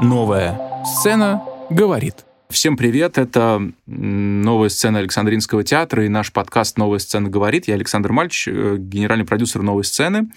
Новая 0.00 0.84
сцена 0.84 1.42
говорит. 1.70 2.24
Всем 2.48 2.76
привет, 2.76 3.18
это 3.18 3.60
новая 3.86 4.68
сцена 4.68 5.00
Александринского 5.00 5.64
театра 5.64 6.04
и 6.04 6.08
наш 6.08 6.32
подкаст 6.32 6.78
«Новая 6.78 7.00
сцена 7.00 7.28
говорит». 7.28 7.66
Я 7.66 7.74
Александр 7.74 8.12
Мальч, 8.12 8.46
э, 8.46 8.76
генеральный 8.78 9.24
продюсер 9.24 9.62
«Новой 9.62 9.82
сцены». 9.82 10.30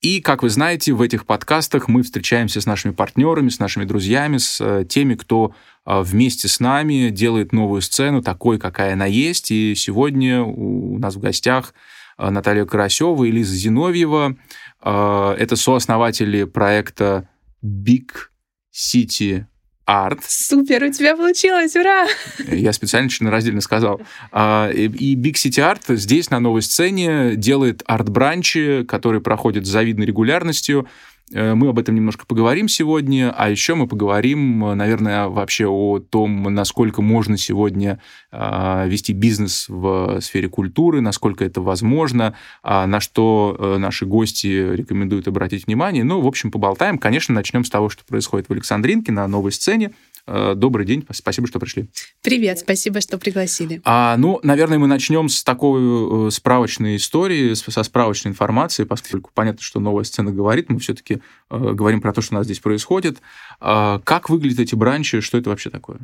И, 0.00 0.22
как 0.22 0.42
вы 0.42 0.48
знаете, 0.48 0.94
в 0.94 1.02
этих 1.02 1.26
подкастах 1.26 1.88
мы 1.88 2.02
встречаемся 2.02 2.62
с 2.62 2.66
нашими 2.66 2.92
партнерами, 2.92 3.50
с 3.50 3.58
нашими 3.58 3.84
друзьями, 3.84 4.38
с 4.38 4.58
э, 4.62 4.86
теми, 4.88 5.14
кто 5.14 5.54
э, 5.84 6.00
вместе 6.00 6.48
с 6.48 6.58
нами 6.58 7.10
делает 7.10 7.52
новую 7.52 7.82
сцену 7.82 8.22
такой, 8.22 8.58
какая 8.58 8.94
она 8.94 9.04
есть. 9.04 9.50
И 9.50 9.74
сегодня 9.74 10.42
у 10.42 10.98
нас 10.98 11.16
в 11.16 11.20
гостях 11.20 11.74
Наталья 12.16 12.64
Карасева 12.64 13.24
и 13.24 13.30
Лиза 13.30 13.54
Зиновьева. 13.54 14.36
Это 14.80 15.56
сооснователи 15.56 16.44
проекта 16.44 17.28
Big 17.64 18.10
City 18.72 19.44
Art. 19.86 20.20
Супер, 20.26 20.84
у 20.84 20.92
тебя 20.92 21.16
получилось, 21.16 21.74
ура! 21.76 22.06
Я 22.48 22.72
специально 22.72 23.08
раздельно 23.30 23.60
сказал. 23.60 24.00
А, 24.30 24.70
и 24.70 25.16
Big 25.16 25.34
City 25.34 25.58
Art 25.58 25.96
здесь, 25.96 26.30
на 26.30 26.40
новой 26.40 26.62
сцене, 26.62 27.34
делает 27.36 27.82
арт-бранчи, 27.86 28.84
которые 28.84 29.20
проходят 29.20 29.66
с 29.66 29.68
завидной 29.68 30.06
регулярностью. 30.06 30.88
Э, 31.32 31.54
мы 31.54 31.68
об 31.68 31.78
этом 31.78 31.94
немножко 31.94 32.26
поговорим 32.26 32.68
сегодня, 32.68 33.32
а 33.36 33.48
еще 33.50 33.74
мы 33.74 33.86
поговорим, 33.86 34.60
наверное, 34.76 35.28
вообще 35.28 35.66
о 35.66 35.98
том, 35.98 36.42
насколько 36.42 37.02
можно 37.02 37.36
сегодня 37.36 38.00
а, 38.30 38.86
вести 38.86 39.12
бизнес 39.12 39.66
в 39.68 40.20
сфере 40.20 40.48
культуры, 40.48 41.00
насколько 41.00 41.44
это 41.44 41.60
возможно, 41.60 42.34
а, 42.62 42.86
на 42.86 43.00
что 43.00 43.56
э, 43.58 43.76
наши 43.78 44.06
гости 44.06 44.46
рекомендуют 44.46 45.28
обратить 45.28 45.66
внимание. 45.66 46.04
Ну, 46.04 46.20
в 46.20 46.26
общем, 46.26 46.50
поболтаем. 46.50 46.98
Конечно, 46.98 47.34
начнем 47.34 47.64
с 47.64 47.70
того, 47.70 47.88
что 47.88 48.04
происходит 48.04 48.48
в 48.48 48.52
Александринке 48.52 49.12
на 49.12 49.26
новой 49.26 49.52
сцене. 49.52 49.92
Э, 50.26 50.54
добрый 50.54 50.86
день, 50.86 51.04
спасибо, 51.12 51.48
что 51.48 51.58
пришли. 51.58 51.88
Привет, 52.22 52.60
спасибо, 52.60 53.00
что 53.00 53.18
пригласили. 53.18 53.80
А, 53.84 54.16
ну, 54.16 54.38
наверное, 54.42 54.78
мы 54.78 54.86
начнем 54.86 55.28
с 55.28 55.42
такой 55.42 56.28
э, 56.28 56.30
справочной 56.30 56.96
истории, 56.96 57.54
со 57.54 57.82
справочной 57.82 58.30
информации, 58.30 58.84
поскольку 58.84 59.30
понятно, 59.34 59.62
что 59.62 59.80
новая 59.80 60.04
сцена 60.04 60.30
говорит, 60.30 60.70
мы 60.70 60.78
все-таки 60.78 61.22
э, 61.50 61.72
говорим 61.72 62.00
про 62.00 62.12
то, 62.12 62.20
что 62.20 62.34
у 62.34 62.38
нас 62.38 62.46
здесь 62.46 62.60
происходит. 62.60 63.18
А, 63.60 64.00
как 64.04 64.30
выглядят 64.30 64.60
эти 64.60 64.74
бранчи, 64.74 65.20
что 65.20 65.38
это 65.38 65.50
вообще 65.50 65.70
такое? 65.70 65.98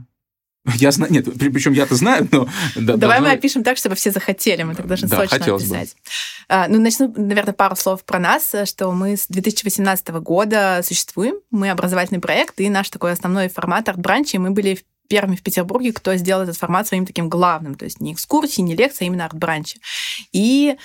Я 0.75 0.91
знаю, 0.91 1.13
нет, 1.13 1.25
причем 1.39 1.73
я-то 1.73 1.95
знаю, 1.95 2.29
но... 2.31 2.47
Да, 2.75 2.97
Давай 2.97 3.19
должно... 3.19 3.29
мы 3.29 3.33
опишем 3.33 3.63
так, 3.63 3.79
чтобы 3.79 3.95
все 3.95 4.11
захотели, 4.11 4.63
мы 4.65 4.75
так 4.75 4.87
должны 4.87 5.09
да, 5.09 5.17
срочно 5.17 5.55
описать. 5.55 5.95
Бы. 5.95 6.01
А, 6.49 6.69
ну, 6.69 6.81
начну, 6.81 7.13
наверное, 7.17 7.55
пару 7.55 7.77
слов 7.77 8.05
про 8.05 8.19
нас, 8.19 8.55
что 8.65 8.91
мы 8.93 9.17
с 9.17 9.27
2018 9.29 10.09
года 10.09 10.81
существуем, 10.85 11.37
мы 11.51 11.71
образовательный 11.71 12.21
проект, 12.21 12.61
и 12.61 12.69
наш 12.69 12.91
такой 12.91 13.13
основной 13.13 13.49
формат 13.49 13.89
арт-бранчи, 13.89 14.37
мы 14.37 14.51
были 14.51 14.79
первыми 15.09 15.37
в 15.37 15.43
Петербурге, 15.43 15.93
кто 15.93 16.15
сделал 16.17 16.43
этот 16.43 16.57
формат 16.57 16.87
своим 16.87 17.07
таким 17.07 17.29
главным, 17.29 17.75
то 17.75 17.85
есть 17.85 18.01
не 18.01 18.13
экскурсии, 18.13 18.61
не 18.61 18.77
лекции, 18.77 19.05
а 19.05 19.07
именно 19.07 19.25
арт-бранчи. 19.25 19.81
И 20.33 20.77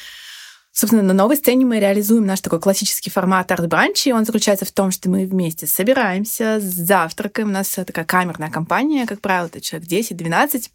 Собственно, 0.73 1.03
на 1.03 1.13
новой 1.13 1.38
сцене 1.38 1.67
мы 1.67 1.79
реализуем 1.79 2.25
наш 2.25 2.41
такой 2.41 2.59
классический 2.59 3.11
формат 3.11 3.52
арт-бранчи. 3.52 4.11
Он 4.11 4.25
заключается 4.25 4.66
в 4.66 4.71
том, 4.71 4.89
что 4.89 5.07
мы 5.07 5.27
вместе 5.27 5.67
собираемся, 5.67 6.59
завтракаем. 6.59 7.49
У 7.49 7.52
нас 7.52 7.69
такая 7.69 8.05
камерная 8.05 8.49
компания, 8.49 9.05
как 9.05 9.21
правило, 9.21 9.45
это 9.45 9.61
человек 9.61 9.88
10-12. 9.88 10.71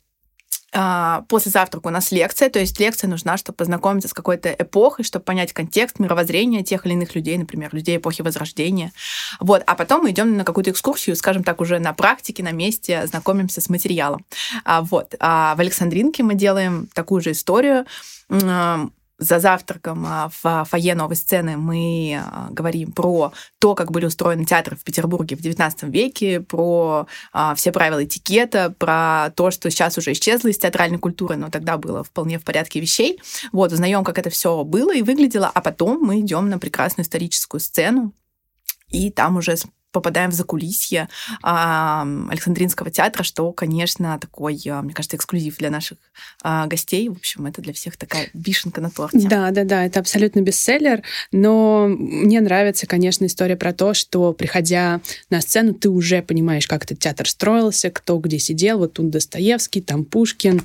А, 0.72 1.24
после 1.28 1.50
завтрака 1.50 1.88
у 1.88 1.90
нас 1.90 2.12
лекция, 2.12 2.50
то 2.50 2.58
есть 2.58 2.78
лекция 2.78 3.08
нужна, 3.08 3.38
чтобы 3.38 3.56
познакомиться 3.56 4.08
с 4.08 4.12
какой-то 4.12 4.50
эпохой, 4.50 5.04
чтобы 5.04 5.24
понять 5.24 5.52
контекст 5.52 5.98
мировоззрения 5.98 6.62
тех 6.62 6.84
или 6.84 6.92
иных 6.92 7.14
людей, 7.14 7.38
например, 7.38 7.74
людей 7.74 7.96
эпохи 7.96 8.22
Возрождения. 8.22 8.92
Вот. 9.40 9.62
А 9.66 9.74
потом 9.74 10.02
мы 10.02 10.10
идем 10.10 10.36
на 10.36 10.44
какую-то 10.44 10.70
экскурсию, 10.70 11.16
скажем 11.16 11.42
так, 11.42 11.60
уже 11.60 11.78
на 11.78 11.92
практике, 11.92 12.42
на 12.42 12.52
месте, 12.52 13.06
знакомимся 13.06 13.60
с 13.60 13.68
материалом. 13.68 14.24
А, 14.64 14.82
вот. 14.82 15.14
А 15.18 15.56
в 15.56 15.60
Александринке 15.60 16.22
мы 16.22 16.34
делаем 16.34 16.88
такую 16.94 17.22
же 17.22 17.32
историю 17.32 17.86
за 19.18 19.40
завтраком 19.40 20.04
а, 20.06 20.30
в 20.42 20.64
фойе 20.70 20.94
новой 20.94 21.16
сцены 21.16 21.56
мы 21.56 22.20
а, 22.22 22.48
говорим 22.50 22.92
про 22.92 23.32
то, 23.58 23.74
как 23.74 23.90
были 23.90 24.06
устроены 24.06 24.44
театры 24.44 24.76
в 24.76 24.84
Петербурге 24.84 25.36
в 25.36 25.40
XIX 25.40 25.90
веке, 25.90 26.40
про 26.40 27.06
а, 27.32 27.54
все 27.54 27.72
правила 27.72 28.04
этикета, 28.04 28.74
про 28.78 29.30
то, 29.34 29.50
что 29.50 29.70
сейчас 29.70 29.98
уже 29.98 30.12
исчезло 30.12 30.48
из 30.48 30.58
театральной 30.58 30.98
культуры, 30.98 31.36
но 31.36 31.50
тогда 31.50 31.76
было 31.78 32.04
вполне 32.04 32.38
в 32.38 32.44
порядке 32.44 32.80
вещей. 32.80 33.20
Вот, 33.52 33.72
узнаем, 33.72 34.04
как 34.04 34.18
это 34.18 34.30
все 34.30 34.62
было 34.62 34.94
и 34.94 35.02
выглядело, 35.02 35.50
а 35.52 35.60
потом 35.60 36.00
мы 36.00 36.20
идем 36.20 36.48
на 36.48 36.58
прекрасную 36.58 37.04
историческую 37.04 37.60
сцену, 37.60 38.12
и 38.88 39.10
там 39.10 39.36
уже 39.36 39.56
попадаем 39.98 40.30
в 40.30 40.34
закулисье 40.34 41.08
Александринского 41.42 42.90
театра, 42.90 43.24
что, 43.24 43.52
конечно, 43.52 44.16
такой, 44.20 44.60
а, 44.68 44.80
мне 44.82 44.94
кажется, 44.94 45.16
эксклюзив 45.16 45.56
для 45.56 45.70
наших 45.70 45.98
а, 46.42 46.66
гостей. 46.66 47.08
В 47.08 47.12
общем, 47.12 47.46
это 47.46 47.60
для 47.60 47.72
всех 47.72 47.96
такая 47.96 48.28
вишенка 48.32 48.80
на 48.80 48.90
торте. 48.90 49.26
Да, 49.28 49.50
да, 49.50 49.64
да, 49.64 49.84
это 49.84 49.98
абсолютно 49.98 50.40
бестселлер, 50.40 51.02
но 51.32 51.88
мне 51.88 52.40
нравится, 52.40 52.86
конечно, 52.86 53.26
история 53.26 53.56
про 53.56 53.72
то, 53.72 53.92
что, 53.92 54.32
приходя 54.32 55.00
на 55.30 55.40
сцену, 55.40 55.74
ты 55.74 55.88
уже 55.88 56.22
понимаешь, 56.22 56.68
как 56.68 56.84
этот 56.84 57.00
театр 57.00 57.28
строился, 57.28 57.90
кто 57.90 58.18
где 58.18 58.38
сидел. 58.38 58.78
Вот 58.78 58.94
тут 58.94 59.10
Достоевский, 59.10 59.80
там 59.80 60.04
Пушкин, 60.04 60.62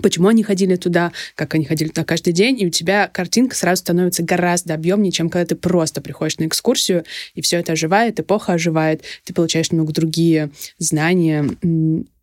почему 0.00 0.28
они 0.28 0.42
ходили 0.42 0.76
туда, 0.76 1.12
как 1.34 1.54
они 1.54 1.64
ходили 1.64 1.88
туда 1.88 2.04
каждый 2.04 2.32
день, 2.32 2.60
и 2.60 2.66
у 2.66 2.70
тебя 2.70 3.08
картинка 3.08 3.54
сразу 3.56 3.80
становится 3.80 4.22
гораздо 4.22 4.74
объемнее, 4.74 5.12
чем 5.12 5.28
когда 5.28 5.46
ты 5.46 5.54
просто 5.54 6.00
приходишь 6.00 6.38
на 6.38 6.46
экскурсию, 6.46 7.04
и 7.34 7.42
все 7.42 7.58
это 7.58 7.72
оживает, 7.72 8.20
эпоха 8.20 8.54
оживает, 8.54 9.02
ты 9.24 9.34
получаешь 9.34 9.70
немного 9.70 9.92
другие 9.92 10.50
знания 10.78 11.48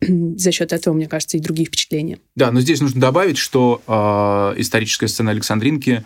за 0.00 0.52
счет 0.52 0.72
этого, 0.72 0.94
мне 0.94 1.06
кажется, 1.06 1.36
и 1.36 1.40
другие 1.40 1.66
впечатления. 1.66 2.18
Да, 2.34 2.50
но 2.50 2.60
здесь 2.60 2.80
нужно 2.80 3.00
добавить, 3.00 3.38
что 3.38 3.82
э, 3.86 4.60
историческая 4.60 5.08
сцена 5.08 5.30
Александринки 5.30 6.04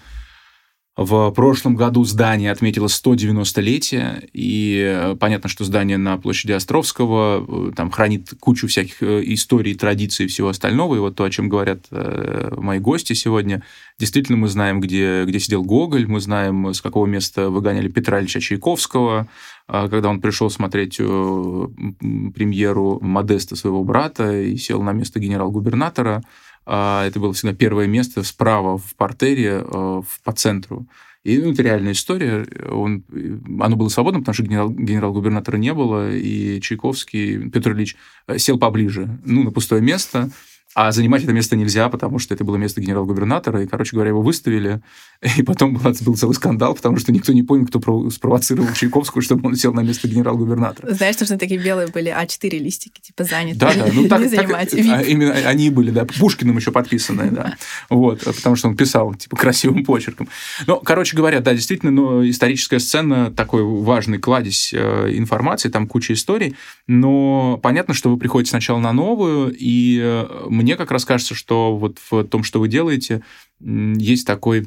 в 0.96 1.32
прошлом 1.32 1.74
году 1.74 2.04
здание 2.04 2.52
отметило 2.52 2.86
190-летие, 2.86 4.28
и 4.32 4.80
э, 4.80 5.16
понятно, 5.16 5.48
что 5.48 5.64
здание 5.64 5.98
на 5.98 6.16
площади 6.18 6.52
Островского 6.52 7.68
э, 7.68 7.72
там 7.74 7.90
хранит 7.90 8.32
кучу 8.38 8.68
всяких 8.68 9.02
э, 9.02 9.22
историй, 9.24 9.74
традиций 9.74 10.26
и 10.26 10.28
всего 10.28 10.50
остального. 10.50 10.94
И 10.94 11.00
вот 11.00 11.16
то, 11.16 11.24
о 11.24 11.30
чем 11.30 11.48
говорят 11.48 11.86
мои 11.90 12.78
гости 12.78 13.12
сегодня, 13.14 13.64
действительно 13.98 14.38
мы 14.38 14.46
знаем, 14.46 14.80
где, 14.80 15.24
где 15.24 15.40
сидел 15.40 15.64
Гоголь, 15.64 16.06
мы 16.06 16.20
знаем, 16.20 16.72
с 16.72 16.80
какого 16.80 17.06
места 17.06 17.50
выгоняли 17.50 17.88
Петра 17.88 18.20
Ильича 18.20 18.40
Чайковского, 18.40 19.26
когда 19.66 20.08
он 20.08 20.20
пришел 20.20 20.48
смотреть 20.48 20.98
премьеру 20.98 23.00
Модеста 23.00 23.56
своего 23.56 23.82
брата 23.82 24.40
и 24.40 24.56
сел 24.56 24.80
на 24.82 24.92
место 24.92 25.18
генерал-губернатора. 25.18 26.22
А, 26.66 27.06
это 27.06 27.20
было 27.20 27.32
всегда 27.32 27.54
первое 27.54 27.86
место 27.86 28.22
справа 28.22 28.78
в 28.78 28.94
портере 28.96 29.62
э, 29.64 30.02
по 30.22 30.32
центру. 30.32 30.86
И 31.24 31.38
ну, 31.38 31.52
это 31.52 31.62
реальная 31.62 31.92
история. 31.92 32.46
Он, 32.70 33.02
оно 33.60 33.76
было 33.76 33.88
свободно, 33.88 34.20
потому 34.20 34.34
что 34.34 34.42
генерал, 34.44 34.70
генерал-губернатора 34.70 35.56
не 35.56 35.72
было, 35.72 36.14
и 36.14 36.60
Чайковский, 36.60 37.50
Петр 37.50 37.72
Ильич, 37.72 37.96
э, 38.26 38.38
сел 38.38 38.58
поближе, 38.58 39.18
ну, 39.24 39.42
на 39.42 39.50
пустое 39.50 39.80
место, 39.80 40.30
а 40.74 40.90
занимать 40.90 41.22
это 41.22 41.32
место 41.32 41.56
нельзя, 41.56 41.88
потому 41.88 42.18
что 42.18 42.34
это 42.34 42.42
было 42.42 42.56
место 42.56 42.80
генерал-губернатора, 42.80 43.62
и, 43.62 43.66
короче 43.66 43.94
говоря, 43.94 44.10
его 44.10 44.22
выставили. 44.22 44.80
И 45.36 45.42
потом 45.42 45.74
был, 45.74 45.92
был 46.00 46.16
целый 46.16 46.34
скандал, 46.34 46.74
потому 46.74 46.98
что 46.98 47.12
никто 47.12 47.32
не 47.32 47.42
понял, 47.42 47.66
кто 47.66 48.10
спровоцировал 48.10 48.72
Чайковскую, 48.74 49.22
чтобы 49.22 49.48
он 49.48 49.56
сел 49.56 49.72
на 49.72 49.80
место 49.80 50.08
генерал-губернатора. 50.08 50.92
Знаешь, 50.92 51.18
нужны 51.20 51.38
такие 51.38 51.60
белые 51.60 51.88
были 51.88 52.12
А4 52.12 52.58
листики, 52.58 53.00
типа 53.00 53.24
заняты. 53.24 53.58
Да, 53.58 53.72
да, 53.74 53.86
ну 53.92 54.08
так, 54.08 54.20
не 54.20 54.28
так 54.28 54.50
а, 54.50 55.02
именно 55.02 55.32
они 55.32 55.70
были, 55.70 55.90
да, 55.90 56.04
Пушкиным 56.04 56.56
еще 56.56 56.72
подписанные, 56.72 57.30
да. 57.30 57.56
Вот, 57.88 58.24
потому 58.24 58.56
что 58.56 58.68
он 58.68 58.76
писал, 58.76 59.14
типа, 59.14 59.36
красивым 59.36 59.84
почерком. 59.84 60.28
Ну, 60.66 60.80
короче 60.80 61.16
говоря, 61.16 61.40
да, 61.40 61.54
действительно, 61.54 61.92
но 61.92 62.28
историческая 62.28 62.80
сцена 62.80 63.30
такой 63.30 63.62
важный 63.62 64.18
кладезь 64.18 64.72
э, 64.74 65.10
информации, 65.12 65.68
там 65.68 65.86
куча 65.86 66.14
историй, 66.14 66.56
но 66.86 67.58
понятно, 67.62 67.94
что 67.94 68.10
вы 68.10 68.16
приходите 68.16 68.50
сначала 68.50 68.78
на 68.78 68.92
новую, 68.92 69.54
и 69.56 70.00
э, 70.02 70.46
мне 70.64 70.76
как 70.76 70.90
раз 70.90 71.04
кажется, 71.04 71.34
что 71.34 71.76
вот 71.76 71.98
в 72.10 72.24
том, 72.24 72.42
что 72.42 72.58
вы 72.58 72.68
делаете, 72.68 73.22
есть 73.60 74.26
такой 74.26 74.66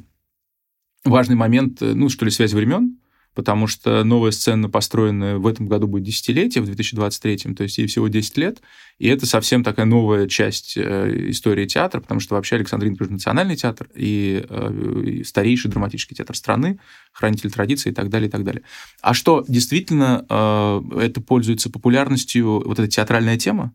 важный 1.04 1.36
момент, 1.36 1.82
э, 1.82 1.94
ну, 1.94 2.08
что 2.10 2.24
ли, 2.24 2.30
связь 2.30 2.54
времен, 2.54 3.00
потому 3.34 3.66
что 3.66 4.04
новая 4.04 4.30
сцена, 4.30 4.70
построенная 4.70 5.38
в 5.38 5.48
этом 5.48 5.68
году 5.68 5.88
будет 5.88 6.04
десятилетие, 6.04 6.62
в 6.62 6.66
2023, 6.66 7.56
то 7.56 7.64
есть 7.64 7.80
ей 7.80 7.88
всего 7.88 8.08
10 8.08 8.38
лет, 8.38 8.62
и 9.00 9.08
это 9.08 9.26
совсем 9.26 9.64
такая 9.64 9.88
новая 9.88 10.28
часть 10.28 10.78
э, 10.78 11.30
истории 11.32 11.66
театра, 11.66 12.00
потому 12.00 12.20
что 12.20 12.36
вообще 12.36 12.58
Александрин 12.58 12.96
национальный 13.00 13.56
театр 13.56 13.90
и, 13.96 14.46
э, 14.48 15.04
и 15.04 15.24
старейший 15.24 15.72
драматический 15.72 16.16
театр 16.16 16.36
страны, 16.36 16.80
хранитель 17.12 17.50
традиций 17.50 17.92
и 17.92 17.96
так 17.96 18.10
далее, 18.10 18.28
и 18.28 18.32
так 18.32 18.44
далее. 18.44 18.62
А 19.02 19.16
что, 19.16 19.44
действительно, 19.48 20.84
это 20.96 21.22
пользуется 21.22 21.72
популярностью, 21.72 22.62
вот 22.64 22.78
эта 22.78 22.88
театральная 22.88 23.38
тема? 23.38 23.74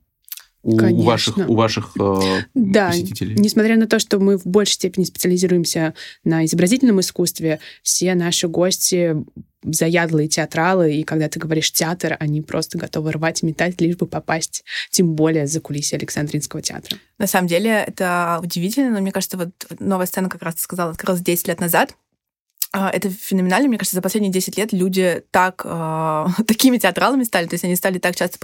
У 0.62 0.76
Конечно. 0.76 1.05
ваших, 1.05 1.37
у 1.38 1.55
ваших 1.55 1.91
э, 1.99 2.43
да, 2.55 2.88
посетителей? 2.88 3.35
Несмотря 3.37 3.76
на 3.76 3.87
то, 3.87 3.99
что 3.99 4.19
мы 4.19 4.38
в 4.38 4.47
большей 4.47 4.75
степени 4.75 5.05
специализируемся 5.05 5.94
на 6.25 6.44
изобразительном 6.44 7.00
искусстве, 7.00 7.61
все 7.82 8.14
наши 8.14 8.49
гости 8.49 9.17
заядлые 9.64 10.29
театралы, 10.29 10.94
и 10.94 11.05
когда 11.05 11.29
ты 11.29 11.38
говоришь 11.38 11.73
театр, 11.73 12.17
они 12.19 12.43
просто 12.43 12.79
готовы 12.79 13.12
рвать 13.12 13.43
и 13.43 13.47
метать, 13.47 13.81
лишь 13.81 13.97
бы 13.97 14.06
попасть, 14.06 14.64
тем 14.91 15.14
более 15.14 15.47
за 15.47 15.61
кулисы 15.61 15.94
Александринского 15.94 16.62
театра. 16.62 16.99
На 17.19 17.26
самом 17.26 17.49
деле 17.49 17.70
это 17.70 18.41
удивительно, 18.43 18.91
но 18.91 19.00
мне 19.00 19.12
кажется, 19.12 19.37
вот 19.37 19.50
новая 19.79 20.06
сцена, 20.06 20.29
как 20.29 20.43
раз 20.43 20.56
ты 20.56 20.62
сказала, 20.62 20.91
открылась 20.91 21.23
10 21.23 21.49
лет 21.49 21.61
назад, 21.61 21.94
это 22.72 23.10
феноменально. 23.10 23.69
Мне 23.69 23.78
кажется, 23.78 23.96
за 23.96 24.02
последние 24.02 24.32
10 24.32 24.56
лет 24.56 24.72
люди 24.72 25.22
так, 25.30 25.62
э, 25.64 26.26
такими 26.46 26.78
театралами 26.78 27.24
стали, 27.24 27.46
то 27.46 27.54
есть 27.54 27.64
они 27.64 27.76
стали 27.76 27.98
так 27.98 28.16
часто 28.16 28.38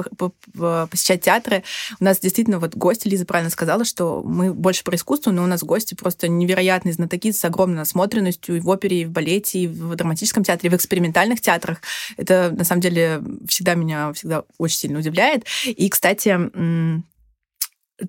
посещать 0.91 1.23
театры. 1.23 1.65
У 1.99 2.05
нас 2.05 2.21
действительно 2.21 2.59
вот 2.59 2.75
гости, 2.75 3.09
Лиза 3.09 3.25
правильно 3.25 3.51
сказала, 3.51 3.85
что 3.85 4.23
мы 4.23 4.53
больше 4.53 4.85
про 4.85 4.97
искусство, 4.97 5.31
но 5.31 5.43
у 5.43 5.47
нас 5.47 5.63
гости 5.63 5.95
просто 5.95 6.29
невероятные 6.29 6.93
знатоки 6.93 7.33
с 7.33 7.45
огромной 7.45 7.79
насмотренностью 7.79 8.57
и 8.57 8.61
в 8.61 8.69
опере, 8.69 9.03
и 9.03 9.05
в 9.07 9.11
балете, 9.11 9.61
и 9.61 9.67
в 9.67 9.95
драматическом 9.97 10.45
театре, 10.45 10.69
и 10.69 10.73
в 10.73 10.77
экспериментальных 10.77 11.41
театрах. 11.41 11.81
Это, 12.17 12.51
на 12.55 12.65
самом 12.65 12.83
деле, 12.83 13.23
всегда 13.49 13.75
меня 13.75 14.13
всегда 14.13 14.45
очень 14.59 14.79
сильно 14.79 14.99
удивляет. 14.99 15.45
И, 15.65 15.89
кстати, 15.89 16.39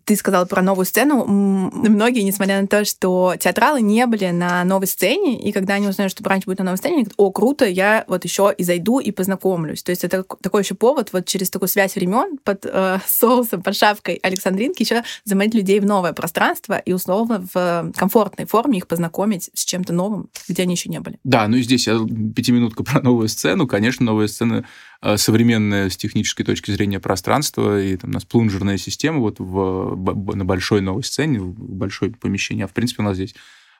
ты 0.05 0.15
сказала 0.15 0.45
про 0.45 0.61
новую 0.61 0.85
сцену. 0.85 1.25
Многие, 1.25 2.21
несмотря 2.21 2.61
на 2.61 2.67
то, 2.67 2.85
что 2.85 3.33
театралы 3.39 3.81
не 3.81 4.05
были 4.05 4.29
на 4.29 4.63
новой 4.63 4.87
сцене, 4.87 5.39
и 5.41 5.51
когда 5.51 5.75
они 5.75 5.87
узнают, 5.87 6.11
что 6.11 6.23
бранч 6.23 6.45
будет 6.45 6.59
на 6.59 6.65
новой 6.65 6.77
сцене, 6.77 6.95
они 6.95 7.03
говорят, 7.03 7.15
о, 7.17 7.31
круто, 7.31 7.65
я 7.65 8.05
вот 8.07 8.23
еще 8.23 8.53
и 8.55 8.63
зайду 8.63 8.99
и 8.99 9.11
познакомлюсь. 9.11 9.83
То 9.83 9.89
есть 9.91 10.03
это 10.03 10.23
такой 10.41 10.61
еще 10.61 10.75
повод 10.75 11.11
вот 11.11 11.25
через 11.25 11.49
такую 11.49 11.69
связь 11.69 11.95
времен 11.95 12.37
под 12.43 12.65
э, 12.65 12.99
соусом, 13.07 13.63
под 13.63 13.75
шапкой 13.75 14.15
Александринки 14.21 14.83
еще 14.83 15.03
заманить 15.25 15.55
людей 15.55 15.79
в 15.79 15.85
новое 15.85 16.13
пространство 16.13 16.77
и 16.77 16.93
условно 16.93 17.47
в 17.53 17.91
комфортной 17.95 18.45
форме 18.45 18.77
их 18.77 18.87
познакомить 18.87 19.49
с 19.53 19.65
чем-то 19.65 19.93
новым, 19.93 20.29
где 20.47 20.63
они 20.63 20.73
еще 20.73 20.89
не 20.89 20.99
были. 20.99 21.19
Да, 21.23 21.47
ну 21.47 21.57
и 21.57 21.63
здесь 21.63 21.87
я 21.87 21.97
пятиминутка 22.35 22.83
про 22.83 23.01
новую 23.01 23.27
сцену. 23.27 23.67
Конечно, 23.67 24.05
новая 24.05 24.27
сцена 24.27 24.49
Э, 24.59 24.63
современное 25.15 25.89
с 25.89 25.97
технической 25.97 26.45
точки 26.45 26.71
зрения 26.71 26.99
пространство, 26.99 27.81
и 27.81 27.95
там 27.95 28.09
у 28.09 28.13
нас 28.13 28.25
плунжерная 28.25 28.77
система 28.77 29.19
вот 29.19 29.35
в, 29.39 30.35
на 30.35 30.45
большой 30.45 30.81
новой 30.81 31.03
сцене, 31.03 31.39
в 31.39 31.53
большое 31.53 32.11
помещение. 32.11 32.65
А 32.65 32.67
в 32.67 32.73
принципе 32.73 33.01
у 33.01 33.05
нас 33.05 33.15
здесь 33.15 33.33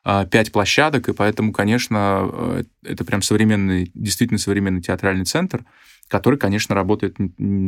а, 0.03 0.25
пять 0.25 0.51
площадок, 0.51 1.09
и 1.09 1.13
поэтому, 1.13 1.51
конечно, 1.51 2.29
э, 2.31 2.63
это 2.83 3.03
прям 3.03 3.21
современный, 3.21 3.91
действительно 3.93 4.37
современный 4.37 4.81
театральный 4.81 5.25
центр 5.25 5.65
который, 6.09 6.37
конечно, 6.37 6.75
работает 6.75 7.15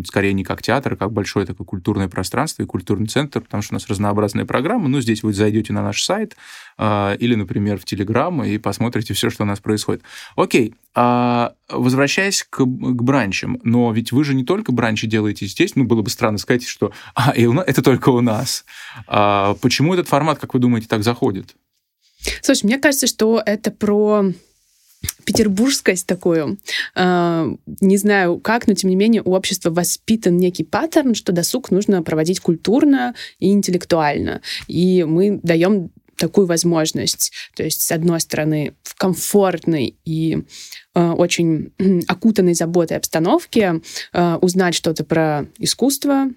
скорее 0.06 0.34
не 0.34 0.44
как 0.44 0.62
театр, 0.62 0.94
а 0.94 0.96
как 0.98 1.14
большое 1.14 1.46
такое 1.46 1.66
культурное 1.66 2.10
пространство 2.10 2.64
и 2.64 2.66
культурный 2.66 3.08
центр, 3.08 3.40
потому 3.40 3.64
что 3.64 3.74
у 3.74 3.76
нас 3.76 3.88
разнообразные 3.88 4.46
программы. 4.46 4.90
Ну, 4.90 5.00
здесь 5.00 5.24
вы 5.24 5.32
зайдете 5.32 5.72
на 5.72 5.84
наш 5.84 6.04
сайт 6.04 6.36
э, 6.78 7.16
или, 7.20 7.36
например, 7.36 7.78
в 7.78 7.86
Телеграм 7.86 8.44
и 8.44 8.58
посмотрите 8.58 9.14
все, 9.14 9.30
что 9.30 9.44
у 9.44 9.46
нас 9.46 9.60
происходит. 9.60 10.02
Окей, 10.36 10.74
а, 10.94 11.54
возвращаясь 11.70 12.44
к, 12.44 12.58
к 12.58 12.66
бранчам, 12.66 13.60
но 13.64 13.94
ведь 13.94 14.12
вы 14.12 14.24
же 14.24 14.34
не 14.34 14.44
только 14.44 14.72
бранчи 14.72 15.08
делаете 15.08 15.46
здесь, 15.46 15.76
ну, 15.76 15.86
было 15.86 16.02
бы 16.02 16.10
странно 16.10 16.40
сказать, 16.40 16.66
что 16.66 16.92
а, 17.16 17.32
и 17.32 17.46
у 17.46 17.54
нас, 17.54 17.66
это 17.68 17.82
только 17.82 18.10
у 18.10 18.22
нас. 18.22 18.66
А, 19.08 19.54
почему 19.62 19.94
этот 19.94 20.10
формат, 20.10 20.40
как 20.40 20.54
вы 20.54 20.60
думаете, 20.60 20.88
так 20.88 21.04
заходит? 21.04 21.56
Слушай, 22.42 22.66
мне 22.66 22.80
кажется, 22.80 23.08
что 23.08 23.42
это 23.46 23.72
про 23.72 24.26
петербургскость 25.26 26.08
такую. 26.08 26.58
Э, 26.96 27.52
не 27.80 27.98
знаю 27.98 28.40
как, 28.40 28.68
но 28.68 28.74
тем 28.74 28.90
не 28.90 28.96
менее 28.96 29.22
у 29.24 29.34
общества 29.34 29.70
воспитан 29.70 30.38
некий 30.38 30.64
паттерн, 30.64 31.16
что 31.16 31.32
досуг 31.32 31.72
нужно 31.72 32.04
проводить 32.04 32.40
культурно 32.40 33.16
и 33.40 33.52
интеллектуально. 33.52 34.42
И 34.68 35.04
мы 35.04 35.40
даем 35.44 35.92
такую 36.22 36.46
возможность. 36.46 37.32
То 37.56 37.64
есть, 37.64 37.82
с 37.82 37.92
одной 37.92 38.20
стороны, 38.20 38.76
в 38.84 38.96
комфортной 38.96 39.96
и 40.06 40.44
э, 40.94 41.10
очень 41.12 41.74
окутанной 42.08 42.54
заботой 42.54 42.98
обстановке 42.98 43.82
э, 44.14 44.36
узнать 44.36 44.76
что-то 44.76 45.04
про 45.04 45.48
искусство, 45.58 46.28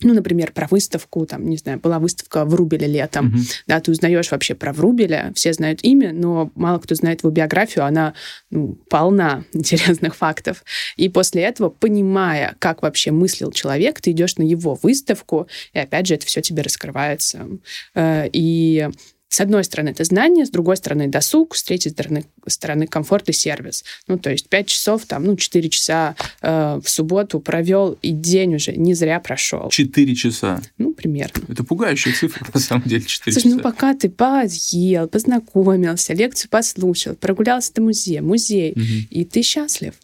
ну, 0.00 0.12
например, 0.12 0.52
про 0.52 0.66
выставку, 0.66 1.24
там, 1.24 1.48
не 1.48 1.56
знаю, 1.56 1.78
была 1.78 1.98
выставка 1.98 2.44
в 2.44 2.54
Рубеле 2.54 2.86
летом, 2.86 3.28
угу. 3.28 3.38
да, 3.66 3.80
ты 3.80 3.92
узнаешь 3.92 4.30
вообще 4.30 4.54
про 4.54 4.72
Врубеля, 4.72 5.32
все 5.34 5.52
знают 5.52 5.84
имя, 5.84 6.12
но 6.12 6.50
мало 6.56 6.78
кто 6.78 6.94
знает 6.94 7.22
его 7.22 7.30
биографию, 7.30 7.84
она 7.84 8.14
ну, 8.50 8.76
полна 8.90 9.44
интересных 9.52 10.16
фактов. 10.16 10.64
И 10.96 11.08
после 11.08 11.42
этого, 11.42 11.68
понимая, 11.70 12.56
как 12.58 12.82
вообще 12.82 13.12
мыслил 13.12 13.52
человек, 13.52 14.00
ты 14.00 14.10
идешь 14.10 14.36
на 14.36 14.42
его 14.42 14.78
выставку, 14.82 15.46
и 15.72 15.78
опять 15.78 16.06
же 16.06 16.14
это 16.14 16.26
все 16.26 16.42
тебе 16.42 16.62
раскрывается. 16.62 17.46
Э, 17.94 18.28
и 18.32 18.88
с 19.28 19.40
одной 19.40 19.64
стороны, 19.64 19.88
это 19.88 20.04
знание, 20.04 20.46
с 20.46 20.50
другой 20.50 20.76
стороны, 20.76 21.08
досуг, 21.08 21.56
с 21.56 21.64
третьей 21.64 21.90
стороны, 21.90 22.24
стороны 22.46 22.86
комфорт 22.86 23.28
и 23.28 23.32
сервис. 23.32 23.84
Ну, 24.06 24.16
то 24.16 24.30
есть 24.30 24.48
5 24.48 24.66
часов, 24.68 25.06
там, 25.06 25.24
ну, 25.24 25.36
4 25.36 25.68
часа 25.70 26.14
э, 26.40 26.80
в 26.82 26.88
субботу 26.88 27.40
провел, 27.40 27.98
и 28.00 28.10
день 28.10 28.54
уже 28.54 28.72
не 28.76 28.94
зря 28.94 29.18
прошел. 29.18 29.70
4 29.70 30.14
часа? 30.14 30.62
Ну, 30.78 30.94
примерно. 30.94 31.42
Это 31.48 31.64
пугающая 31.64 32.12
цифра, 32.12 32.46
на 32.54 32.60
самом 32.60 32.84
деле, 32.84 33.04
4 33.04 33.32
Слушай, 33.32 33.44
часа. 33.44 33.56
ну, 33.56 33.62
пока 33.62 33.94
ты 33.94 34.08
поел, 34.08 35.08
познакомился, 35.08 36.14
лекцию 36.14 36.50
послушал, 36.50 37.16
прогулялся 37.16 37.74
до 37.74 37.82
музея, 37.82 38.22
музей, 38.22 38.72
угу. 38.72 38.82
и 39.10 39.24
ты 39.24 39.42
счастлив. 39.42 39.94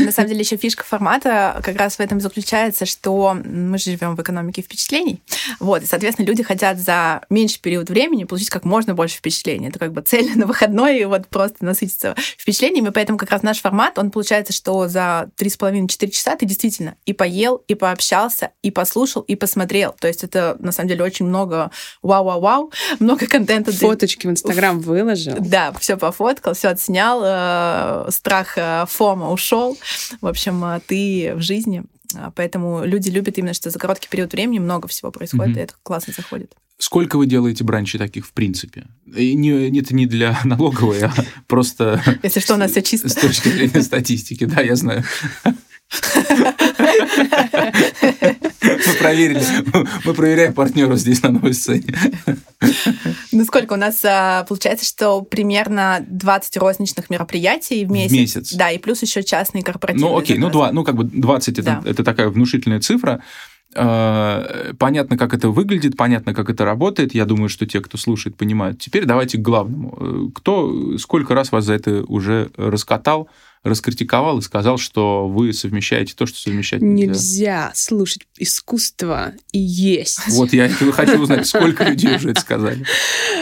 На 0.00 0.12
самом 0.12 0.28
деле 0.28 0.40
еще 0.40 0.56
фишка 0.56 0.84
формата 0.84 1.60
как 1.62 1.76
раз 1.76 1.96
в 1.96 2.00
этом 2.00 2.20
заключается, 2.20 2.86
что 2.86 3.34
мы 3.34 3.78
живем 3.78 4.16
в 4.16 4.22
экономике 4.22 4.62
впечатлений. 4.62 5.22
Вот, 5.58 5.82
и, 5.82 5.86
соответственно, 5.86 6.26
люди 6.26 6.42
хотят 6.42 6.78
за 6.78 7.22
меньший 7.30 7.60
период 7.60 7.88
времени 7.88 8.24
получить 8.24 8.50
как 8.50 8.64
можно 8.64 8.94
больше 8.94 9.16
впечатлений. 9.16 9.68
Это 9.68 9.78
как 9.78 9.92
бы 9.92 10.02
цель 10.02 10.30
на 10.36 10.46
выходной, 10.46 11.00
и 11.00 11.04
вот 11.04 11.26
просто 11.28 11.64
насытиться 11.64 12.14
впечатлениями. 12.38 12.90
Поэтому 12.90 13.18
как 13.18 13.30
раз 13.30 13.42
наш 13.42 13.60
формат, 13.60 13.98
он 13.98 14.10
получается, 14.10 14.52
что 14.52 14.88
за 14.88 15.30
3,5-4 15.38 16.10
часа 16.10 16.36
ты 16.36 16.46
действительно 16.46 16.96
и 17.06 17.12
поел, 17.12 17.62
и 17.68 17.74
пообщался, 17.74 18.50
и 18.62 18.70
послушал, 18.70 19.22
и 19.22 19.34
посмотрел. 19.36 19.94
То 19.98 20.08
есть 20.08 20.24
это, 20.24 20.56
на 20.60 20.72
самом 20.72 20.88
деле, 20.88 21.04
очень 21.04 21.26
много 21.26 21.70
вау-вау-вау, 22.02 22.72
много 23.00 23.26
контента. 23.26 23.72
Фоточки 23.72 24.26
в 24.26 24.30
Инстаграм 24.30 24.80
выложил. 24.80 25.36
Да, 25.38 25.72
все 25.80 25.96
пофоткал, 25.96 26.54
все 26.54 26.68
отснял, 26.68 27.22
э, 27.24 28.10
страх 28.10 28.54
э, 28.56 28.84
Фома 28.88 29.30
ушел, 29.30 29.69
ушел. 29.72 30.18
В 30.20 30.26
общем, 30.26 30.62
а, 30.64 30.80
ты 30.80 31.34
в 31.34 31.40
жизни. 31.40 31.84
А, 32.14 32.30
поэтому 32.30 32.84
люди 32.84 33.10
любят 33.10 33.38
именно, 33.38 33.54
что 33.54 33.70
за 33.70 33.78
короткий 33.78 34.08
период 34.08 34.32
времени 34.32 34.58
много 34.58 34.88
всего 34.88 35.10
происходит, 35.10 35.56
mm-hmm. 35.56 35.60
и 35.60 35.64
это 35.64 35.74
классно 35.82 36.12
заходит. 36.16 36.54
Сколько 36.78 37.18
вы 37.18 37.26
делаете 37.26 37.62
бранчей 37.62 37.98
таких 37.98 38.26
в 38.26 38.32
принципе? 38.32 38.86
И 39.14 39.34
не, 39.34 39.78
это 39.78 39.94
не 39.94 40.06
для 40.06 40.38
налоговой, 40.44 41.02
а 41.02 41.14
просто... 41.46 42.02
Если 42.22 42.40
что, 42.40 42.54
у 42.54 42.56
нас 42.56 42.70
все 42.70 42.82
чисто. 42.82 43.08
С 43.08 43.14
точки 43.14 43.48
зрения 43.48 43.82
статистики, 43.82 44.44
да, 44.44 44.62
я 44.62 44.76
знаю. 44.76 45.04
Мы 48.62 48.94
проверили. 48.98 49.42
Мы 50.04 50.14
проверяем 50.14 50.52
партнеров 50.54 50.98
здесь 50.98 51.22
на 51.22 51.30
новой 51.30 51.54
сцене. 51.54 51.94
Ну 53.32 53.44
сколько? 53.44 53.72
У 53.72 53.76
нас 53.76 54.04
а, 54.04 54.44
получается, 54.44 54.86
что 54.86 55.22
примерно 55.22 56.04
20 56.08 56.56
розничных 56.58 57.10
мероприятий 57.10 57.84
в 57.84 57.90
месяц. 57.90 58.10
В 58.10 58.14
месяц. 58.14 58.52
Да, 58.54 58.70
и 58.70 58.78
плюс 58.78 59.02
еще 59.02 59.22
частные 59.22 59.64
корпоративные. 59.64 60.10
Ну 60.10 60.18
окей, 60.18 60.38
ну, 60.38 60.50
два, 60.50 60.72
ну 60.72 60.84
как 60.84 60.94
бы 60.94 61.04
20 61.04 61.58
это, 61.58 61.82
это 61.84 62.04
такая 62.04 62.28
внушительная 62.28 62.80
цифра. 62.80 63.22
А, 63.74 64.72
понятно, 64.78 65.16
как 65.16 65.34
это 65.34 65.48
выглядит, 65.48 65.96
понятно, 65.96 66.34
как 66.34 66.50
это 66.50 66.64
работает. 66.64 67.14
Я 67.14 67.24
думаю, 67.24 67.48
что 67.48 67.66
те, 67.66 67.80
кто 67.80 67.98
слушает, 67.98 68.36
понимают. 68.36 68.78
Теперь 68.78 69.06
давайте 69.06 69.38
к 69.38 69.42
главному. 69.42 70.30
Кто, 70.34 70.98
сколько 70.98 71.34
раз 71.34 71.50
вас 71.50 71.64
за 71.64 71.74
это 71.74 72.04
уже 72.04 72.50
раскатал? 72.56 73.28
Раскритиковал 73.62 74.38
и 74.38 74.42
сказал, 74.42 74.78
что 74.78 75.28
вы 75.28 75.52
совмещаете 75.52 76.14
то, 76.16 76.26
что 76.26 76.38
совмещать 76.38 76.80
нельзя. 76.80 77.12
Нельзя 77.12 77.72
слушать 77.74 78.22
искусство 78.38 79.34
и 79.52 79.58
есть. 79.58 80.20
Вот 80.28 80.52
я 80.52 80.68
хочу 80.68 81.20
узнать, 81.20 81.46
сколько 81.46 81.84
людей 81.84 82.16
уже 82.16 82.30
это 82.30 82.40
сказали. 82.40 82.86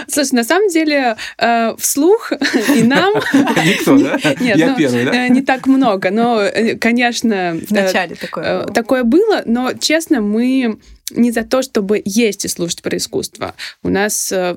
Слушай, 0.08 0.32
на 0.32 0.44
самом 0.44 0.68
деле 0.70 1.16
э, 1.38 1.76
вслух 1.78 2.32
и 2.74 2.82
нам... 2.82 3.14
Никто, 3.64 3.96
да? 3.96 4.18
Нет, 4.40 4.56
я 4.56 4.70
ну, 4.70 4.76
первый, 4.76 5.04
да? 5.04 5.26
Э, 5.26 5.28
не 5.28 5.42
так 5.42 5.66
много, 5.66 6.10
но, 6.10 6.40
э, 6.40 6.76
конечно... 6.76 7.58
Вначале 7.68 8.16
такое 8.16 8.64
Такое 8.66 9.04
было, 9.04 9.42
но, 9.44 9.72
честно, 9.74 10.20
мы 10.20 10.78
не 11.10 11.32
за 11.32 11.44
то, 11.44 11.62
чтобы 11.62 12.02
есть 12.04 12.44
и 12.44 12.48
слушать 12.48 12.82
про 12.82 12.96
искусство. 12.96 13.54
У 13.82 13.88
нас 13.88 14.32
э, 14.32 14.56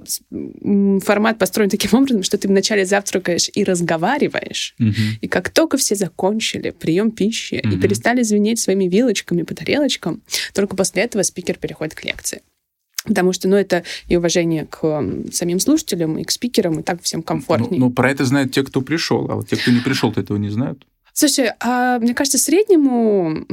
формат 1.03 1.37
построен 1.37 1.69
таким 1.69 1.97
образом, 1.99 2.23
что 2.23 2.37
ты 2.37 2.47
вначале 2.47 2.85
завтракаешь 2.85 3.49
и 3.53 3.63
разговариваешь, 3.63 4.75
угу. 4.79 4.93
и 5.21 5.27
как 5.27 5.49
только 5.49 5.77
все 5.77 5.95
закончили 5.95 6.71
прием 6.71 7.11
пищи 7.11 7.61
угу. 7.63 7.75
и 7.75 7.77
перестали 7.77 8.23
звенеть 8.23 8.59
своими 8.59 8.85
вилочками 8.85 9.43
по 9.43 9.55
тарелочкам, 9.55 10.21
только 10.53 10.75
после 10.75 11.03
этого 11.03 11.23
спикер 11.23 11.57
переходит 11.57 11.95
к 11.95 12.03
лекции. 12.03 12.41
Потому 13.05 13.33
что, 13.33 13.47
ну, 13.47 13.55
это 13.55 13.83
и 14.07 14.15
уважение 14.15 14.67
к 14.69 15.03
самим 15.31 15.59
слушателям, 15.59 16.19
и 16.19 16.23
к 16.23 16.29
спикерам, 16.29 16.79
и 16.79 16.83
так 16.83 17.01
всем 17.01 17.23
комфортнее. 17.23 17.79
Ну, 17.79 17.87
ну 17.87 17.91
про 17.91 18.11
это 18.11 18.25
знают 18.25 18.51
те, 18.51 18.63
кто 18.63 18.81
пришел, 18.81 19.29
а 19.31 19.35
вот 19.35 19.49
те, 19.49 19.55
кто 19.55 19.71
не 19.71 19.79
пришел, 19.79 20.11
то 20.11 20.21
этого 20.21 20.37
не 20.37 20.49
знают. 20.49 20.85
Слушай, 21.13 21.51
а 21.59 21.99
мне 21.99 22.13
кажется, 22.13 22.37
среднему, 22.37 23.43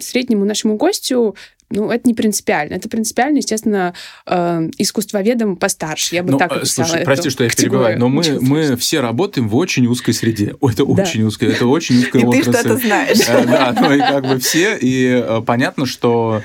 среднему 0.00 0.44
нашему 0.44 0.76
гостю 0.76 1.36
ну, 1.70 1.90
это 1.90 2.08
не 2.08 2.14
принципиально. 2.14 2.74
Это 2.74 2.88
принципиально, 2.88 3.38
естественно, 3.38 3.92
э, 4.26 4.70
искусствоведам 4.78 5.56
постарше. 5.56 6.14
Я 6.14 6.22
бы 6.22 6.32
ну, 6.32 6.38
так 6.38 6.52
э, 6.52 6.56
описала 6.56 6.88
Слушай, 6.88 7.04
прости, 7.04 7.28
что 7.28 7.44
я 7.44 7.50
перебиваю, 7.50 7.98
но 7.98 8.08
мы, 8.08 8.38
мы 8.40 8.76
все 8.76 9.00
работаем 9.00 9.48
в 9.48 9.56
очень 9.56 9.86
узкой 9.86 10.12
среде. 10.12 10.54
Это 10.62 10.86
да. 10.86 11.02
очень 11.02 11.22
узкая, 11.24 11.50
это 11.50 11.66
очень 11.66 11.98
узкая 12.00 12.24
отрасль. 12.24 12.50
И 12.50 12.52
ты 12.52 12.58
что-то 12.58 12.76
знаешь. 12.76 13.18
Э, 13.28 13.44
да, 13.44 13.76
ну 13.78 13.92
и 13.92 13.98
как 13.98 14.26
бы 14.26 14.38
все. 14.38 14.78
И 14.80 15.42
понятно, 15.46 15.86
что 15.86 16.42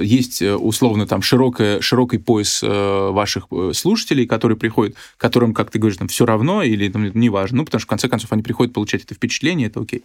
есть 0.00 0.40
условно 0.40 1.06
там 1.06 1.20
широкая, 1.20 1.80
широкий 1.80 2.18
пояс 2.18 2.62
ваших 2.62 3.48
слушателей, 3.74 4.26
которые 4.26 4.56
приходят, 4.56 4.96
которым, 5.18 5.52
как 5.52 5.70
ты 5.70 5.78
говоришь, 5.78 5.98
там 5.98 6.08
все 6.08 6.24
равно 6.24 6.62
или 6.62 6.88
там, 6.88 7.10
неважно. 7.14 7.58
Ну, 7.58 7.64
потому 7.64 7.80
что, 7.80 7.86
в 7.86 7.90
конце 7.90 8.08
концов, 8.08 8.32
они 8.32 8.42
приходят 8.42 8.72
получать 8.72 9.04
это 9.04 9.14
впечатление, 9.14 9.68
это 9.68 9.80
окей. 9.80 10.04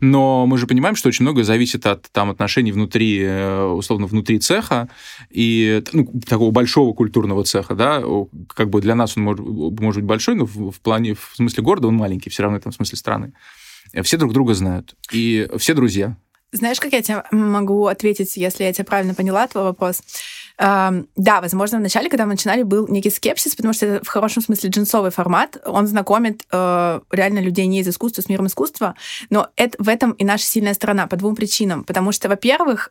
Но 0.00 0.46
мы 0.46 0.58
же 0.58 0.66
понимаем, 0.66 0.96
что 0.96 1.08
очень 1.08 1.22
многое 1.22 1.44
зависит 1.44 1.86
от 1.86 2.10
там, 2.12 2.30
отношений 2.30 2.72
внутри, 2.72 3.20
э, 3.22 3.64
условно, 3.64 4.06
внутри 4.06 4.38
цеха 4.38 4.88
и 5.30 5.82
ну, 5.92 6.06
такого 6.26 6.50
большого 6.50 6.92
культурного 6.92 7.44
цеха, 7.44 7.74
да, 7.74 8.02
как 8.54 8.70
бы 8.70 8.80
для 8.80 8.94
нас 8.94 9.16
он 9.16 9.22
может, 9.24 9.44
может 9.46 10.02
быть 10.02 10.08
большой, 10.08 10.34
но 10.34 10.44
в, 10.44 10.70
в 10.70 10.80
плане, 10.80 11.14
в 11.14 11.32
смысле 11.34 11.62
города 11.62 11.88
он 11.88 11.94
маленький, 11.94 12.30
все 12.30 12.42
равно 12.42 12.58
там 12.60 12.72
в 12.72 12.76
смысле 12.76 12.98
страны. 12.98 13.32
Все 14.02 14.16
друг 14.16 14.32
друга 14.32 14.54
знают, 14.54 14.96
и 15.12 15.48
все 15.58 15.72
друзья. 15.72 16.16
Знаешь, 16.52 16.80
как 16.80 16.92
я 16.92 17.02
тебе 17.02 17.22
могу 17.32 17.86
ответить, 17.86 18.36
если 18.36 18.64
я 18.64 18.72
тебя 18.72 18.84
правильно 18.84 19.14
поняла, 19.14 19.46
твой 19.46 19.64
вопрос? 19.64 20.02
Да, 20.58 21.40
возможно, 21.40 21.78
в 21.78 21.82
начале, 21.82 22.08
когда 22.08 22.24
мы 22.24 22.32
начинали, 22.32 22.62
был 22.62 22.88
некий 22.88 23.10
скепсис, 23.10 23.54
потому 23.54 23.74
что 23.74 23.86
это 23.86 24.04
в 24.04 24.08
хорошем 24.08 24.42
смысле 24.42 24.70
джинсовый 24.70 25.10
формат. 25.10 25.58
Он 25.66 25.86
знакомит 25.86 26.44
э, 26.50 27.00
реально 27.10 27.40
людей 27.40 27.66
не 27.66 27.80
из 27.80 27.88
искусства 27.88 28.22
с 28.22 28.28
миром 28.28 28.46
искусства. 28.46 28.94
Но 29.28 29.48
это, 29.56 29.76
в 29.82 29.88
этом 29.88 30.12
и 30.12 30.24
наша 30.24 30.44
сильная 30.44 30.74
сторона 30.74 31.06
по 31.06 31.16
двум 31.16 31.36
причинам. 31.36 31.84
Потому 31.84 32.12
что, 32.12 32.28
во-первых, 32.28 32.90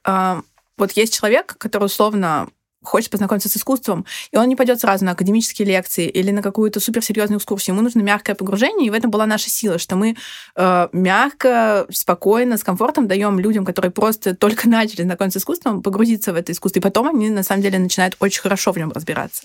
вот 0.77 0.91
есть 0.91 1.17
человек, 1.17 1.55
который 1.57 1.85
условно 1.85 2.49
хочет 2.85 3.09
познакомиться 3.09 3.49
с 3.49 3.57
искусством, 3.57 4.05
и 4.31 4.37
он 4.37 4.47
не 4.47 4.55
пойдет 4.55 4.79
сразу 4.79 5.05
на 5.05 5.11
академические 5.11 5.67
лекции 5.67 6.07
или 6.07 6.31
на 6.31 6.41
какую-то 6.41 6.79
суперсерьезную 6.79 7.39
экскурсию. 7.39 7.75
Ему 7.75 7.83
нужно 7.83 8.01
мягкое 8.01 8.35
погружение, 8.35 8.87
и 8.87 8.89
в 8.89 8.93
этом 8.93 9.11
была 9.11 9.25
наша 9.25 9.49
сила, 9.49 9.77
что 9.79 9.95
мы 9.95 10.15
э, 10.55 10.87
мягко, 10.91 11.85
спокойно, 11.91 12.57
с 12.57 12.63
комфортом 12.63 13.07
даем 13.07 13.39
людям, 13.39 13.65
которые 13.65 13.91
просто 13.91 14.35
только 14.35 14.69
начали 14.69 15.03
знакомиться 15.03 15.39
с 15.39 15.41
искусством, 15.41 15.81
погрузиться 15.81 16.33
в 16.33 16.35
это 16.35 16.51
искусство, 16.51 16.79
и 16.79 16.83
потом 16.83 17.07
они 17.07 17.29
на 17.29 17.43
самом 17.43 17.61
деле 17.61 17.79
начинают 17.79 18.15
очень 18.19 18.41
хорошо 18.41 18.71
в 18.71 18.77
нем 18.77 18.91
разбираться. 18.91 19.43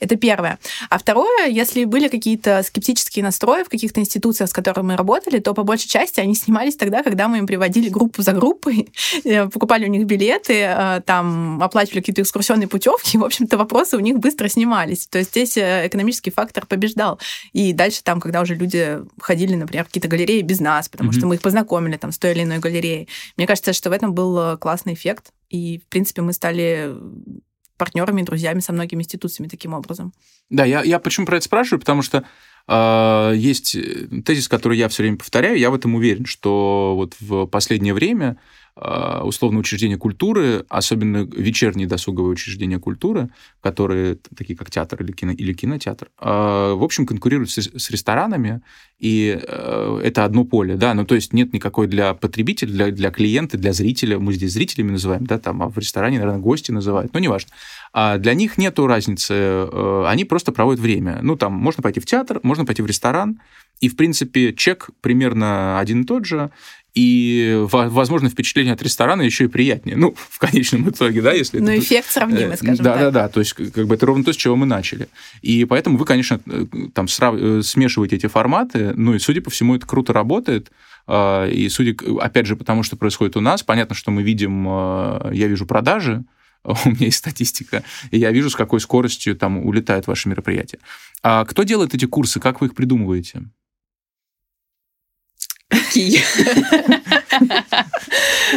Это 0.00 0.16
первое. 0.16 0.58
А 0.88 0.98
второе, 0.98 1.48
если 1.48 1.84
были 1.84 2.08
какие-то 2.08 2.62
скептические 2.62 3.24
настрои 3.24 3.62
в 3.62 3.68
каких-то 3.68 4.00
институциях, 4.00 4.50
с 4.50 4.52
которыми 4.52 4.88
мы 4.88 4.96
работали, 4.96 5.38
то 5.38 5.54
по 5.54 5.62
большей 5.62 5.88
части 5.88 6.20
они 6.20 6.34
снимались 6.34 6.76
тогда, 6.76 7.02
когда 7.02 7.28
мы 7.28 7.38
им 7.38 7.46
приводили 7.46 7.88
группу 7.88 8.22
за 8.22 8.32
группой, 8.32 8.92
э, 9.24 9.46
покупали 9.48 9.84
у 9.84 9.88
них 9.88 10.06
билеты, 10.06 10.54
э, 10.54 11.00
там 11.04 11.62
оплачивали 11.62 12.00
какие-то 12.00 12.22
экскурсионные 12.22 12.68
пути 12.68 12.79
путевки, 12.80 13.18
в 13.18 13.24
общем-то, 13.24 13.58
вопросы 13.58 13.96
у 13.96 14.00
них 14.00 14.18
быстро 14.18 14.48
снимались. 14.48 15.06
То 15.06 15.18
есть 15.18 15.30
здесь 15.30 15.56
э, 15.56 15.86
экономический 15.86 16.30
фактор 16.30 16.66
побеждал. 16.66 17.20
И 17.52 17.72
дальше 17.72 18.02
там, 18.02 18.20
когда 18.20 18.40
уже 18.40 18.54
люди 18.54 19.00
ходили, 19.20 19.54
например, 19.54 19.84
в 19.84 19.88
какие-то 19.88 20.08
галереи 20.08 20.42
без 20.42 20.60
нас, 20.60 20.88
потому 20.88 21.10
mm-hmm. 21.10 21.18
что 21.18 21.26
мы 21.26 21.34
их 21.36 21.42
познакомили 21.42 21.96
там 21.96 22.12
с 22.12 22.18
той 22.18 22.32
или 22.32 22.42
иной 22.42 22.58
галереей. 22.58 23.08
Мне 23.36 23.46
кажется, 23.46 23.72
что 23.72 23.90
в 23.90 23.92
этом 23.92 24.14
был 24.14 24.38
э, 24.38 24.56
классный 24.56 24.94
эффект. 24.94 25.32
И, 25.50 25.80
в 25.84 25.88
принципе, 25.88 26.22
мы 26.22 26.32
стали 26.32 26.94
партнерами, 27.76 28.22
друзьями 28.22 28.60
со 28.60 28.72
многими 28.72 29.02
институциями 29.02 29.48
таким 29.48 29.72
образом. 29.72 30.12
Да, 30.50 30.64
я, 30.64 30.82
я 30.82 30.98
почему 30.98 31.26
про 31.26 31.36
это 31.36 31.46
спрашиваю, 31.46 31.80
потому 31.80 32.02
что 32.02 32.24
э, 32.68 33.32
есть 33.36 33.76
тезис, 34.24 34.48
который 34.48 34.76
я 34.76 34.88
все 34.88 35.02
время 35.02 35.16
повторяю, 35.16 35.58
я 35.58 35.70
в 35.70 35.74
этом 35.74 35.94
уверен, 35.94 36.26
что 36.26 36.94
вот 36.94 37.14
в 37.20 37.46
последнее 37.46 37.94
время 37.94 38.36
Э, 38.69 38.69
условно 38.80 39.60
учреждения 39.60 39.98
культуры, 39.98 40.64
особенно 40.68 41.18
вечерние 41.18 41.86
досуговые 41.86 42.32
учреждения 42.32 42.78
культуры, 42.78 43.28
которые 43.60 44.16
такие 44.36 44.56
как 44.56 44.70
театр 44.70 45.02
или, 45.02 45.12
кино, 45.12 45.32
или 45.32 45.52
кинотеатр, 45.52 46.08
э, 46.18 46.24
в 46.24 46.82
общем, 46.82 47.06
конкурируют 47.06 47.50
с, 47.50 47.90
ресторанами, 47.90 48.62
и 48.98 49.38
э, 49.40 50.00
это 50.02 50.24
одно 50.24 50.44
поле, 50.44 50.76
да, 50.76 50.94
ну 50.94 51.04
то 51.04 51.14
есть 51.14 51.32
нет 51.32 51.52
никакой 51.52 51.88
для 51.88 52.14
потребителя, 52.14 52.70
для, 52.70 52.90
для 52.90 53.10
клиента, 53.10 53.58
для 53.58 53.72
зрителя, 53.72 54.18
мы 54.18 54.32
здесь 54.32 54.52
зрителями 54.52 54.92
называем, 54.92 55.26
да, 55.26 55.38
там, 55.38 55.62
а 55.62 55.68
в 55.68 55.76
ресторане, 55.76 56.18
наверное, 56.18 56.40
гости 56.40 56.70
называют, 56.70 57.12
но 57.12 57.20
неважно. 57.20 57.50
А 57.92 58.18
для 58.18 58.34
них 58.34 58.56
нету 58.56 58.86
разницы, 58.86 59.66
они 60.06 60.24
просто 60.24 60.52
проводят 60.52 60.80
время. 60.80 61.18
Ну, 61.22 61.36
там, 61.36 61.52
можно 61.52 61.82
пойти 61.82 61.98
в 61.98 62.06
театр, 62.06 62.38
можно 62.44 62.64
пойти 62.64 62.82
в 62.82 62.86
ресторан, 62.86 63.40
и, 63.80 63.88
в 63.88 63.96
принципе, 63.96 64.52
чек 64.52 64.90
примерно 65.00 65.78
один 65.80 66.02
и 66.02 66.04
тот 66.04 66.26
же, 66.26 66.50
и, 66.94 67.64
возможно, 67.70 68.28
впечатление 68.28 68.74
от 68.74 68.82
ресторана 68.82 69.22
еще 69.22 69.44
и 69.44 69.48
приятнее. 69.48 69.96
Ну, 69.96 70.14
в 70.16 70.38
конечном 70.38 70.88
итоге, 70.88 71.22
да, 71.22 71.32
если... 71.32 71.60
Ну, 71.60 71.76
эффект 71.78 72.10
сравнимый, 72.10 72.54
э, 72.54 72.56
скажем 72.56 72.84
да, 72.84 72.92
так. 72.92 73.00
Да-да-да, 73.00 73.28
то 73.28 73.40
есть 73.40 73.52
как 73.52 73.86
бы 73.86 73.94
это 73.94 74.06
ровно 74.06 74.24
то, 74.24 74.32
с 74.32 74.36
чего 74.36 74.56
мы 74.56 74.66
начали. 74.66 75.08
И 75.42 75.64
поэтому 75.64 75.98
вы, 75.98 76.04
конечно, 76.04 76.40
э, 76.46 76.66
там 76.92 77.06
срав... 77.06 77.34
Э, 77.38 77.62
смешиваете 77.62 78.16
эти 78.16 78.26
форматы, 78.26 78.92
ну, 78.96 79.14
и, 79.14 79.18
судя 79.18 79.40
по 79.40 79.50
всему, 79.50 79.76
это 79.76 79.86
круто 79.86 80.12
работает. 80.12 80.70
А, 81.06 81.46
и, 81.46 81.68
судя, 81.68 81.96
опять 82.20 82.46
же, 82.46 82.56
потому 82.56 82.82
что 82.82 82.96
происходит 82.96 83.36
у 83.36 83.40
нас, 83.40 83.62
понятно, 83.62 83.94
что 83.94 84.10
мы 84.10 84.22
видим, 84.22 84.64
я 85.32 85.46
вижу 85.46 85.66
продажи, 85.66 86.24
у 86.64 86.88
меня 86.88 87.06
есть 87.06 87.18
статистика, 87.18 87.82
и 88.10 88.18
я 88.18 88.30
вижу, 88.30 88.50
с 88.50 88.56
какой 88.56 88.80
скоростью 88.80 89.36
там 89.36 89.58
улетают 89.58 90.06
ваши 90.06 90.28
мероприятия. 90.28 90.78
А 91.22 91.44
кто 91.44 91.62
делает 91.62 91.94
эти 91.94 92.06
курсы, 92.06 92.40
как 92.40 92.60
вы 92.60 92.68
их 92.68 92.74
придумываете? 92.74 93.42
Какие? 95.70 96.20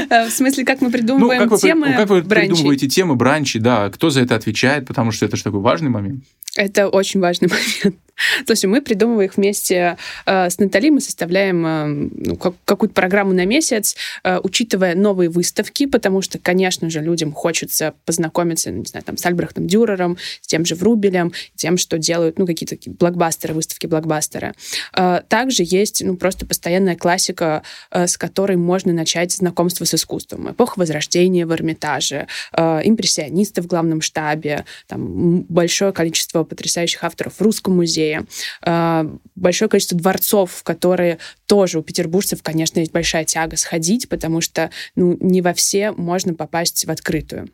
В 0.10 0.32
смысле, 0.32 0.65
как 0.65 0.82
мы 0.82 0.89
придумываем 0.91 1.48
ну, 1.48 1.58
темы 1.58 1.93
Как 1.93 2.10
вы 2.10 2.24
придумываете 2.24 2.88
темы, 2.88 3.15
бранчи, 3.15 3.60
да, 3.60 3.89
кто 3.89 4.10
за 4.10 4.22
это 4.22 4.36
отвечает, 4.36 4.88
потому 4.88 5.12
что 5.12 5.25
это 5.25 5.38
же 5.38 5.43
такой 5.43 5.60
важный 5.60 5.89
момент. 5.89 6.24
Это 6.55 6.89
очень 6.89 7.20
важный 7.20 7.48
момент. 7.84 8.00
Есть 8.48 8.65
мы 8.65 8.82
придумываем 8.82 9.29
их 9.29 9.38
вместе 9.38 9.98
э, 10.25 10.50
с 10.50 10.58
Натали, 10.60 10.89
мы 10.89 11.01
составляем 11.01 11.65
э, 11.65 11.86
ну, 12.15 12.36
как, 12.38 12.55
какую-то 12.65 12.93
программу 12.93 13.34
на 13.34 13.46
месяц, 13.46 13.96
э, 14.24 14.39
учитывая 14.41 14.96
новые 14.96 15.29
выставки, 15.29 15.86
потому 15.86 16.22
что, 16.22 16.39
конечно 16.39 16.89
же, 16.89 17.01
людям 17.01 17.32
хочется 17.32 17.93
познакомиться, 18.05 18.72
не 18.72 18.86
знаю, 18.86 19.03
там, 19.03 19.17
с 19.17 19.25
Альбрехтом 19.25 19.67
Дюрером, 19.67 20.17
с 20.41 20.48
тем 20.48 20.65
же 20.65 20.75
Врубелем, 20.75 21.34
тем, 21.55 21.77
что 21.77 21.98
делают, 21.98 22.38
ну, 22.38 22.46
какие-то 22.46 22.75
такие 22.75 22.96
блокбастеры, 22.96 23.53
выставки 23.53 23.88
блокбастера. 23.88 24.53
Э, 24.96 25.22
также 25.27 25.63
есть, 25.65 26.03
ну, 26.03 26.15
просто 26.15 26.46
постоянная 26.46 26.96
классика, 26.96 27.63
с 27.91 28.17
которой 28.17 28.58
можно 28.58 28.93
начать 28.93 29.32
знакомство 29.32 29.86
с 29.86 29.93
искусством. 29.93 30.51
Эпоха 30.51 30.79
Возрождения 30.79 31.46
в 31.46 31.51
Эрмитаже, 31.51 32.27
импрессионисты 32.53 33.62
в 33.62 33.67
главном 33.67 34.01
штабе, 34.01 34.65
там, 34.88 35.41
большое 35.43 35.91
количество 35.91 36.43
потрясающих 36.43 37.03
авторов 37.03 37.36
в 37.36 37.41
Русском 37.41 37.75
музее, 37.75 38.02
музея, 38.03 38.25
а, 38.62 39.05
большое 39.36 39.69
количество 39.69 39.98
дворцов, 39.98 40.51
в 40.51 40.63
которые 40.63 41.19
тоже 41.45 41.79
у 41.79 41.83
петербуржцев, 41.83 42.41
конечно, 42.43 42.79
есть 42.79 42.91
большая 42.91 43.25
тяга 43.25 43.57
сходить, 43.57 44.10
потому 44.10 44.41
что 44.41 44.69
ну, 44.95 45.17
не 45.19 45.41
во 45.41 45.53
все 45.53 45.91
можно 45.91 46.33
попасть 46.33 46.86
в 46.86 46.91
открытую 46.91 47.50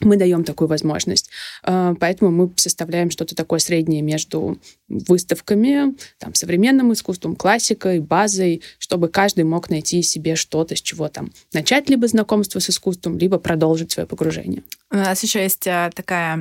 мы 0.00 0.16
даем 0.16 0.42
такую 0.42 0.66
возможность. 0.68 1.30
А, 1.62 1.94
поэтому 2.00 2.30
мы 2.32 2.50
составляем 2.56 3.10
что-то 3.10 3.36
такое 3.36 3.60
среднее 3.60 4.02
между 4.02 4.58
выставками, 4.88 5.94
там, 6.18 6.34
современным 6.34 6.92
искусством, 6.92 7.36
классикой, 7.36 8.00
базой, 8.00 8.62
чтобы 8.78 9.08
каждый 9.08 9.44
мог 9.44 9.70
найти 9.70 10.02
себе 10.02 10.34
что-то, 10.34 10.74
с 10.74 10.82
чего 10.82 11.08
там 11.08 11.30
начать 11.52 11.88
либо 11.88 12.08
знакомство 12.08 12.58
с 12.58 12.70
искусством, 12.70 13.18
либо 13.18 13.38
продолжить 13.38 13.92
свое 13.92 14.06
погружение. 14.06 14.64
У 14.94 14.96
нас 14.96 15.20
еще 15.24 15.42
есть 15.42 15.66
а, 15.66 15.90
такая 15.90 16.38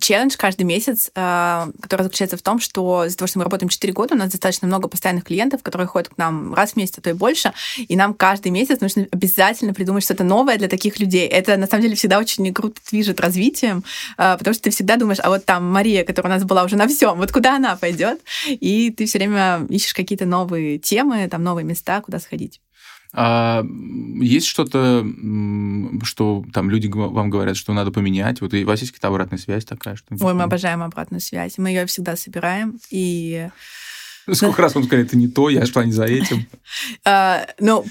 челлендж 0.00 0.34
каждый 0.36 0.64
месяц, 0.64 1.12
а, 1.14 1.68
который 1.80 2.02
заключается 2.02 2.36
в 2.36 2.42
том, 2.42 2.58
что 2.58 3.04
из-за 3.04 3.16
того, 3.16 3.28
что 3.28 3.38
мы 3.38 3.44
работаем 3.44 3.68
4 3.68 3.92
года, 3.92 4.14
у 4.14 4.18
нас 4.18 4.32
достаточно 4.32 4.66
много 4.66 4.88
постоянных 4.88 5.22
клиентов, 5.22 5.62
которые 5.62 5.86
ходят 5.86 6.08
к 6.08 6.18
нам 6.18 6.52
раз 6.52 6.72
в 6.72 6.76
месяц, 6.76 6.98
а 6.98 7.00
то 7.00 7.10
и 7.10 7.12
больше, 7.12 7.52
и 7.76 7.94
нам 7.94 8.14
каждый 8.14 8.50
месяц 8.50 8.80
нужно 8.80 9.06
обязательно 9.12 9.72
придумать 9.72 10.02
что-то 10.02 10.24
новое 10.24 10.58
для 10.58 10.66
таких 10.66 10.98
людей. 10.98 11.28
Это, 11.28 11.56
на 11.56 11.68
самом 11.68 11.82
деле, 11.82 11.94
всегда 11.94 12.18
очень 12.18 12.52
круто 12.52 12.80
движет 12.90 13.20
развитием, 13.20 13.84
а, 14.16 14.36
потому 14.36 14.52
что 14.52 14.64
ты 14.64 14.70
всегда 14.70 14.96
думаешь, 14.96 15.20
а 15.22 15.28
вот 15.28 15.44
там 15.44 15.70
Мария, 15.70 16.04
которая 16.04 16.32
у 16.32 16.34
нас 16.34 16.44
была 16.44 16.64
уже 16.64 16.74
на 16.74 16.88
всем, 16.88 17.18
вот 17.18 17.30
куда 17.30 17.54
она 17.54 17.76
пойдет? 17.76 18.20
И 18.48 18.90
ты 18.90 19.06
все 19.06 19.18
время 19.18 19.64
ищешь 19.68 19.94
какие-то 19.94 20.26
новые 20.26 20.78
темы, 20.78 21.28
там 21.28 21.44
новые 21.44 21.64
места, 21.64 22.00
куда 22.00 22.18
сходить. 22.18 22.60
А 23.14 23.62
есть 24.20 24.46
что-то, 24.46 25.04
что 26.02 26.44
там 26.52 26.70
люди 26.70 26.88
вам 26.88 27.28
говорят, 27.28 27.56
что 27.56 27.74
надо 27.74 27.90
поменять? 27.90 28.40
Вот 28.40 28.54
у 28.54 28.64
вас 28.64 28.80
есть 28.80 28.92
какая-то 28.92 29.08
обратная 29.08 29.38
связь 29.38 29.64
такая? 29.66 29.96
Что 29.96 30.14
Ой, 30.18 30.34
мы 30.34 30.44
обожаем 30.44 30.82
обратную 30.82 31.20
связь. 31.20 31.58
Мы 31.58 31.70
ее 31.70 31.84
всегда 31.86 32.16
собираем. 32.16 32.78
И 32.90 33.48
Сколько 34.32 34.62
раз 34.62 34.74
вам 34.74 34.84
сказали, 34.84 35.06
это 35.06 35.16
не 35.16 35.28
то, 35.28 35.48
я 35.48 35.66
шла 35.66 35.84
не 35.84 35.92
за 35.92 36.04
этим. 36.04 36.46
А, 37.04 37.46
ну, 37.58 37.84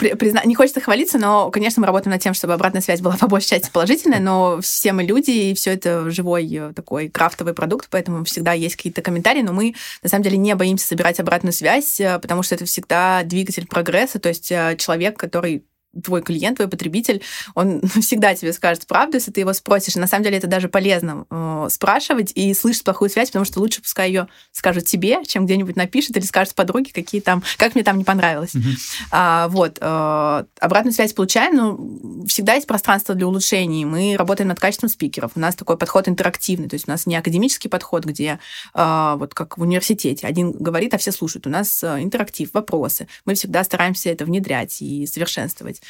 не 0.45 0.55
хочется 0.55 0.81
хвалиться, 0.81 1.19
но, 1.19 1.51
конечно, 1.51 1.81
мы 1.81 1.85
работаем 1.85 2.11
над 2.11 2.21
тем, 2.21 2.33
чтобы 2.33 2.53
обратная 2.53 2.81
связь 2.81 3.01
была 3.01 3.15
по 3.19 3.27
большей 3.27 3.50
части 3.50 3.69
положительная, 3.71 4.19
но 4.19 4.59
все 4.61 4.91
мы 4.91 5.03
люди, 5.03 5.31
и 5.31 5.53
все 5.53 5.73
это 5.73 6.09
живой 6.09 6.47
э, 6.51 6.73
такой 6.73 7.09
крафтовый 7.09 7.53
продукт, 7.53 7.88
поэтому 7.91 8.23
всегда 8.23 8.53
есть 8.53 8.77
какие-то 8.77 9.01
комментарии, 9.01 9.41
но 9.41 9.53
мы, 9.53 9.75
на 10.01 10.09
самом 10.09 10.23
деле, 10.23 10.38
не 10.38 10.55
боимся 10.55 10.88
собирать 10.88 11.19
обратную 11.19 11.53
связь, 11.53 12.00
э, 12.00 12.17
потому 12.19 12.41
что 12.41 12.55
это 12.55 12.65
всегда 12.65 13.21
двигатель 13.23 13.67
прогресса, 13.67 14.19
то 14.19 14.29
есть 14.29 14.51
э, 14.51 14.75
человек, 14.79 15.17
который 15.17 15.63
твой 16.03 16.21
клиент, 16.21 16.57
твой 16.57 16.67
потребитель, 16.67 17.21
он 17.55 17.81
всегда 18.01 18.36
тебе 18.36 18.53
скажет 18.53 18.88
правду, 18.88 19.17
если 19.17 19.31
ты 19.31 19.41
его 19.41 19.53
спросишь. 19.53 19.95
И 19.95 20.00
на 20.00 20.07
самом 20.07 20.24
деле 20.24 20.38
это 20.38 20.48
даже 20.48 20.69
полезно 20.69 21.25
э, 21.29 21.67
спрашивать 21.69 22.31
и 22.36 22.53
слышать 22.53 22.83
плохую 22.83 23.10
связь, 23.10 23.29
потому 23.29 23.45
что 23.45 23.60
лучше 23.60 23.81
пускай 23.81 24.07
ее 24.07 24.27
скажут 24.51 24.86
тебе, 24.86 25.24
чем 25.25 25.45
где-нибудь 25.45 25.75
напишет 25.75 26.15
или 26.17 26.24
скажет 26.24 26.55
подруге, 26.55 26.91
какие 26.93 27.21
там, 27.21 27.43
как 27.57 27.75
мне 27.75 27.83
там 27.83 27.98
не 27.98 28.03
понравилось. 28.03 28.55
Mm-hmm. 28.55 29.07
А, 29.12 29.48
вот. 29.50 29.77
Э, 29.81 30.43
обратную 30.60 30.93
связь 30.93 31.13
получаем, 31.13 31.55
но 31.55 32.25
всегда 32.27 32.53
есть 32.53 32.67
пространство 32.67 33.15
для 33.15 33.27
улучшений. 33.27 33.86
Мы 33.86 34.15
работаем 34.17 34.48
над 34.48 34.60
качеством 34.60 34.89
спикеров. 34.89 35.31
У 35.36 35.39
нас 35.39 35.55
такой 35.55 35.77
подход 35.77 36.07
интерактивный, 36.07 36.69
то 36.69 36.75
есть 36.75 36.88
у 36.88 36.91
нас 36.91 37.05
не 37.05 37.15
академический 37.15 37.69
подход, 37.69 38.05
где 38.05 38.39
э, 38.74 39.15
вот 39.17 39.33
как 39.33 39.57
в 39.57 39.62
университете 39.62 40.27
один 40.27 40.51
говорит, 40.51 40.93
а 40.93 40.98
все 40.98 41.12
слушают. 41.12 41.48
У 41.48 41.50
нас 41.50 41.83
э, 41.83 42.01
интерактив, 42.01 42.50
вопросы. 42.53 43.07
Мы 43.25 43.36
всегда 43.36 43.63
стараемся 43.63 44.10
это 44.10 44.25
внедрять 44.25 44.81
и 44.81 45.05
совершенствовать. 45.05 45.80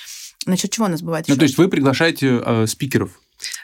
Насчет 0.45 0.71
чего 0.71 0.87
у 0.87 0.89
нас 0.89 1.01
бывает 1.01 1.27
Ну, 1.27 1.35
то 1.35 1.43
есть 1.43 1.57
вы 1.57 1.67
приглашаете 1.67 2.41
э, 2.43 2.65
спикеров? 2.67 3.21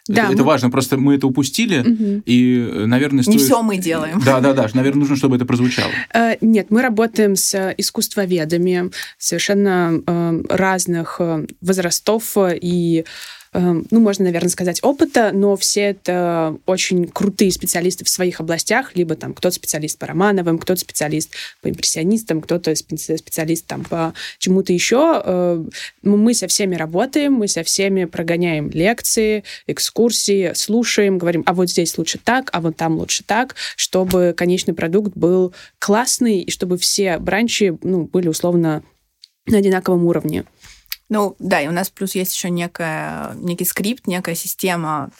Да, 0.07 0.21
это, 0.21 0.27
мы... 0.29 0.33
это 0.35 0.43
важно, 0.43 0.69
просто 0.69 0.97
мы 0.97 1.15
это 1.15 1.27
упустили, 1.27 1.79
угу. 1.79 2.23
и, 2.25 2.83
наверное, 2.85 3.23
стоит... 3.23 3.37
Не 3.37 3.43
все 3.43 3.61
мы 3.61 3.77
делаем. 3.77 4.19
Да, 4.25 4.39
да, 4.39 4.53
да, 4.53 4.67
наверное, 4.73 5.01
нужно, 5.01 5.15
чтобы 5.15 5.35
это 5.35 5.45
прозвучало. 5.45 5.91
Э, 6.13 6.35
нет, 6.41 6.67
мы 6.69 6.81
работаем 6.81 7.35
с 7.35 7.73
искусствоведами 7.77 8.91
совершенно 9.17 10.01
э, 10.05 10.43
разных 10.49 11.17
э, 11.19 11.45
возрастов 11.61 12.37
и 12.37 13.05
ну, 13.53 13.99
можно, 13.99 14.25
наверное, 14.25 14.49
сказать, 14.49 14.79
опыта, 14.83 15.31
но 15.33 15.55
все 15.55 15.81
это 15.81 16.57
очень 16.65 17.07
крутые 17.07 17.51
специалисты 17.51 18.05
в 18.05 18.09
своих 18.09 18.39
областях, 18.39 18.95
либо 18.95 19.15
там 19.15 19.33
кто-то 19.33 19.55
специалист 19.55 19.97
по 19.97 20.07
Романовым, 20.07 20.57
кто-то 20.57 20.79
специалист 20.79 21.31
по 21.61 21.69
импрессионистам, 21.69 22.41
кто-то 22.41 22.75
специалист 22.75 23.65
там 23.65 23.83
по 23.83 24.13
чему-то 24.37 24.73
еще. 24.73 25.21
Эм, 25.25 25.69
мы 26.03 26.33
со 26.33 26.47
всеми 26.47 26.75
работаем, 26.75 27.33
мы 27.33 27.47
со 27.47 27.63
всеми 27.63 28.05
прогоняем 28.05 28.69
лекции, 28.69 29.43
экскурсии, 29.67 30.51
слушаем, 30.53 31.17
говорим, 31.17 31.43
а 31.45 31.53
вот 31.53 31.69
здесь 31.69 31.97
лучше 31.97 32.19
так, 32.23 32.49
а 32.53 32.61
вот 32.61 32.75
там 32.77 32.97
лучше 32.97 33.23
так, 33.23 33.55
чтобы 33.75 34.33
конечный 34.35 34.73
продукт 34.73 35.15
был 35.15 35.53
классный, 35.79 36.41
и 36.41 36.51
чтобы 36.51 36.77
все 36.77 37.17
бранчи 37.17 37.77
ну, 37.81 38.03
были 38.05 38.27
условно 38.27 38.83
на 39.45 39.57
одинаковом 39.57 40.05
уровне. 40.05 40.45
Ну, 41.09 41.35
да, 41.39 41.61
и 41.61 41.67
у 41.67 41.71
нас 41.71 41.89
плюс 41.89 42.15
есть 42.15 42.35
еще 42.35 42.49
некая, 42.49 43.31
некий 43.35 43.65
скрипт, 43.65 44.07
некая 44.07 44.35
система, 44.35 45.11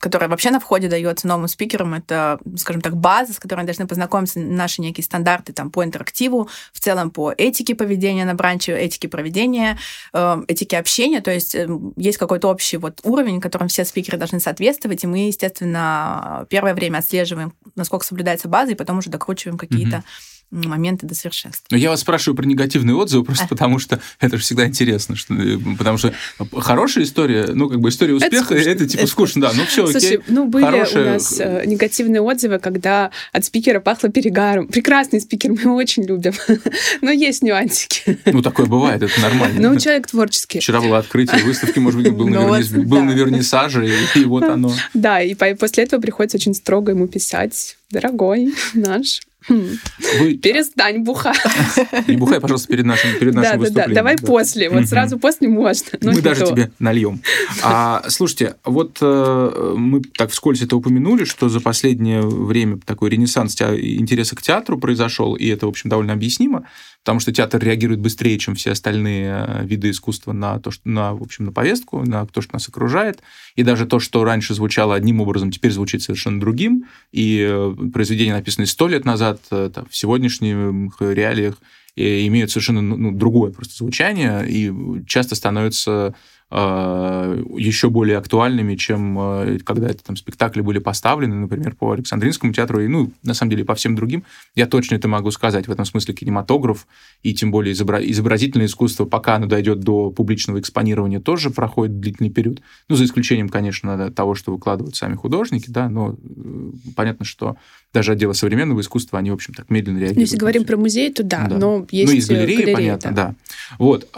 которая 0.00 0.28
вообще 0.28 0.50
на 0.50 0.60
входе 0.60 0.88
дается 0.88 1.26
новым 1.26 1.48
спикерам, 1.48 1.94
это, 1.94 2.38
скажем 2.56 2.82
так, 2.82 2.96
база, 2.96 3.32
с 3.32 3.38
которой 3.38 3.64
должны 3.64 3.86
познакомиться, 3.86 4.38
наши 4.38 4.82
некие 4.82 5.04
стандарты 5.04 5.52
там, 5.52 5.70
по 5.70 5.82
интерактиву, 5.82 6.48
в 6.72 6.80
целом 6.80 7.10
по 7.10 7.32
этике 7.32 7.74
поведения 7.74 8.24
на 8.24 8.34
бранче, 8.34 8.76
этике 8.76 9.08
проведения, 9.08 9.78
э, 10.12 10.42
этике 10.48 10.78
общения, 10.78 11.20
то 11.20 11.30
есть 11.30 11.54
э, 11.54 11.68
есть 11.96 12.18
какой-то 12.18 12.48
общий 12.48 12.76
вот 12.76 13.00
уровень, 13.02 13.40
которым 13.40 13.68
все 13.68 13.84
спикеры 13.84 14.18
должны 14.18 14.40
соответствовать, 14.40 15.04
и 15.04 15.06
мы, 15.06 15.26
естественно, 15.26 16.46
первое 16.50 16.74
время 16.74 16.98
отслеживаем, 16.98 17.54
насколько 17.74 18.04
соблюдается 18.04 18.48
база, 18.48 18.72
и 18.72 18.76
потом 18.76 18.98
уже 18.98 19.10
докручиваем 19.10 19.58
какие-то 19.58 19.98
mm-hmm 19.98 20.33
моменты 20.54 21.06
до 21.06 21.14
совершенства. 21.14 21.66
Но 21.70 21.76
я 21.76 21.90
вас 21.90 22.00
спрашиваю 22.00 22.36
про 22.36 22.46
негативные 22.46 22.94
отзывы, 22.94 23.24
просто 23.24 23.44
а. 23.46 23.48
потому 23.48 23.78
что 23.78 24.00
это 24.20 24.36
же 24.36 24.42
всегда 24.42 24.66
интересно, 24.66 25.16
что, 25.16 25.34
э, 25.34 25.58
потому 25.78 25.98
что 25.98 26.14
хорошая 26.56 27.04
история, 27.04 27.48
ну, 27.52 27.68
как 27.68 27.80
бы 27.80 27.88
история 27.88 28.14
успеха, 28.14 28.54
это, 28.54 28.70
это 28.70 28.88
типа 28.88 29.02
это 29.02 29.10
скучно, 29.10 29.42
да, 29.42 29.52
ну 29.54 29.64
все, 29.64 29.86
Слушай, 29.86 30.16
окей. 30.16 30.20
ну, 30.28 30.46
были 30.46 30.64
хорошая... 30.64 31.02
у 31.02 31.12
нас 31.14 31.40
э, 31.40 31.62
негативные 31.66 32.20
отзывы, 32.20 32.58
когда 32.58 33.10
от 33.32 33.44
спикера 33.44 33.80
пахло 33.80 34.08
перегаром. 34.08 34.68
Прекрасный 34.68 35.20
спикер, 35.20 35.52
мы 35.52 35.60
его 35.60 35.74
очень 35.74 36.04
любим, 36.04 36.32
но 37.02 37.10
есть 37.10 37.42
нюансики. 37.42 38.18
Ну, 38.26 38.42
такое 38.42 38.66
бывает, 38.66 39.02
это 39.02 39.20
нормально. 39.20 39.70
Ну, 39.70 39.78
человек 39.78 40.06
творческий. 40.06 40.60
Вчера 40.60 40.80
было 40.80 40.98
открытие 40.98 41.42
выставки, 41.44 41.78
может 41.78 42.02
быть, 42.02 42.12
был, 42.12 42.28
ну, 42.28 42.48
на, 42.48 42.60
верни... 42.60 42.84
был 42.84 43.02
на 43.02 43.12
вернисаже, 43.12 43.88
и 44.14 44.24
вот 44.24 44.44
оно. 44.44 44.72
Да, 44.94 45.20
и 45.20 45.34
после 45.34 45.84
этого 45.84 46.00
приходится 46.00 46.36
очень 46.36 46.54
строго 46.54 46.92
ему 46.92 47.08
писать, 47.08 47.76
дорогой 47.90 48.54
наш, 48.74 49.20
вы... 49.48 50.34
Перестань 50.34 51.00
бухать. 51.00 51.36
Не 52.08 52.16
бухай, 52.16 52.40
пожалуйста, 52.40 52.68
перед 52.68 52.84
нашим, 52.84 53.18
перед 53.18 53.34
нашим 53.34 53.52
да, 53.52 53.58
выступлением. 53.58 53.88
Да, 53.88 53.94
да, 53.94 53.94
давай 53.94 54.16
да. 54.16 54.26
после. 54.26 54.70
Вот 54.70 54.86
сразу 54.86 55.18
после 55.18 55.48
можно. 55.48 55.98
Мы 56.02 56.22
даже 56.22 56.40
то. 56.40 56.46
тебе 56.46 56.70
нальем. 56.78 57.20
А, 57.62 58.04
слушайте, 58.08 58.56
вот 58.64 58.98
э, 59.00 59.74
мы 59.76 60.02
так 60.02 60.30
вскользь 60.30 60.62
это 60.62 60.76
упомянули, 60.76 61.24
что 61.24 61.48
за 61.48 61.60
последнее 61.60 62.22
время 62.22 62.78
такой 62.84 63.10
ренессанс 63.10 63.60
интереса 63.60 64.36
к 64.36 64.42
театру 64.42 64.78
произошел, 64.78 65.34
и 65.34 65.46
это, 65.48 65.66
в 65.66 65.70
общем, 65.70 65.90
довольно 65.90 66.12
объяснимо 66.12 66.66
потому 67.04 67.20
что 67.20 67.32
театр 67.32 67.62
реагирует 67.62 68.00
быстрее, 68.00 68.38
чем 68.38 68.54
все 68.54 68.70
остальные 68.70 69.46
э, 69.46 69.66
виды 69.66 69.90
искусства 69.90 70.32
на 70.32 70.58
то, 70.58 70.70
что, 70.70 70.88
на, 70.88 71.12
в 71.12 71.22
общем, 71.22 71.44
на 71.44 71.52
повестку, 71.52 72.00
на 72.00 72.24
то, 72.24 72.40
что 72.40 72.54
нас 72.54 72.66
окружает. 72.66 73.22
И 73.56 73.62
даже 73.62 73.84
то, 73.84 74.00
что 74.00 74.24
раньше 74.24 74.54
звучало 74.54 74.94
одним 74.94 75.20
образом, 75.20 75.50
теперь 75.50 75.70
звучит 75.70 76.02
совершенно 76.02 76.40
другим. 76.40 76.86
И 77.12 77.46
э, 77.46 77.74
произведения, 77.92 78.32
написанные 78.32 78.68
сто 78.68 78.88
лет 78.88 79.04
назад, 79.04 79.42
э, 79.50 79.70
там, 79.74 79.84
в 79.90 79.94
сегодняшних 79.94 80.96
реалиях, 81.00 81.58
имеют 81.96 82.50
совершенно 82.50 82.80
ну, 82.80 82.96
ну, 82.96 83.12
другое 83.12 83.52
просто 83.52 83.76
звучание 83.76 84.44
и 84.48 84.72
часто 85.06 85.36
становятся 85.36 86.16
еще 86.54 87.90
более 87.90 88.18
актуальными, 88.18 88.76
чем 88.76 89.18
э, 89.18 89.58
когда 89.64 89.88
это 89.88 90.04
там 90.04 90.16
спектакли 90.16 90.60
были 90.60 90.78
поставлены, 90.78 91.34
например, 91.34 91.74
по 91.74 91.92
Александринскому 91.92 92.52
театру, 92.52 92.80
и, 92.80 92.86
ну, 92.86 93.10
на 93.24 93.34
самом 93.34 93.50
деле, 93.50 93.64
по 93.64 93.74
всем 93.74 93.96
другим. 93.96 94.22
Я 94.54 94.66
точно 94.66 94.94
это 94.94 95.08
могу 95.08 95.32
сказать. 95.32 95.66
В 95.66 95.72
этом 95.72 95.84
смысле 95.84 96.14
кинематограф 96.14 96.86
и 97.22 97.34
тем 97.34 97.50
более 97.50 97.72
изобразительное 97.72 98.66
искусство, 98.66 99.04
пока 99.04 99.34
оно 99.34 99.46
дойдет 99.46 99.80
до 99.80 100.10
публичного 100.10 100.60
экспонирования, 100.60 101.18
тоже 101.18 101.50
проходит 101.50 101.98
длительный 101.98 102.30
период. 102.30 102.62
Ну, 102.88 102.94
за 102.94 103.04
исключением, 103.04 103.48
конечно, 103.48 104.12
того, 104.12 104.36
что 104.36 104.52
выкладывают 104.52 104.94
сами 104.94 105.16
художники, 105.16 105.70
да, 105.70 105.88
но 105.88 106.14
э, 106.14 106.70
понятно, 106.94 107.24
что 107.24 107.56
даже 107.92 108.12
отделы 108.12 108.34
современного 108.34 108.80
искусства, 108.80 109.18
они, 109.18 109.30
в 109.30 109.34
общем, 109.34 109.54
так 109.54 109.70
медленно 109.70 109.98
реагируют. 109.98 110.16
Ну, 110.16 110.22
если 110.22 110.36
говорим 110.36 110.64
про 110.64 110.76
музей, 110.76 111.12
то 111.12 111.24
да, 111.24 111.48
да. 111.48 111.58
но 111.58 111.86
есть 111.90 112.12
Ну, 112.12 112.18
из 112.18 112.28
галереи, 112.28 112.56
галереи 112.56 112.74
понятно, 112.74 113.10
да. 113.12 113.26
да. 113.26 113.34
Вот. 113.78 114.08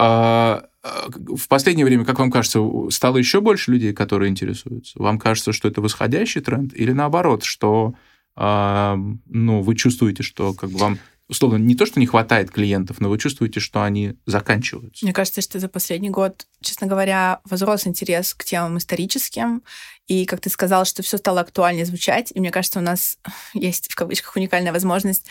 А 0.87 1.07
а, 1.07 1.37
в 1.37 1.49
последнее 1.49 1.85
время, 1.85 2.05
как 2.05 2.19
вам 2.19 2.31
кажется, 2.31 2.61
стало 2.91 3.17
еще 3.17 3.41
больше 3.41 3.73
людей, 3.73 3.93
которые 3.93 4.31
интересуются? 4.31 4.99
Вам 4.99 5.19
кажется, 5.19 5.53
что 5.53 5.69
это 5.69 5.81
восходящий 5.81 6.41
тренд 6.41 6.75
или 6.75 6.93
наоборот, 6.93 7.43
что 7.45 7.95
э, 8.37 8.97
ну, 9.27 9.63
вы 9.63 9.75
чувствуете, 9.75 10.23
что 10.23 10.55
как 10.55 10.71
бы 10.71 10.79
вам 10.79 10.99
условно, 11.29 11.57
не 11.57 11.75
то, 11.75 11.87
что 11.87 11.99
не 11.99 12.07
хватает 12.07 12.51
клиентов, 12.51 13.01
но 13.01 13.09
вы 13.09 13.19
чувствуете, 13.19 13.59
что 13.59 13.83
они 13.83 14.15
заканчиваются. 14.27 15.05
Мне 15.05 15.13
кажется, 15.13 15.41
что 15.41 15.59
за 15.59 15.69
последний 15.69 16.11
год, 16.11 16.47
честно 16.61 16.87
говоря, 16.87 17.41
возрос 17.45 17.87
интерес 17.87 18.35
к 18.35 18.45
темам 18.45 18.79
историческим. 18.79 19.63
И, 20.07 20.25
как 20.25 20.41
ты 20.41 20.51
сказал, 20.51 20.85
что 20.85 21.03
все 21.03 21.17
стало 21.17 21.41
актуальнее 21.41 21.85
звучать. 21.85 22.31
И 22.33 22.39
мне 22.39 22.53
кажется, 22.53 22.79
у 22.79 22.83
нас 22.83 23.19
есть, 23.55 23.91
в 23.91 23.97
кавычках, 23.97 24.37
уникальная 24.37 24.73
возможность 24.73 25.27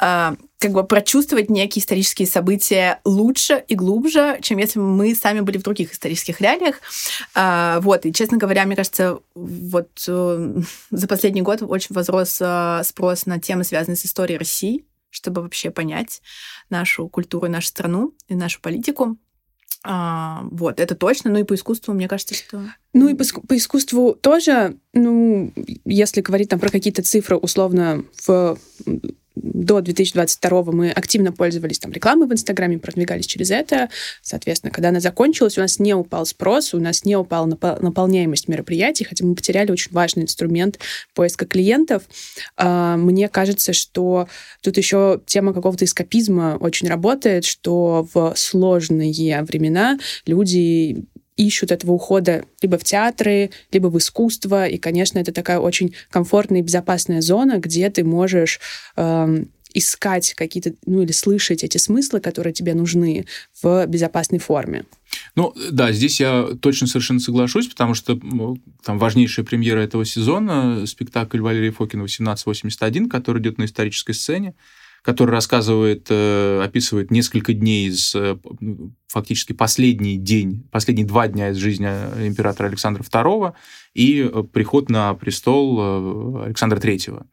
э, 0.00 0.36
как 0.58 0.72
бы 0.72 0.84
прочувствовать 0.84 1.48
некие 1.48 1.80
исторические 1.80 2.28
события 2.28 3.00
лучше 3.06 3.64
и 3.68 3.74
глубже, 3.74 4.38
чем 4.42 4.58
если 4.58 4.78
бы 4.78 4.86
мы 4.86 5.14
сами 5.14 5.40
были 5.40 5.56
в 5.56 5.62
других 5.62 5.94
исторических 5.94 6.42
реалиях. 6.42 6.80
Э, 7.34 7.78
вот. 7.80 8.04
И, 8.04 8.12
честно 8.12 8.36
говоря, 8.36 8.66
мне 8.66 8.76
кажется, 8.76 9.20
вот 9.34 10.04
э, 10.06 10.54
за 10.90 11.08
последний 11.08 11.40
год 11.40 11.62
очень 11.62 11.94
возрос 11.94 12.36
э, 12.38 12.82
спрос 12.84 13.24
на 13.24 13.40
темы, 13.40 13.64
связанные 13.64 13.96
с 13.96 14.04
историей 14.04 14.36
России 14.36 14.84
чтобы 15.10 15.42
вообще 15.42 15.70
понять 15.70 16.22
нашу 16.70 17.08
культуру, 17.08 17.48
нашу 17.48 17.68
страну 17.68 18.14
и 18.28 18.34
нашу 18.34 18.60
политику. 18.60 19.16
А, 19.84 20.42
вот, 20.50 20.80
это 20.80 20.94
точно. 20.94 21.30
Ну 21.30 21.38
и 21.38 21.44
по 21.44 21.54
искусству, 21.54 21.94
мне 21.94 22.08
кажется, 22.08 22.34
что... 22.34 22.62
Ну 22.92 23.08
и 23.08 23.14
по, 23.14 23.24
по 23.46 23.56
искусству 23.56 24.14
тоже, 24.14 24.76
ну, 24.92 25.52
если 25.84 26.20
говорить 26.20 26.48
там 26.48 26.58
про 26.58 26.70
какие-то 26.70 27.02
цифры, 27.02 27.36
условно, 27.36 28.04
в 28.26 28.58
до 29.42 29.80
2022 29.80 30.62
мы 30.72 30.90
активно 30.90 31.32
пользовались 31.32 31.78
там 31.78 31.92
рекламой 31.92 32.28
в 32.28 32.32
Инстаграме, 32.32 32.78
продвигались 32.78 33.26
через 33.26 33.50
это. 33.50 33.88
Соответственно, 34.22 34.70
когда 34.70 34.90
она 34.90 35.00
закончилась, 35.00 35.58
у 35.58 35.60
нас 35.60 35.78
не 35.78 35.94
упал 35.94 36.26
спрос, 36.26 36.74
у 36.74 36.80
нас 36.80 37.04
не 37.04 37.16
упала 37.16 37.46
наполняемость 37.46 38.48
мероприятий, 38.48 39.04
хотя 39.04 39.24
мы 39.24 39.34
потеряли 39.34 39.70
очень 39.70 39.92
важный 39.92 40.24
инструмент 40.24 40.78
поиска 41.14 41.46
клиентов. 41.46 42.02
А, 42.56 42.96
мне 42.96 43.28
кажется, 43.28 43.72
что 43.72 44.28
тут 44.62 44.76
еще 44.76 45.20
тема 45.26 45.52
какого-то 45.52 45.84
эскапизма 45.84 46.56
очень 46.60 46.88
работает, 46.88 47.44
что 47.44 48.08
в 48.12 48.34
сложные 48.36 49.08
времена 49.44 49.98
люди 50.26 51.04
ищут 51.38 51.72
этого 51.72 51.92
ухода 51.92 52.44
либо 52.60 52.76
в 52.76 52.84
театры, 52.84 53.50
либо 53.72 53.86
в 53.86 53.96
искусство. 53.96 54.66
И, 54.66 54.76
конечно, 54.76 55.18
это 55.18 55.32
такая 55.32 55.60
очень 55.60 55.94
комфортная 56.10 56.60
и 56.60 56.62
безопасная 56.62 57.22
зона, 57.22 57.58
где 57.58 57.88
ты 57.88 58.04
можешь 58.04 58.60
э, 58.96 59.44
искать 59.72 60.34
какие-то, 60.34 60.74
ну 60.84 61.02
или 61.02 61.12
слышать 61.12 61.62
эти 61.62 61.78
смыслы, 61.78 62.20
которые 62.20 62.52
тебе 62.52 62.74
нужны 62.74 63.26
в 63.62 63.86
безопасной 63.86 64.38
форме. 64.38 64.84
Ну, 65.36 65.54
да, 65.70 65.92
здесь 65.92 66.20
я 66.20 66.48
точно 66.60 66.86
совершенно 66.86 67.20
соглашусь, 67.20 67.68
потому 67.68 67.94
что 67.94 68.18
там 68.84 68.98
важнейшая 68.98 69.44
премьера 69.44 69.80
этого 69.80 70.04
сезона, 70.04 70.86
спектакль 70.86 71.40
Валерии 71.40 71.70
Фокина 71.70 72.02
«1881», 72.02 73.08
который 73.08 73.40
идет 73.40 73.58
на 73.58 73.64
исторической 73.64 74.12
сцене, 74.12 74.54
который 75.02 75.30
рассказывает, 75.30 76.06
э, 76.10 76.62
описывает 76.62 77.10
несколько 77.10 77.52
дней 77.52 77.88
из 77.88 78.14
э, 78.14 78.38
ну, 78.60 78.94
фактически 79.06 79.52
последний 79.52 80.16
день, 80.16 80.68
последние 80.70 81.06
два 81.06 81.28
дня 81.28 81.50
из 81.50 81.56
жизни 81.56 81.86
императора 81.86 82.68
Александра 82.68 83.02
II 83.02 83.54
и 83.94 84.30
приход 84.52 84.90
на 84.90 85.14
престол 85.14 86.42
Александра 86.42 86.78
III. 86.78 87.24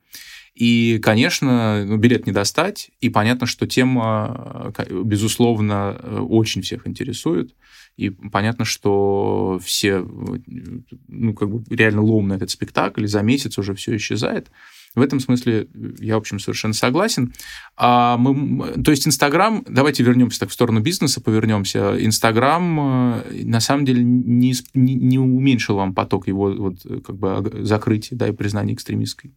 И, 0.55 0.99
конечно, 1.03 1.85
ну, 1.85 1.97
билет 1.97 2.25
не 2.25 2.31
достать, 2.31 2.89
и 3.01 3.09
понятно, 3.09 3.45
что 3.45 3.67
тема, 3.67 4.73
безусловно, 4.89 5.99
очень 6.29 6.61
всех 6.61 6.87
интересует. 6.87 7.53
И 7.97 8.09
понятно, 8.09 8.65
что 8.65 9.59
все 9.63 9.99
ну, 9.99 11.33
как 11.33 11.49
бы 11.49 11.75
реально 11.75 12.01
лом 12.01 12.29
на 12.29 12.33
этот 12.33 12.49
спектакль, 12.49 13.03
и 13.03 13.07
за 13.07 13.21
месяц 13.21 13.57
уже 13.57 13.73
все 13.73 13.95
исчезает. 13.95 14.49
В 14.95 15.01
этом 15.01 15.19
смысле 15.19 15.67
я, 15.99 16.15
в 16.15 16.19
общем, 16.19 16.39
совершенно 16.39 16.73
согласен. 16.73 17.33
А 17.75 18.17
мы, 18.17 18.81
то 18.81 18.91
есть 18.91 19.07
Инстаграм, 19.07 19.63
давайте 19.67 20.03
вернемся 20.03 20.39
так 20.39 20.49
в 20.49 20.53
сторону 20.53 20.79
бизнеса, 20.79 21.21
повернемся. 21.21 22.03
Инстаграм 22.03 23.19
э, 23.19 23.43
на 23.43 23.59
самом 23.59 23.85
деле 23.85 24.03
не, 24.03 24.53
не, 24.73 24.95
не 24.95 25.19
уменьшил 25.19 25.75
вам 25.75 25.93
поток 25.93 26.27
его 26.27 26.51
вот 26.53 26.77
как 27.05 27.17
бы 27.17 27.63
закрытия, 27.63 28.17
да, 28.17 28.27
и 28.29 28.31
признания 28.31 28.73
экстремистской. 28.73 29.33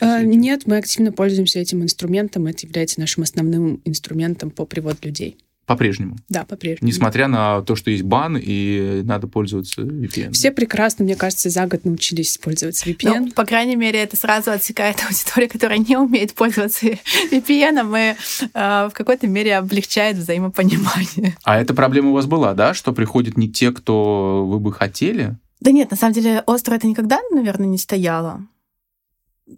А, 0.00 0.22
нет, 0.22 0.66
мы 0.66 0.76
активно 0.76 1.12
пользуемся 1.12 1.58
этим 1.58 1.82
инструментом. 1.82 2.46
Это 2.46 2.66
является 2.66 3.00
нашим 3.00 3.22
основным 3.22 3.80
инструментом 3.84 4.50
по 4.50 4.64
приводу 4.64 4.98
людей. 5.02 5.36
По-прежнему? 5.68 6.16
Да, 6.30 6.46
по-прежнему. 6.46 6.88
Несмотря 6.88 7.28
на 7.28 7.60
то, 7.60 7.76
что 7.76 7.90
есть 7.90 8.02
бан, 8.02 8.38
и 8.40 9.02
надо 9.04 9.26
пользоваться 9.26 9.82
VPN. 9.82 10.32
Все 10.32 10.50
прекрасно, 10.50 11.04
мне 11.04 11.14
кажется, 11.14 11.50
за 11.50 11.66
год 11.66 11.84
научились 11.84 12.38
пользоваться 12.38 12.88
VPN. 12.88 13.20
Ну, 13.20 13.30
по 13.32 13.44
крайней 13.44 13.76
мере, 13.76 13.98
это 13.98 14.16
сразу 14.16 14.50
отсекает 14.50 14.96
аудиторию, 15.06 15.50
которая 15.50 15.76
не 15.76 15.98
умеет 15.98 16.32
пользоваться 16.32 16.86
VPN, 17.30 17.78
и 17.98 18.16
э, 18.54 18.88
в 18.88 18.92
какой-то 18.94 19.26
мере 19.26 19.58
облегчает 19.58 20.16
взаимопонимание. 20.16 21.36
А 21.44 21.60
эта 21.60 21.74
проблема 21.74 22.10
у 22.10 22.14
вас 22.14 22.24
была, 22.24 22.54
да? 22.54 22.72
Что 22.72 22.94
приходят 22.94 23.36
не 23.36 23.52
те, 23.52 23.70
кто 23.70 24.46
вы 24.48 24.60
бы 24.60 24.72
хотели? 24.72 25.36
Да 25.60 25.70
нет, 25.70 25.90
на 25.90 25.98
самом 25.98 26.14
деле 26.14 26.42
остро 26.46 26.76
это 26.76 26.86
никогда, 26.86 27.20
наверное, 27.30 27.66
не 27.66 27.76
стояло. 27.76 28.40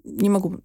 Не 0.03 0.29
могу 0.29 0.59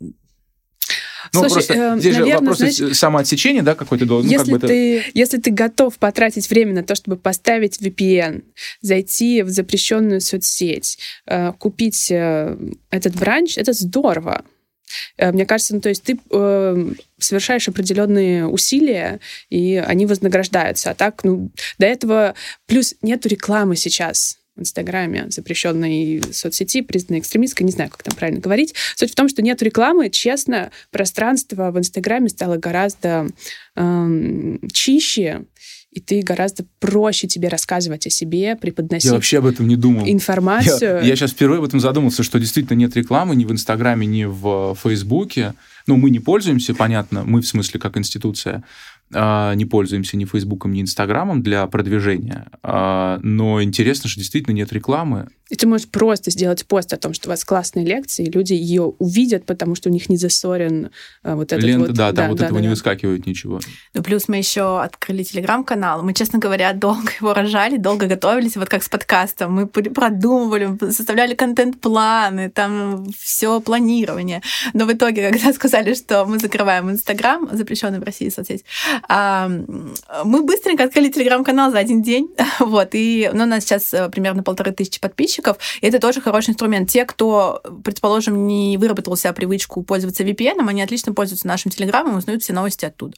ну, 1.33 1.41
Слушай, 1.41 1.53
просто 1.53 1.73
э, 1.73 1.99
здесь 1.99 2.13
наверное, 2.13 2.33
же 2.33 2.39
вопрос 2.39 2.57
знаешь, 2.57 2.97
самоотсечения, 2.97 3.61
да, 3.61 3.75
какой-то 3.75 4.05
должен. 4.05 4.29
Если, 4.29 4.51
ну, 4.51 4.59
как 4.59 4.61
бы 4.61 4.67
ты, 4.67 4.99
это... 4.99 5.09
если 5.13 5.37
ты 5.37 5.51
готов 5.51 5.97
потратить 5.97 6.49
время 6.49 6.73
на 6.73 6.83
то, 6.83 6.95
чтобы 6.95 7.17
поставить 7.17 7.79
VPN, 7.81 8.43
зайти 8.81 9.43
в 9.43 9.49
запрещенную 9.49 10.21
соцсеть, 10.21 10.99
э, 11.25 11.53
купить 11.53 12.09
э, 12.11 12.57
этот 12.89 13.15
бранч, 13.15 13.57
это 13.57 13.73
здорово. 13.73 14.43
Э, 15.17 15.31
мне 15.31 15.45
кажется, 15.45 15.75
ну, 15.75 15.81
то 15.81 15.89
есть 15.89 16.03
ты 16.03 16.19
э, 16.31 16.87
совершаешь 17.19 17.67
определенные 17.67 18.47
усилия, 18.47 19.19
и 19.49 19.75
они 19.75 20.05
вознаграждаются. 20.05 20.91
А 20.91 20.95
так, 20.95 21.23
ну, 21.23 21.51
до 21.77 21.85
этого... 21.85 22.35
Плюс 22.67 22.95
нету 23.01 23.29
рекламы 23.29 23.75
сейчас 23.75 24.37
в 24.55 24.61
Инстаграме, 24.61 25.25
запрещенной 25.29 26.21
соцсети, 26.31 26.81
признанной 26.81 27.19
экстремистской, 27.19 27.65
не 27.65 27.71
знаю, 27.71 27.89
как 27.89 28.03
там 28.03 28.15
правильно 28.15 28.39
говорить. 28.39 28.73
Суть 28.95 29.11
в 29.11 29.15
том, 29.15 29.27
что 29.27 29.41
нет 29.41 29.61
рекламы, 29.61 30.09
честно, 30.09 30.71
пространство 30.91 31.71
в 31.71 31.77
Инстаграме 31.77 32.29
стало 32.29 32.57
гораздо 32.57 33.27
эм, 33.75 34.59
чище, 34.71 35.45
и 35.95 36.01
ты 36.01 36.21
гораздо 36.21 36.65
проще 36.79 37.25
тебе 37.25 37.47
рассказывать 37.47 38.05
о 38.05 38.09
себе, 38.09 38.57
преподносить 38.57 39.05
Я 39.05 39.13
вообще 39.13 39.37
об 39.37 39.45
этом 39.45 39.65
не 39.67 39.77
думал. 39.77 40.05
информацию. 40.05 40.97
Я, 40.97 41.01
я 41.01 41.15
сейчас 41.15 41.31
впервые 41.31 41.59
об 41.59 41.65
этом 41.65 41.79
задумался, 41.79 42.21
что 42.21 42.37
действительно 42.37 42.77
нет 42.77 42.95
рекламы 42.97 43.35
ни 43.35 43.45
в 43.45 43.51
Инстаграме, 43.51 44.05
ни 44.05 44.25
в 44.25 44.75
Фейсбуке. 44.83 45.53
Ну, 45.87 45.95
мы 45.95 46.09
не 46.09 46.19
пользуемся, 46.19 46.75
понятно, 46.75 47.23
мы 47.23 47.41
в 47.41 47.47
смысле 47.47 47.79
как 47.79 47.95
институция, 47.97 48.63
не 49.11 49.65
пользуемся 49.65 50.17
ни 50.17 50.25
Фейсбуком, 50.25 50.73
ни 50.73 50.81
Инстаграмом 50.81 51.41
для 51.43 51.65
продвижения. 51.67 52.47
А, 52.63 53.19
но 53.21 53.61
интересно, 53.61 54.09
что 54.09 54.19
действительно 54.19 54.53
нет 54.53 54.73
рекламы. 54.73 55.29
И 55.49 55.55
ты 55.55 55.67
можешь 55.67 55.87
просто 55.87 56.31
сделать 56.31 56.65
пост 56.65 56.91
о 56.91 56.97
том, 56.97 57.13
что 57.13 57.27
у 57.27 57.31
вас 57.31 57.45
классные 57.45 57.85
лекции, 57.85 58.25
и 58.25 58.31
люди 58.31 58.53
ее 58.53 58.81
увидят, 58.97 59.45
потому 59.45 59.75
что 59.75 59.89
у 59.89 59.91
них 59.91 60.09
не 60.09 60.17
засорен 60.17 60.89
а, 61.21 61.35
вот 61.35 61.53
этот 61.53 61.63
Лента, 61.63 61.87
вот... 61.87 61.95
да, 61.95 62.07
там 62.07 62.15
да, 62.15 62.27
вот 62.29 62.37
да, 62.39 62.45
этого 62.45 62.57
да, 62.57 62.61
не 62.61 62.67
да. 62.67 62.71
выскакивает 62.71 63.27
ничего. 63.27 63.59
Ну, 63.93 64.01
плюс 64.01 64.27
мы 64.27 64.37
еще 64.37 64.81
открыли 64.81 65.21
телеграм-канал. 65.21 66.01
Мы, 66.01 66.15
честно 66.15 66.39
говоря, 66.39 66.73
долго 66.73 67.11
его 67.19 67.33
рожали, 67.35 67.77
долго 67.77 68.07
готовились, 68.07 68.55
вот 68.55 68.69
как 68.69 68.81
с 68.81 68.89
подкастом. 68.89 69.53
Мы 69.53 69.67
продумывали, 69.67 70.91
составляли 70.91 71.35
контент-планы, 71.35 72.49
там 72.49 73.05
все 73.11 73.61
планирование. 73.61 74.41
Но 74.73 74.85
в 74.85 74.93
итоге, 74.93 75.29
когда 75.29 75.53
сказали, 75.53 75.93
что 75.93 76.25
мы 76.25 76.39
закрываем 76.39 76.89
Инстаграм, 76.89 77.47
запрещенный 77.51 77.99
в 77.99 78.03
России 78.03 78.29
соцсеть, 78.29 78.65
мы 79.09 80.43
быстренько 80.43 80.83
открыли 80.83 81.09
телеграм-канал 81.09 81.71
за 81.71 81.79
один 81.79 82.01
день. 82.01 82.29
Вот, 82.59 82.89
и 82.93 83.29
ну, 83.33 83.43
у 83.43 83.47
нас 83.47 83.63
сейчас 83.63 83.93
э, 83.93 84.09
примерно 84.09 84.41
полторы 84.41 84.71
тысячи 84.71 84.99
подписчиков. 84.99 85.57
И 85.81 85.87
это 85.87 85.99
тоже 85.99 86.21
хороший 86.21 86.51
инструмент. 86.51 86.89
Те, 86.89 87.05
кто, 87.05 87.61
предположим, 87.83 88.47
не 88.47 88.77
выработал 88.77 89.15
себя 89.15 89.33
привычку 89.33 89.83
пользоваться 89.83 90.23
VPN, 90.23 90.67
они 90.67 90.81
отлично 90.81 91.13
пользуются 91.13 91.47
нашим 91.47 91.71
телеграмом 91.71 92.15
и 92.15 92.17
узнают 92.17 92.43
все 92.43 92.53
новости 92.53 92.85
оттуда. 92.85 93.15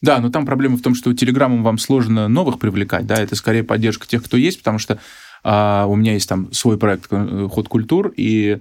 Да, 0.00 0.20
но 0.20 0.30
там 0.30 0.46
проблема 0.46 0.76
в 0.76 0.82
том, 0.82 0.94
что 0.94 1.12
телеграммом 1.12 1.62
вам 1.62 1.78
сложно 1.78 2.28
новых 2.28 2.58
привлекать, 2.58 3.06
да, 3.06 3.16
это 3.16 3.34
скорее 3.34 3.64
поддержка 3.64 4.06
тех, 4.06 4.24
кто 4.24 4.36
есть, 4.36 4.58
потому 4.58 4.78
что 4.78 5.00
а, 5.42 5.86
у 5.86 5.96
меня 5.96 6.14
есть 6.14 6.28
там 6.28 6.52
свой 6.52 6.78
проект 6.78 7.06
э, 7.10 7.48
«Ход 7.50 7.68
культур», 7.68 8.12
и 8.16 8.58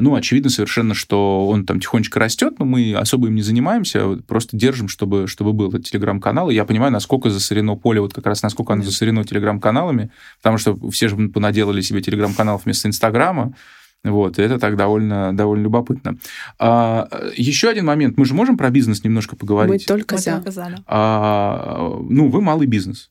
ну, 0.00 0.16
очевидно 0.16 0.50
совершенно, 0.50 0.92
что 0.92 1.46
он 1.46 1.64
там 1.64 1.78
тихонечко 1.78 2.18
растет, 2.18 2.58
но 2.58 2.64
мы 2.64 2.94
особо 2.94 3.28
им 3.28 3.36
не 3.36 3.42
занимаемся, 3.42 4.16
просто 4.26 4.56
держим, 4.56 4.88
чтобы, 4.88 5.28
чтобы 5.28 5.52
был 5.52 5.68
этот 5.68 5.84
телеграм-канал. 5.84 6.50
И 6.50 6.54
я 6.54 6.64
понимаю, 6.64 6.90
насколько 6.90 7.30
засорено 7.30 7.76
поле, 7.76 8.00
вот 8.00 8.12
как 8.12 8.26
раз 8.26 8.42
насколько 8.42 8.72
оно 8.72 8.82
засорено 8.82 9.24
телеграм-каналами, 9.24 10.10
потому 10.38 10.58
что 10.58 10.76
все 10.90 11.08
же 11.08 11.16
понаделали 11.28 11.80
себе 11.80 12.02
телеграм-канал 12.02 12.60
вместо 12.64 12.88
Инстаграма. 12.88 13.54
Вот, 14.04 14.40
это 14.40 14.58
так 14.58 14.76
довольно, 14.76 15.32
довольно 15.32 15.62
любопытно. 15.62 16.18
А, 16.58 17.08
еще 17.36 17.68
один 17.68 17.86
момент. 17.86 18.16
Мы 18.16 18.24
же 18.24 18.34
можем 18.34 18.56
про 18.56 18.70
бизнес 18.70 19.04
немножко 19.04 19.36
поговорить? 19.36 19.82
Мы 19.82 19.86
только 19.86 20.16
за. 20.16 20.42
А, 20.86 22.00
ну, 22.08 22.28
вы 22.28 22.40
малый 22.40 22.66
бизнес. 22.66 23.10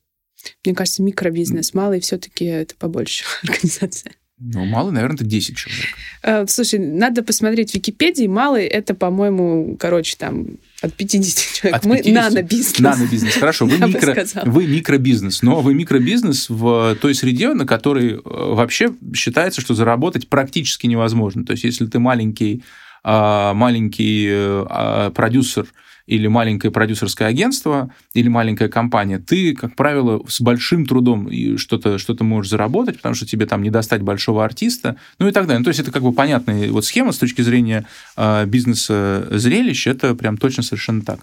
Мне 0.66 0.76
кажется, 0.76 1.02
микробизнес. 1.02 1.74
Малый 1.74 2.02
все-таки 2.02 2.44
это 2.46 2.76
побольше 2.76 3.24
организация. 3.44 4.14
Ну, 4.43 4.65
малый, 4.65 4.91
наверное, 4.91 5.15
это 5.15 5.23
10 5.23 5.56
человек. 5.56 5.86
Э, 6.23 6.47
слушай, 6.47 6.80
надо 6.80 7.21
посмотреть 7.21 7.71
в 7.71 7.75
Википедии. 7.75 8.25
Малый 8.25 8.65
это, 8.65 8.95
по-моему, 8.95 9.77
короче, 9.80 10.15
там 10.17 10.58
от 10.82 10.93
50 10.93 11.54
человек. 11.54 11.77
От 11.77 11.84
50? 11.84 12.06
Мы 12.06 12.12
нанобизнес. 12.12 12.80
Нанобизнес, 12.80 13.36
хорошо. 13.36 13.67
Вы, 13.67 13.77
микро, 13.77 14.25
вы 14.45 14.65
микробизнес, 14.65 15.43
но 15.43 15.62
вы 15.62 15.75
микробизнес 15.75 16.49
в 16.49 16.97
той 16.99 17.13
среде, 17.13 17.54
на 17.54 17.67
которой 17.67 18.13
э, 18.13 18.19
вообще 18.23 18.95
считается, 19.15 19.62
что 19.62 19.75
заработать 19.75 20.27
практически 20.27 20.88
невозможно. 20.88 21.45
То 21.45 21.51
есть, 21.51 21.63
если 21.63 21.86
ты 21.86 21.99
маленький, 21.99 22.63
а, 23.04 23.54
маленький 23.54 24.27
э, 24.27 24.65
а, 24.69 25.12
продюсер, 25.12 25.67
или 26.08 26.28
маленькое 26.28 26.72
продюсерское 26.72 27.28
агентство, 27.28 27.92
или 28.14 28.28
маленькая 28.28 28.70
компания, 28.70 29.20
ты, 29.20 29.56
как 29.56 29.76
правило, 29.76 30.22
с 30.28 30.42
большим 30.42 30.86
трудом 30.86 31.30
что-то 31.58 31.98
что 31.98 32.16
можешь 32.24 32.52
заработать, 32.52 32.98
потому 32.98 33.16
что 33.16 33.26
тебе 33.26 33.46
там 33.46 33.64
не 33.64 33.70
достать 33.70 34.02
большого 34.02 34.46
артиста, 34.46 34.96
ну 35.20 35.28
и 35.28 35.32
так 35.32 35.48
далее. 35.48 35.60
Ну, 35.60 35.64
то 35.64 35.70
есть 35.70 35.80
это 35.80 35.92
как 35.92 36.04
бы 36.04 36.14
понятная 36.14 36.72
вот 36.72 36.86
схема 36.86 37.12
с 37.12 37.18
точки 37.18 37.42
зрения 37.42 37.86
э, 38.16 38.46
бизнеса 38.46 39.28
зрелищ, 39.32 39.88
это 39.88 40.14
прям 40.14 40.38
точно 40.38 40.64
совершенно 40.64 41.02
так. 41.02 41.22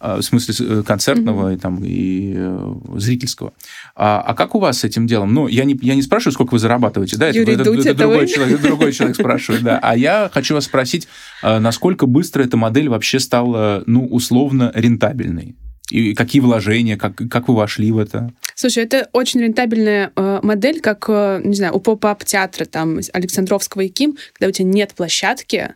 Э, 0.00 0.16
в 0.16 0.22
смысле 0.22 0.54
э, 0.66 0.82
концертного 0.82 1.50
mm-hmm. 1.50 1.54
и, 1.54 1.58
там, 1.58 1.84
и 1.84 2.34
э, 2.36 2.74
зрительского. 2.96 3.52
А, 3.94 4.22
а 4.26 4.34
как 4.34 4.54
у 4.54 4.58
вас 4.58 4.80
с 4.80 4.84
этим 4.84 5.06
делом? 5.06 5.34
Ну, 5.34 5.46
я 5.48 5.64
не, 5.64 5.78
я 5.82 5.94
не 5.94 6.02
спрашиваю, 6.02 6.32
сколько 6.32 6.54
вы 6.54 6.58
зарабатываете, 6.58 7.16
да, 7.16 7.28
Юрий 7.28 7.54
это, 7.54 7.64
Дудь, 7.64 7.80
это, 7.80 7.90
это, 7.90 7.98
другой, 7.98 8.26
человек, 8.26 8.60
другой 8.60 8.92
человек 8.92 9.16
спрашивает, 9.16 9.62
да. 9.62 9.78
А 9.82 9.96
я 9.96 10.30
хочу 10.32 10.54
вас 10.54 10.64
спросить, 10.64 11.08
насколько 11.42 12.06
быстро 12.06 12.42
эта 12.42 12.56
модель 12.56 12.88
вообще 12.88 13.20
стала, 13.20 13.82
ну, 13.86 14.08
условно 14.14 14.70
рентабельной? 14.74 15.56
И 15.90 16.14
какие 16.14 16.40
вложения, 16.40 16.96
как, 16.96 17.16
как 17.30 17.48
вы 17.48 17.54
вошли 17.54 17.92
в 17.92 17.98
это? 17.98 18.32
Слушай, 18.54 18.84
это 18.84 19.08
очень 19.12 19.40
рентабельная 19.40 20.12
э, 20.16 20.40
модель, 20.42 20.80
как, 20.80 21.04
э, 21.08 21.42
не 21.44 21.54
знаю, 21.54 21.74
у 21.74 21.80
поп-ап 21.80 22.24
театра 22.24 22.64
там 22.64 23.00
Александровского 23.12 23.82
и 23.82 23.88
Ким, 23.88 24.16
когда 24.32 24.48
у 24.48 24.50
тебя 24.50 24.66
нет 24.66 24.94
площадки, 24.94 25.74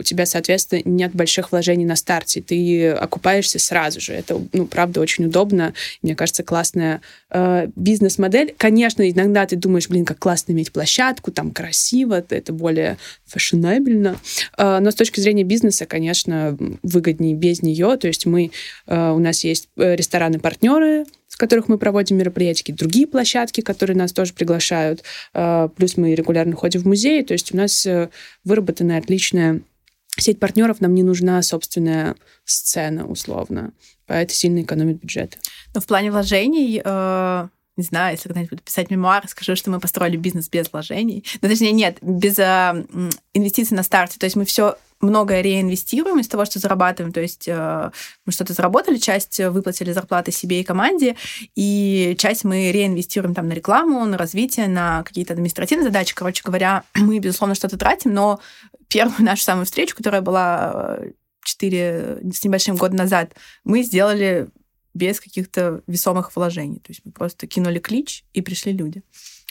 у 0.00 0.02
тебя, 0.02 0.26
соответственно, 0.26 0.80
нет 0.84 1.12
больших 1.14 1.52
вложений 1.52 1.84
на 1.84 1.94
старте, 1.94 2.40
ты 2.40 2.90
окупаешься 2.90 3.58
сразу 3.58 4.00
же. 4.00 4.14
Это, 4.14 4.40
ну, 4.52 4.66
правда, 4.66 5.00
очень 5.00 5.26
удобно. 5.26 5.74
Мне 6.02 6.16
кажется, 6.16 6.42
классная 6.42 7.02
э, 7.30 7.68
бизнес-модель. 7.76 8.54
Конечно, 8.56 9.08
иногда 9.08 9.46
ты 9.46 9.56
думаешь, 9.56 9.88
блин, 9.88 10.06
как 10.06 10.18
классно 10.18 10.52
иметь 10.52 10.72
площадку, 10.72 11.30
там 11.30 11.50
красиво, 11.50 12.24
это 12.28 12.52
более 12.52 12.96
фashionабельно. 13.26 14.16
Э, 14.56 14.78
но 14.80 14.90
с 14.90 14.94
точки 14.94 15.20
зрения 15.20 15.44
бизнеса, 15.44 15.84
конечно, 15.84 16.56
выгоднее 16.82 17.34
без 17.34 17.62
нее. 17.62 17.96
То 17.98 18.08
есть 18.08 18.24
мы, 18.24 18.50
э, 18.86 19.10
у 19.10 19.18
нас 19.18 19.44
есть 19.44 19.68
э, 19.76 19.94
рестораны-партнеры, 19.96 21.04
с 21.30 21.36
которых 21.36 21.68
мы 21.68 21.78
проводим 21.78 22.16
мероприятия, 22.16 22.72
другие 22.72 23.06
площадки, 23.06 23.60
которые 23.60 23.96
нас 23.96 24.12
тоже 24.12 24.32
приглашают. 24.32 25.04
Э, 25.32 25.68
плюс 25.76 25.96
мы 25.96 26.14
регулярно 26.14 26.56
ходим 26.56 26.80
в 26.80 26.86
музей. 26.86 27.22
То 27.22 27.34
есть 27.34 27.54
у 27.54 27.56
нас 27.56 27.86
э, 27.86 28.08
выработанная 28.44 28.98
отличная 28.98 29.60
сеть 30.18 30.40
партнеров, 30.40 30.80
нам 30.80 30.94
не 30.94 31.02
нужна 31.02 31.40
собственная 31.42 32.16
сцена, 32.44 33.06
условно. 33.06 33.72
Это 34.06 34.32
сильно 34.32 34.62
экономит 34.62 35.00
бюджет. 35.00 35.38
Но 35.74 35.80
в 35.80 35.86
плане 35.86 36.10
вложений 36.10 36.82
э, 36.84 37.48
не 37.80 37.84
знаю, 37.84 38.14
если 38.14 38.28
когда-нибудь 38.28 38.50
буду 38.50 38.62
писать 38.62 38.90
мемуары, 38.90 39.28
скажу, 39.28 39.56
что 39.56 39.70
мы 39.70 39.80
построили 39.80 40.16
бизнес 40.16 40.48
без 40.48 40.70
вложений. 40.70 41.24
Но 41.40 41.48
точнее, 41.48 41.72
нет, 41.72 41.98
без 42.02 42.38
э, 42.38 42.84
инвестиций 43.34 43.76
на 43.76 43.82
старте. 43.82 44.18
То 44.18 44.26
есть 44.26 44.36
мы 44.36 44.44
все 44.44 44.76
многое 45.00 45.40
реинвестируем 45.40 46.20
из 46.20 46.28
того, 46.28 46.44
что 46.44 46.58
зарабатываем. 46.58 47.12
То 47.12 47.20
есть 47.20 47.48
э, 47.48 47.90
мы 48.26 48.32
что-то 48.32 48.52
заработали, 48.52 48.98
часть 48.98 49.40
выплатили 49.40 49.92
зарплаты 49.92 50.30
себе 50.30 50.60
и 50.60 50.64
команде, 50.64 51.16
и 51.56 52.14
часть 52.18 52.44
мы 52.44 52.70
реинвестируем 52.70 53.34
там 53.34 53.48
на 53.48 53.54
рекламу, 53.54 54.04
на 54.04 54.18
развитие, 54.18 54.68
на 54.68 55.02
какие-то 55.02 55.32
административные 55.32 55.86
задачи. 55.86 56.14
Короче 56.14 56.42
говоря, 56.44 56.84
мы, 56.94 57.18
безусловно, 57.18 57.54
что-то 57.54 57.78
тратим, 57.78 58.12
но 58.12 58.40
первую 58.88 59.24
нашу 59.24 59.42
самую 59.42 59.64
встречу, 59.64 59.96
которая 59.96 60.20
была 60.20 60.98
4 61.44 61.78
э, 61.78 62.20
с 62.32 62.44
небольшим 62.44 62.76
года 62.76 62.96
назад, 62.96 63.32
мы 63.64 63.82
сделали 63.82 64.48
без 65.00 65.18
каких-то 65.18 65.82
весомых 65.86 66.36
вложений. 66.36 66.80
То 66.80 66.90
есть 66.90 67.00
мы 67.04 67.12
просто 67.12 67.46
кинули 67.46 67.78
клич, 67.78 68.24
и 68.34 68.42
пришли 68.42 68.72
люди. 68.72 69.02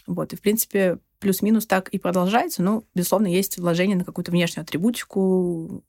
Вот. 0.06 0.32
И, 0.32 0.36
в 0.36 0.42
принципе, 0.42 1.00
плюс-минус 1.20 1.66
так 1.66 1.90
и 1.90 1.98
продолжается. 1.98 2.62
Но, 2.62 2.84
безусловно, 2.94 3.28
есть 3.28 3.58
вложение 3.58 3.98
на 3.98 4.06
какую-то 4.06 4.32
внешнюю 4.32 4.64
атрибутику, 4.64 5.84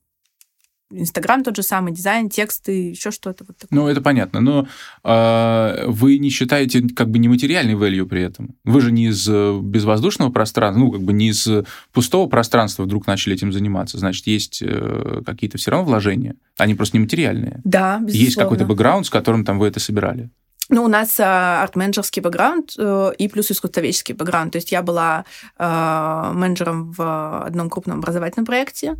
Инстаграм 0.91 1.43
тот 1.43 1.55
же 1.55 1.63
самый, 1.63 1.93
дизайн, 1.93 2.29
тексты, 2.29 2.89
еще 2.89 3.11
что-то 3.11 3.43
вот 3.47 3.57
такое. 3.57 3.79
Ну, 3.79 3.87
это 3.87 4.01
понятно. 4.01 4.41
Но 4.41 4.67
э, 5.03 5.85
вы 5.87 6.17
не 6.17 6.29
считаете 6.29 6.87
как 6.89 7.09
бы 7.09 7.19
нематериальный 7.19 7.73
value 7.73 8.05
при 8.05 8.21
этом? 8.21 8.55
Вы 8.63 8.81
же 8.81 8.91
не 8.91 9.07
из 9.07 9.27
э, 9.29 9.59
безвоздушного 9.61 10.31
пространства, 10.31 10.79
ну, 10.79 10.91
как 10.91 11.01
бы 11.01 11.13
не 11.13 11.29
из 11.29 11.47
пустого 11.93 12.27
пространства 12.27 12.83
вдруг 12.83 13.07
начали 13.07 13.35
этим 13.35 13.51
заниматься. 13.51 13.97
Значит, 13.97 14.27
есть 14.27 14.61
э, 14.61 15.21
какие-то 15.25 15.57
все 15.57 15.71
равно 15.71 15.85
вложения. 15.85 16.35
Они 16.57 16.75
просто 16.75 16.97
нематериальные. 16.97 17.61
Да, 17.63 17.97
безусловно. 17.99 18.25
Есть 18.25 18.35
какой-то 18.37 18.65
бэкграунд, 18.65 19.05
с 19.05 19.09
которым 19.09 19.45
там 19.45 19.59
вы 19.59 19.67
это 19.67 19.79
собирали. 19.79 20.29
Ну, 20.71 20.85
у 20.85 20.87
нас 20.87 21.19
э, 21.19 21.23
арт-менеджерский 21.23 22.21
бэкграунд 22.21 22.75
э, 22.77 23.11
и 23.17 23.27
плюс 23.27 23.51
искусствоведческий 23.51 24.15
бэкграунд. 24.15 24.53
То 24.53 24.57
есть 24.57 24.71
я 24.71 24.81
была 24.81 25.25
э, 25.59 26.31
менеджером 26.33 26.93
в 26.93 27.45
одном 27.45 27.69
крупном 27.69 27.99
образовательном 27.99 28.45
проекте, 28.45 28.95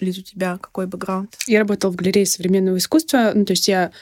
Лиз, 0.00 0.18
у 0.18 0.22
тебя 0.22 0.58
какой 0.58 0.86
бэкграунд? 0.86 1.36
Я 1.46 1.60
работала 1.60 1.90
в 1.90 1.96
галерее 1.96 2.26
современного 2.26 2.76
искусства. 2.76 3.32
Ну, 3.34 3.44
то 3.44 3.52
есть 3.52 3.68
я 3.68 3.92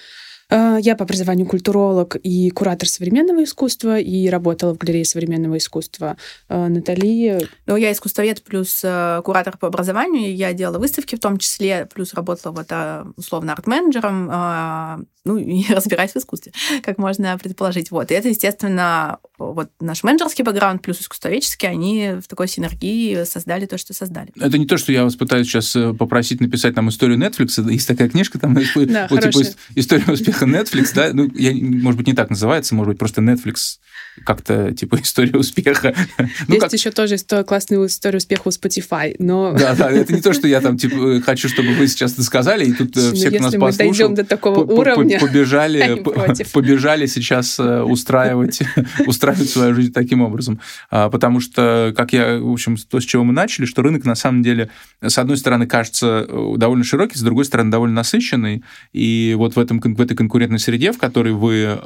я 0.50 0.94
по 0.96 1.04
образованию 1.04 1.46
культуролог 1.46 2.16
и 2.16 2.50
куратор 2.50 2.88
современного 2.88 3.44
искусства, 3.44 3.98
и 3.98 4.28
работала 4.28 4.74
в 4.74 4.78
галерее 4.78 5.04
современного 5.04 5.58
искусства. 5.58 6.16
А, 6.48 6.68
Натали... 6.68 7.48
Ну, 7.66 7.76
я 7.76 7.92
искусствовед 7.92 8.42
плюс 8.42 8.80
э, 8.84 9.20
куратор 9.24 9.58
по 9.58 9.68
образованию. 9.68 10.34
Я 10.34 10.52
делала 10.52 10.78
выставки 10.78 11.16
в 11.16 11.20
том 11.20 11.38
числе, 11.38 11.88
плюс 11.92 12.14
работала 12.14 12.52
вот 12.52 12.66
а, 12.70 13.06
условно 13.16 13.52
арт-менеджером, 13.52 15.06
ну, 15.26 15.36
и 15.36 15.64
разбираюсь 15.72 16.12
в 16.12 16.16
искусстве, 16.16 16.52
как 16.82 16.98
можно 16.98 17.36
предположить. 17.36 17.90
Вот. 17.90 18.10
И 18.10 18.14
это, 18.14 18.28
естественно, 18.28 19.18
вот 19.38 19.70
наш 19.80 20.04
менеджерский 20.04 20.44
бэкграунд 20.44 20.82
плюс 20.82 21.00
искусствоведческий, 21.00 21.68
они 21.68 22.12
в 22.22 22.28
такой 22.28 22.48
синергии 22.48 23.24
создали 23.24 23.66
то, 23.66 23.76
что 23.76 23.92
создали. 23.92 24.32
Это 24.40 24.56
не 24.56 24.66
то, 24.66 24.78
что 24.78 24.92
я 24.92 25.04
вас 25.04 25.16
пытаюсь 25.16 25.48
сейчас 25.48 25.74
э, 25.74 25.92
попросить 25.92 26.40
написать 26.40 26.76
нам 26.76 26.88
историю 26.88 27.18
Netflix. 27.18 27.70
Есть 27.70 27.88
такая 27.88 28.08
книжка, 28.08 28.38
там, 28.38 28.54
да, 28.86 29.08
вот, 29.10 29.20
типа, 29.20 29.40
история 29.74 30.12
успеха 30.12 30.35
успеха 30.36 30.44
Netflix, 30.44 30.94
да, 30.94 31.10
ну, 31.12 31.30
я, 31.34 31.52
может 31.54 31.96
быть, 31.96 32.06
не 32.06 32.14
так 32.14 32.30
называется, 32.30 32.74
может 32.74 32.92
быть, 32.92 32.98
просто 32.98 33.20
Netflix 33.20 33.78
как-то, 34.24 34.72
типа, 34.72 34.96
история 35.02 35.38
успеха. 35.38 35.94
Ну, 36.18 36.54
Есть 36.54 36.60
как... 36.60 36.72
еще 36.72 36.90
тоже 36.90 37.16
классная 37.46 37.84
история 37.86 38.18
успеха 38.18 38.42
у 38.48 38.50
Spotify, 38.50 39.14
но... 39.18 39.54
Да, 39.66 39.74
да, 39.74 39.90
это 39.90 40.12
не 40.12 40.20
то, 40.20 40.32
что 40.32 40.46
я 40.46 40.60
там, 40.60 40.76
типа, 40.78 41.20
хочу, 41.24 41.48
чтобы 41.48 41.74
вы 41.74 41.88
сейчас 41.88 42.12
это 42.14 42.22
сказали, 42.22 42.66
и 42.66 42.72
тут 42.72 42.96
э, 42.96 43.12
все, 43.12 43.30
кто 43.30 43.42
нас 43.42 43.54
послушал... 43.54 44.08
Дойдем 44.08 44.14
до 44.14 44.24
такого 44.24 44.60
уровня, 44.60 45.18
побежали, 45.18 46.02
побежали 46.52 47.06
сейчас 47.06 47.58
э, 47.58 47.82
устраивать, 47.82 48.60
устраивать 49.06 49.50
свою 49.50 49.74
жизнь 49.74 49.92
таким 49.92 50.22
образом. 50.22 50.60
А, 50.90 51.10
потому 51.10 51.40
что, 51.40 51.92
как 51.96 52.12
я, 52.12 52.38
в 52.38 52.52
общем, 52.52 52.76
то, 52.76 53.00
с 53.00 53.04
чего 53.04 53.24
мы 53.24 53.32
начали, 53.32 53.64
что 53.66 53.82
рынок, 53.82 54.04
на 54.04 54.14
самом 54.14 54.42
деле, 54.42 54.70
с 55.02 55.18
одной 55.18 55.36
стороны, 55.36 55.66
кажется 55.66 56.26
э, 56.28 56.54
довольно 56.56 56.84
широкий, 56.84 57.18
с 57.18 57.22
другой 57.22 57.44
стороны, 57.44 57.70
довольно 57.70 57.96
насыщенный, 57.96 58.62
и 58.92 59.34
вот 59.36 59.56
в, 59.56 59.58
этом, 59.58 59.80
в 59.80 60.00
этой 60.00 60.16
конкурентной 60.16 60.58
среде, 60.58 60.92
в 60.92 60.98
которой 60.98 61.32
вы, 61.32 61.78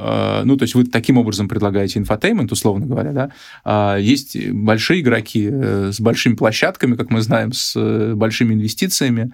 ну, 0.45 0.57
то 0.57 0.63
есть 0.63 0.75
вы 0.75 0.85
таким 0.85 1.19
образом 1.19 1.49
предлагаете 1.49 1.99
infotainment, 2.21 2.53
условно 2.53 2.87
говоря, 2.87 3.13
да, 3.13 3.31
а, 3.65 3.97
есть 3.97 4.37
большие 4.51 5.01
игроки 5.01 5.49
э, 5.51 5.91
с 5.93 6.01
большими 6.01 6.35
площадками, 6.35 6.97
как 6.97 7.11
мы 7.11 7.23
знаем, 7.23 7.53
с 7.53 7.75
э, 7.77 8.15
большими 8.15 8.55
инвестициями, 8.55 9.33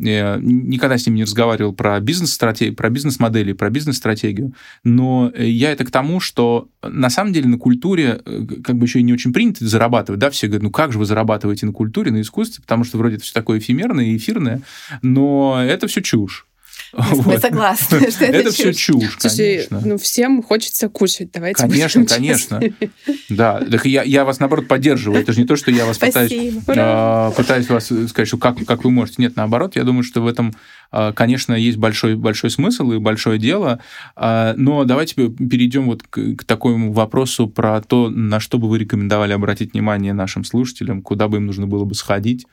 я 0.00 0.38
никогда 0.40 0.96
с 0.96 1.06
ним 1.06 1.16
не 1.16 1.24
разговаривал 1.24 1.72
про 1.72 1.98
бизнес-стратегию, 1.98 2.76
про 2.76 2.88
бизнес-модели, 2.88 3.52
про 3.52 3.68
бизнес-стратегию, 3.68 4.54
но 4.84 5.32
я 5.36 5.72
это 5.72 5.84
к 5.84 5.90
тому, 5.90 6.20
что 6.20 6.68
на 6.82 7.10
самом 7.10 7.32
деле 7.32 7.48
на 7.48 7.58
культуре 7.58 8.20
как 8.62 8.76
бы 8.76 8.86
еще 8.86 9.00
и 9.00 9.02
не 9.02 9.12
очень 9.12 9.32
принято 9.32 9.66
зарабатывать, 9.66 10.20
да, 10.20 10.30
все 10.30 10.46
говорят, 10.46 10.62
ну 10.62 10.70
как 10.70 10.92
же 10.92 11.00
вы 11.00 11.04
зарабатываете 11.04 11.66
на 11.66 11.72
культуре, 11.72 12.12
на 12.12 12.20
искусстве, 12.20 12.62
потому 12.62 12.84
что 12.84 12.96
вроде 12.96 13.16
это 13.16 13.24
все 13.24 13.34
такое 13.34 13.58
эфемерное 13.58 14.04
и 14.04 14.16
эфирное, 14.16 14.62
но 15.02 15.60
это 15.60 15.88
все 15.88 16.00
чушь. 16.00 16.46
Мы 16.92 17.38
согласны, 17.38 18.10
что 18.10 18.24
это, 18.24 18.36
это 18.38 18.50
все 18.50 18.72
чушь, 18.72 19.16
конечно. 19.16 19.80
ну 19.84 19.98
всем 19.98 20.42
хочется 20.42 20.88
кушать, 20.88 21.30
давайте 21.32 21.60
Конечно, 21.60 22.04
конечно. 22.06 22.60
Да, 23.28 23.60
так 23.60 23.84
я, 23.86 24.02
я 24.02 24.24
вас, 24.24 24.40
наоборот, 24.40 24.68
поддерживаю. 24.68 25.20
Это 25.20 25.32
же 25.32 25.40
не 25.40 25.46
то, 25.46 25.56
что 25.56 25.70
я 25.70 25.84
вас 25.84 25.98
пытаюсь, 25.98 26.32
э, 26.32 27.32
пытаюсь 27.36 27.68
вас 27.68 27.86
сказать, 27.86 28.28
что 28.28 28.38
как, 28.38 28.64
как 28.64 28.84
вы 28.84 28.90
можете. 28.90 29.22
Нет, 29.22 29.36
наоборот, 29.36 29.76
я 29.76 29.84
думаю, 29.84 30.02
что 30.02 30.22
в 30.22 30.26
этом, 30.26 30.54
э, 30.92 31.12
конечно, 31.14 31.52
есть 31.54 31.78
большой, 31.78 32.16
большой 32.16 32.50
смысл 32.50 32.92
и 32.92 32.98
большое 32.98 33.38
дело. 33.38 33.80
Э, 34.16 34.54
но 34.56 34.84
давайте 34.84 35.14
перейдем 35.28 35.86
вот 35.86 36.02
к, 36.02 36.36
к 36.36 36.44
такому 36.44 36.92
вопросу 36.92 37.48
про 37.48 37.80
то, 37.82 38.08
на 38.08 38.40
что 38.40 38.58
бы 38.58 38.68
вы 38.68 38.78
рекомендовали 38.78 39.32
обратить 39.32 39.72
внимание 39.72 40.12
нашим 40.12 40.44
слушателям, 40.44 41.02
куда 41.02 41.28
бы 41.28 41.36
им 41.36 41.46
нужно 41.46 41.66
было 41.66 41.84
бы 41.84 41.94
сходить, 41.94 42.46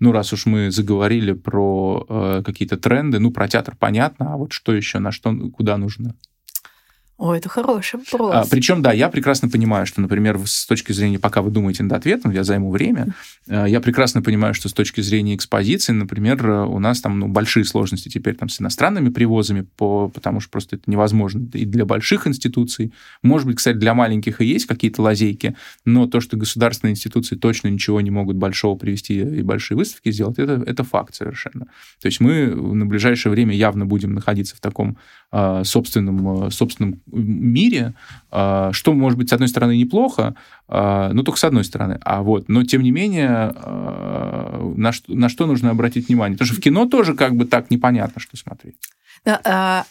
ну, 0.00 0.12
раз 0.12 0.32
уж 0.32 0.46
мы 0.46 0.70
заговорили 0.70 1.32
про 1.32 2.06
э, 2.08 2.42
какие-то 2.44 2.76
тренды, 2.76 3.18
ну, 3.18 3.30
про 3.30 3.48
театр 3.48 3.76
понятно, 3.78 4.32
а 4.32 4.36
вот 4.36 4.52
что 4.52 4.72
еще, 4.72 4.98
на 4.98 5.12
что, 5.12 5.34
куда 5.50 5.76
нужно? 5.76 6.14
О, 7.20 7.34
это 7.34 7.50
хороший 7.50 8.00
вопрос. 8.00 8.32
А, 8.34 8.44
причем, 8.50 8.80
да, 8.80 8.94
я 8.94 9.10
прекрасно 9.10 9.50
понимаю, 9.50 9.84
что, 9.84 10.00
например, 10.00 10.40
с 10.42 10.64
точки 10.64 10.92
зрения, 10.92 11.18
пока 11.18 11.42
вы 11.42 11.50
думаете 11.50 11.82
над 11.82 11.92
ответом, 11.92 12.30
я 12.30 12.44
займу 12.44 12.70
время, 12.70 13.08
э, 13.46 13.66
я 13.68 13.82
прекрасно 13.82 14.22
понимаю, 14.22 14.54
что 14.54 14.70
с 14.70 14.72
точки 14.72 15.02
зрения 15.02 15.34
экспозиции, 15.34 15.92
например, 15.92 16.42
э, 16.48 16.64
у 16.64 16.78
нас 16.78 17.02
там 17.02 17.18
ну, 17.18 17.28
большие 17.28 17.66
сложности 17.66 18.08
теперь 18.08 18.36
там 18.36 18.48
с 18.48 18.58
иностранными 18.58 19.10
привозами, 19.10 19.66
по, 19.76 20.08
потому 20.08 20.40
что 20.40 20.48
просто 20.48 20.76
это 20.76 20.90
невозможно 20.90 21.46
и 21.52 21.66
для 21.66 21.84
больших 21.84 22.26
институций. 22.26 22.94
Может 23.22 23.46
быть, 23.46 23.58
кстати, 23.58 23.76
для 23.76 23.92
маленьких 23.92 24.40
и 24.40 24.46
есть 24.46 24.64
какие-то 24.64 25.02
лазейки, 25.02 25.54
но 25.84 26.06
то, 26.06 26.20
что 26.20 26.38
государственные 26.38 26.92
институции 26.92 27.36
точно 27.36 27.68
ничего 27.68 28.00
не 28.00 28.10
могут 28.10 28.36
большого 28.36 28.78
привести 28.78 29.20
и 29.20 29.42
большие 29.42 29.76
выставки 29.76 30.10
сделать, 30.10 30.38
это, 30.38 30.62
это 30.66 30.84
факт 30.84 31.14
совершенно. 31.14 31.66
То 32.00 32.06
есть 32.06 32.18
мы 32.18 32.46
на 32.46 32.86
ближайшее 32.86 33.30
время 33.30 33.54
явно 33.54 33.84
будем 33.84 34.14
находиться 34.14 34.56
в 34.56 34.60
таком 34.60 34.96
э, 35.32 35.64
собственном, 35.64 36.46
э, 36.46 36.50
собственном 36.50 37.02
мире, 37.12 37.94
а, 38.30 38.72
что 38.72 38.92
может 38.92 39.18
быть, 39.18 39.30
с 39.30 39.32
одной 39.32 39.48
стороны, 39.48 39.76
неплохо, 39.76 40.34
а, 40.68 41.12
ну, 41.12 41.22
только 41.22 41.38
с 41.38 41.44
одной 41.44 41.64
стороны. 41.64 41.98
А 42.02 42.22
вот, 42.22 42.48
но, 42.48 42.64
тем 42.64 42.82
не 42.82 42.90
менее, 42.90 43.28
а, 43.28 44.72
на 44.76 44.92
что, 44.92 45.14
на 45.14 45.28
что 45.28 45.46
нужно 45.46 45.70
обратить 45.70 46.08
внимание? 46.08 46.36
Потому 46.36 46.46
что 46.46 46.56
в 46.56 46.62
кино 46.62 46.86
тоже 46.86 47.14
как 47.14 47.34
бы 47.34 47.44
так 47.44 47.70
непонятно, 47.70 48.20
что 48.20 48.36
смотреть. 48.36 48.76
Да, 49.24 49.84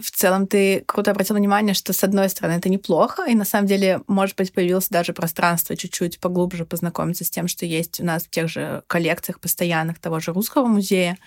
в 0.00 0.10
целом 0.10 0.46
ты 0.46 0.82
круто 0.86 1.10
обратил 1.10 1.36
внимание, 1.36 1.74
что 1.74 1.92
с 1.92 2.04
одной 2.04 2.28
стороны 2.28 2.54
это 2.54 2.68
неплохо, 2.68 3.24
и 3.28 3.34
на 3.34 3.44
самом 3.44 3.66
деле, 3.66 4.00
может 4.06 4.36
быть, 4.36 4.52
появилось 4.52 4.88
даже 4.88 5.12
пространство 5.12 5.76
чуть-чуть 5.76 6.20
поглубже 6.20 6.64
познакомиться 6.64 7.24
с 7.24 7.30
тем, 7.30 7.48
что 7.48 7.66
есть 7.66 8.00
у 8.00 8.04
нас 8.04 8.24
в 8.24 8.30
тех 8.30 8.48
же 8.48 8.82
коллекциях 8.86 9.40
постоянных 9.40 9.98
того 9.98 10.20
же 10.20 10.32
русского 10.32 10.66
музея. 10.66 11.18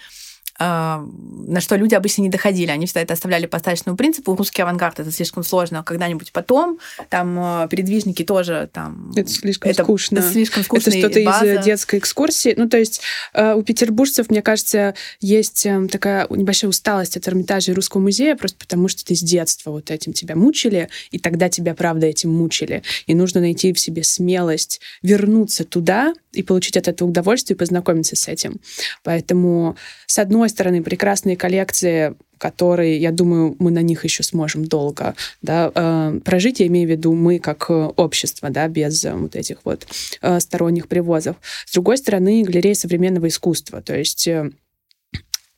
А, 0.59 1.05
на 1.47 1.61
что 1.61 1.75
люди 1.75 1.93
обычно 1.93 2.23
не 2.23 2.29
доходили. 2.29 2.71
Они 2.71 2.85
всегда 2.85 3.01
это 3.01 3.13
оставляли 3.13 3.45
по 3.45 3.57
остаточному 3.57 3.95
принципу. 3.95 4.35
Русский 4.35 4.61
авангард 4.61 4.99
это 4.99 5.11
слишком 5.11 5.43
сложно. 5.43 5.83
Когда-нибудь 5.83 6.31
потом, 6.31 6.79
там 7.09 7.37
а, 7.39 7.67
передвижники 7.67 8.23
тоже 8.23 8.69
там... 8.73 9.11
Это 9.15 9.29
слишком 9.29 9.71
это, 9.71 9.83
скучно. 9.83 10.19
Это 10.19 10.31
слишком 10.31 10.63
скучно. 10.63 10.89
Это 10.89 10.99
что-то 10.99 11.19
из 11.19 11.65
детской 11.65 11.99
экскурсии. 11.99 12.53
Ну, 12.57 12.67
то 12.67 12.77
есть 12.77 13.01
а, 13.33 13.55
у 13.55 13.61
петербуржцев, 13.61 14.29
мне 14.29 14.41
кажется, 14.41 14.95
есть 15.19 15.65
эм, 15.65 15.89
такая 15.89 16.27
небольшая 16.29 16.69
усталость 16.69 17.17
от 17.17 17.27
Эрмитажа 17.27 17.71
и 17.71 17.75
Русского 17.75 18.01
музея, 18.01 18.35
просто 18.35 18.57
потому 18.57 18.87
что 18.87 19.05
ты 19.05 19.15
с 19.15 19.21
детства 19.21 19.71
вот 19.71 19.91
этим 19.91 20.13
тебя 20.13 20.35
мучили, 20.35 20.89
и 21.11 21.19
тогда 21.19 21.49
тебя, 21.49 21.75
правда, 21.75 22.07
этим 22.07 22.31
мучили. 22.31 22.81
И 23.05 23.13
нужно 23.13 23.41
найти 23.41 23.73
в 23.73 23.79
себе 23.79 24.03
смелость 24.03 24.81
вернуться 25.03 25.65
туда 25.65 26.13
и 26.31 26.41
получить 26.41 26.77
от 26.77 26.87
этого 26.87 27.09
удовольствие 27.09 27.55
и 27.55 27.57
познакомиться 27.57 28.15
с 28.15 28.27
этим. 28.27 28.59
Поэтому, 29.03 29.75
с 30.05 30.17
одной 30.17 30.46
одной 30.47 30.49
стороны, 30.49 30.81
прекрасные 30.81 31.35
коллекции, 31.35 32.15
которые, 32.37 32.97
я 32.97 33.11
думаю, 33.11 33.55
мы 33.59 33.71
на 33.71 33.81
них 33.81 34.03
еще 34.03 34.23
сможем 34.23 34.65
долго 34.65 35.15
да, 35.41 35.71
э, 35.73 36.19
прожить, 36.23 36.59
я 36.59 36.67
имею 36.67 36.87
в 36.87 36.91
виду 36.91 37.13
мы 37.13 37.39
как 37.39 37.69
общество, 37.69 38.49
да, 38.49 38.67
без 38.67 39.03
э, 39.03 39.13
вот 39.13 39.35
этих 39.35 39.57
вот 39.65 39.87
э, 40.21 40.39
сторонних 40.39 40.87
привозов. 40.87 41.35
С 41.65 41.73
другой 41.73 41.97
стороны, 41.97 42.43
галерея 42.43 42.75
современного 42.75 43.27
искусства, 43.27 43.81
то 43.81 43.97
есть 43.97 44.27
э, 44.27 44.51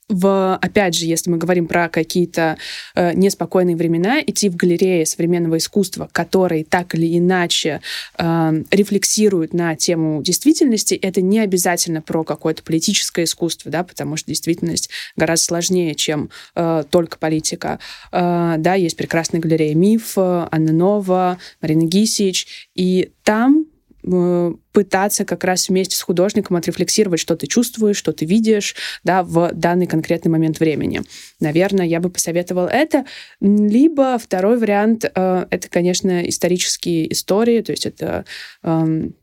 в, 0.09 0.55
опять 0.55 0.95
же, 0.95 1.05
если 1.05 1.29
мы 1.29 1.37
говорим 1.37 1.67
про 1.67 1.87
какие-то 1.87 2.57
э, 2.95 3.13
неспокойные 3.13 3.75
времена, 3.75 4.21
идти 4.21 4.49
в 4.49 4.55
галереи 4.55 5.03
современного 5.03 5.57
искусства, 5.57 6.09
которые 6.11 6.65
так 6.65 6.95
или 6.95 7.17
иначе 7.17 7.81
э, 8.17 8.63
рефлексируют 8.71 9.53
на 9.53 9.75
тему 9.75 10.23
действительности, 10.23 10.95
это 10.95 11.21
не 11.21 11.39
обязательно 11.39 12.01
про 12.01 12.23
какое-то 12.23 12.63
политическое 12.63 13.23
искусство, 13.25 13.71
да, 13.71 13.83
потому 13.83 14.17
что 14.17 14.27
действительность 14.27 14.89
гораздо 15.15 15.45
сложнее, 15.45 15.93
чем 15.93 16.31
э, 16.55 16.83
только 16.89 17.19
политика. 17.19 17.79
Э, 18.11 18.55
да, 18.57 18.73
есть 18.73 18.97
прекрасная 18.97 19.39
галерея 19.39 19.75
«Миф», 19.75 20.17
Анна 20.17 20.73
Нова, 20.73 21.37
Марина 21.61 21.85
Гисич, 21.85 22.69
и 22.73 23.11
там 23.23 23.59
Э, 23.59 23.68
пытаться 24.01 25.25
как 25.25 25.43
раз 25.43 25.69
вместе 25.69 25.95
с 25.95 26.01
художником 26.01 26.55
отрефлексировать, 26.55 27.19
что 27.19 27.35
ты 27.35 27.47
чувствуешь, 27.47 27.97
что 27.97 28.13
ты 28.13 28.25
видишь, 28.25 28.75
да, 29.03 29.23
в 29.23 29.51
данный 29.53 29.87
конкретный 29.87 30.31
момент 30.31 30.59
времени. 30.59 31.01
Наверное, 31.39 31.85
я 31.85 31.99
бы 31.99 32.09
посоветовала 32.09 32.67
это. 32.67 33.05
Либо 33.41 34.17
второй 34.17 34.57
вариант 34.57 35.05
э, 35.13 35.45
это, 35.49 35.69
конечно, 35.69 36.27
исторические 36.27 37.11
истории, 37.11 37.61
то 37.61 37.71
есть 37.71 37.85
это 37.85 38.25
эм, 38.63 39.15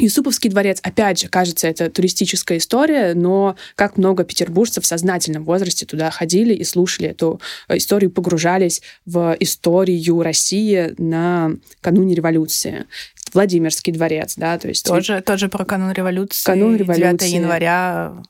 Юсуповский 0.00 0.48
дворец, 0.48 0.78
опять 0.82 1.20
же, 1.20 1.28
кажется, 1.28 1.68
это 1.68 1.90
туристическая 1.90 2.58
история, 2.58 3.12
но 3.14 3.56
как 3.74 3.96
много 3.96 4.24
петербуржцев 4.24 4.84
в 4.84 4.86
сознательном 4.86 5.44
возрасте 5.44 5.84
туда 5.84 6.10
ходили 6.10 6.54
и 6.54 6.64
слушали 6.64 7.08
эту 7.10 7.40
э, 7.68 7.76
историю, 7.76 8.10
погружались 8.10 8.82
в 9.04 9.36
историю 9.40 10.22
России 10.22 10.94
на 10.96 11.52
кануне 11.80 12.14
Владимирский 13.32 13.92
дворец, 13.92 14.34
да, 14.36 14.58
то 14.58 14.68
есть... 14.68 14.86
Тоже, 14.86 15.20
тоже 15.20 15.48
про 15.48 15.64
канун 15.64 15.92
революции. 15.92 16.44
Канун 16.44 16.76
революции. 16.76 17.28
9 17.28 17.34
января. 17.34 18.22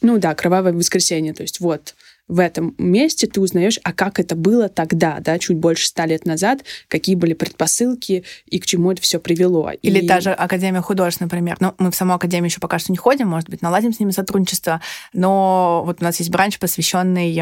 Ну 0.00 0.18
да, 0.18 0.34
кровавое 0.34 0.72
воскресенье, 0.72 1.32
то 1.32 1.42
есть 1.42 1.60
вот 1.60 1.94
в 2.28 2.38
этом 2.38 2.74
месте 2.78 3.26
ты 3.26 3.40
узнаешь, 3.40 3.78
а 3.82 3.92
как 3.92 4.20
это 4.20 4.36
было 4.36 4.68
тогда, 4.68 5.18
да, 5.20 5.38
чуть 5.38 5.56
больше 5.56 5.86
ста 5.86 6.06
лет 6.06 6.24
назад, 6.24 6.60
какие 6.88 7.14
были 7.14 7.34
предпосылки 7.34 8.24
и 8.46 8.58
к 8.58 8.66
чему 8.66 8.92
это 8.92 9.02
все 9.02 9.18
привело. 9.18 9.70
Или 9.82 10.00
и... 10.00 10.08
та 10.08 10.20
же 10.20 10.30
Академия 10.32 10.80
художеств, 10.80 11.20
например. 11.20 11.56
Ну, 11.60 11.74
мы 11.78 11.90
в 11.90 11.96
саму 11.96 12.14
Академию 12.14 12.48
еще 12.48 12.60
пока 12.60 12.78
что 12.78 12.92
не 12.92 12.98
ходим, 12.98 13.28
может 13.28 13.50
быть, 13.50 13.60
наладим 13.60 13.92
с 13.92 14.00
ними 14.00 14.12
сотрудничество, 14.12 14.80
но 15.12 15.82
вот 15.84 15.98
у 16.00 16.04
нас 16.04 16.18
есть 16.20 16.30
бранч, 16.30 16.58
посвященный 16.58 17.32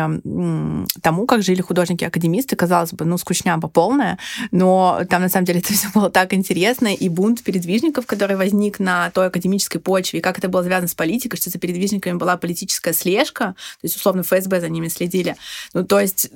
тому, 1.03 1.27
как 1.27 1.43
жили 1.43 1.61
художники-академисты. 1.61 2.57
Казалось 2.57 2.93
бы, 2.93 3.05
ну, 3.05 3.19
скучняба 3.19 3.69
полная, 3.69 4.19
но 4.51 5.03
там, 5.09 5.23
на 5.23 5.29
самом 5.29 5.45
деле, 5.45 5.61
это 5.64 5.73
все 5.73 5.88
было 5.95 6.11
так 6.11 6.33
интересно, 6.33 6.88
и 6.88 7.09
бунт 7.09 7.43
передвижников, 7.43 8.07
который 8.07 8.37
возник 8.37 8.79
на 8.81 9.11
той 9.11 9.27
академической 9.27 9.79
почве, 9.79 10.21
и 10.21 10.23
как 10.23 10.38
это 10.38 10.49
было 10.49 10.62
связано 10.62 10.88
с 10.88 10.95
политикой, 10.95 11.37
что 11.37 11.51
за 11.51 11.59
передвижниками 11.59 12.16
была 12.16 12.37
политическая 12.37 12.93
слежка, 12.93 13.55
то 13.81 13.85
есть, 13.85 13.97
условно, 13.97 14.23
ФСБ 14.23 14.61
за 14.61 14.69
ними 14.70 14.88
следили. 14.88 15.37
Ну, 15.74 15.85
то 15.85 16.00
есть 16.00 16.30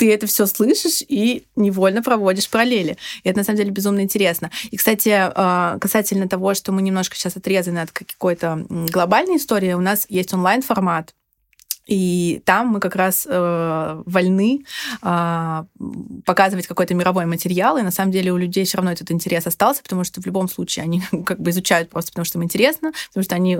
ты 0.00 0.10
это 0.14 0.26
все 0.26 0.46
слышишь 0.46 1.02
и 1.06 1.44
невольно 1.56 2.02
проводишь 2.02 2.48
параллели. 2.48 2.96
И 3.22 3.28
это 3.28 3.40
на 3.40 3.44
самом 3.44 3.58
деле 3.58 3.70
безумно 3.70 4.00
интересно. 4.00 4.50
И, 4.70 4.78
кстати, 4.78 5.10
а, 5.12 5.78
касательно 5.78 6.26
того, 6.26 6.54
что 6.54 6.72
мы 6.72 6.80
немножко 6.80 7.16
сейчас 7.16 7.36
отрезаны 7.36 7.80
от 7.80 7.90
какой-то 7.90 8.64
глобальной 8.68 9.36
истории, 9.36 9.74
у 9.74 9.80
нас 9.80 10.06
есть 10.08 10.32
онлайн-формат, 10.32 11.14
и 11.86 12.42
там 12.44 12.68
мы 12.68 12.80
как 12.80 12.94
раз 12.94 13.26
э, 13.28 14.02
вольны 14.06 14.64
э, 15.02 15.64
показывать 16.24 16.66
какой-то 16.66 16.94
мировой 16.94 17.26
материал, 17.26 17.78
и 17.78 17.82
на 17.82 17.90
самом 17.90 18.12
деле 18.12 18.32
у 18.32 18.36
людей 18.36 18.64
все 18.64 18.78
равно 18.78 18.92
этот 18.92 19.10
интерес 19.10 19.46
остался, 19.46 19.82
потому 19.82 20.04
что 20.04 20.20
в 20.20 20.26
любом 20.26 20.48
случае 20.48 20.84
они 20.84 21.02
как 21.24 21.40
бы 21.40 21.50
изучают 21.50 21.90
просто 21.90 22.12
потому, 22.12 22.24
что 22.24 22.38
им 22.38 22.44
интересно, 22.44 22.92
потому 23.08 23.24
что 23.24 23.34
они 23.34 23.58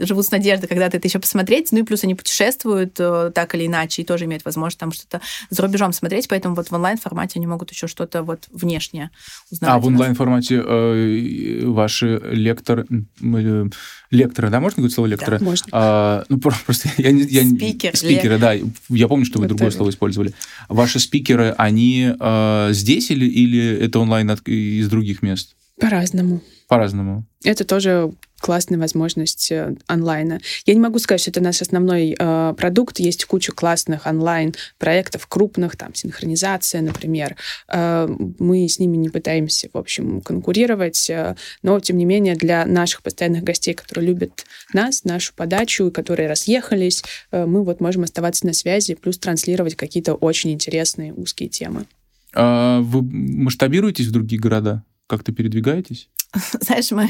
живут 0.00 0.26
с 0.26 0.30
надеждой 0.30 0.68
когда-то 0.68 0.96
это 0.96 1.08
еще 1.08 1.18
посмотреть, 1.18 1.72
ну 1.72 1.80
и 1.80 1.82
плюс 1.82 2.04
они 2.04 2.14
путешествуют 2.14 2.98
э, 2.98 3.32
так 3.34 3.54
или 3.54 3.66
иначе 3.66 4.02
и 4.02 4.04
тоже 4.04 4.26
имеют 4.26 4.44
возможность 4.44 4.78
там 4.78 4.92
что-то 4.92 5.20
за 5.50 5.62
рубежом 5.62 5.92
смотреть, 5.92 6.28
поэтому 6.28 6.54
вот 6.54 6.68
в 6.68 6.72
онлайн-формате 6.72 7.34
они 7.36 7.46
могут 7.46 7.70
еще 7.70 7.86
что-то 7.86 8.22
вот 8.22 8.44
внешнее 8.52 9.10
узнать. 9.50 9.70
А 9.70 9.78
в 9.78 9.86
онлайн-формате 9.86 10.62
э, 10.64 11.66
ваши 11.66 12.20
лекторы, 12.30 12.86
э, 13.22 13.64
лекторы, 14.10 14.50
да, 14.50 14.60
можно 14.60 14.80
говорить 14.80 14.94
слово 14.94 15.08
лекторы? 15.08 15.38
Да, 15.38 15.44
можно. 15.44 15.68
А, 15.72 16.24
ну, 16.28 16.38
просто 16.38 16.88
я, 16.98 17.10
я, 17.10 17.44
Спикер. 17.44 17.96
Спикеры, 17.96 18.38
да. 18.38 18.54
Я 18.88 19.08
помню, 19.08 19.24
что 19.24 19.38
вы 19.38 19.46
другое 19.48 19.70
слово 19.70 19.90
использовали. 19.90 20.32
Ваши 20.68 20.98
спикеры, 20.98 21.54
они 21.58 22.12
э, 22.18 22.68
здесь 22.72 23.10
или, 23.10 23.26
или 23.26 23.78
это 23.78 23.98
онлайн 23.98 24.30
от, 24.30 24.46
из 24.48 24.88
других 24.88 25.22
мест? 25.22 25.56
По-разному. 25.80 26.42
По-разному. 26.68 27.26
Это 27.44 27.64
тоже 27.64 28.12
классная 28.40 28.78
возможность 28.78 29.50
э, 29.50 29.74
онлайна. 29.86 30.40
Я 30.66 30.74
не 30.74 30.80
могу 30.80 30.98
сказать, 30.98 31.20
что 31.20 31.30
это 31.30 31.40
наш 31.40 31.62
основной 31.62 32.14
э, 32.18 32.54
продукт. 32.56 32.98
Есть 32.98 33.24
куча 33.24 33.52
классных 33.52 34.06
онлайн-проектов, 34.06 35.26
крупных, 35.26 35.76
там, 35.76 35.94
синхронизация, 35.94 36.82
например. 36.82 37.36
Э, 37.68 38.08
мы 38.38 38.68
с 38.68 38.78
ними 38.78 38.96
не 38.96 39.08
пытаемся, 39.08 39.68
в 39.72 39.78
общем, 39.78 40.20
конкурировать, 40.20 41.08
э, 41.10 41.36
но, 41.62 41.80
тем 41.80 41.96
не 41.96 42.04
менее, 42.04 42.36
для 42.36 42.66
наших 42.66 43.02
постоянных 43.02 43.42
гостей, 43.42 43.74
которые 43.74 44.08
любят 44.08 44.44
нас, 44.72 45.04
нашу 45.04 45.34
подачу, 45.34 45.90
которые 45.90 46.28
разъехались, 46.28 47.02
э, 47.30 47.46
мы 47.46 47.64
вот 47.64 47.80
можем 47.80 48.02
оставаться 48.02 48.46
на 48.46 48.52
связи, 48.52 48.94
плюс 48.94 49.18
транслировать 49.18 49.76
какие-то 49.76 50.14
очень 50.14 50.52
интересные 50.52 51.12
узкие 51.12 51.48
темы. 51.48 51.86
А 52.34 52.80
вы 52.80 53.02
масштабируетесь 53.02 54.06
в 54.06 54.12
другие 54.12 54.40
города? 54.40 54.84
Как-то 55.06 55.32
передвигаетесь? 55.32 56.10
Знаешь, 56.60 56.90
мы 56.90 57.08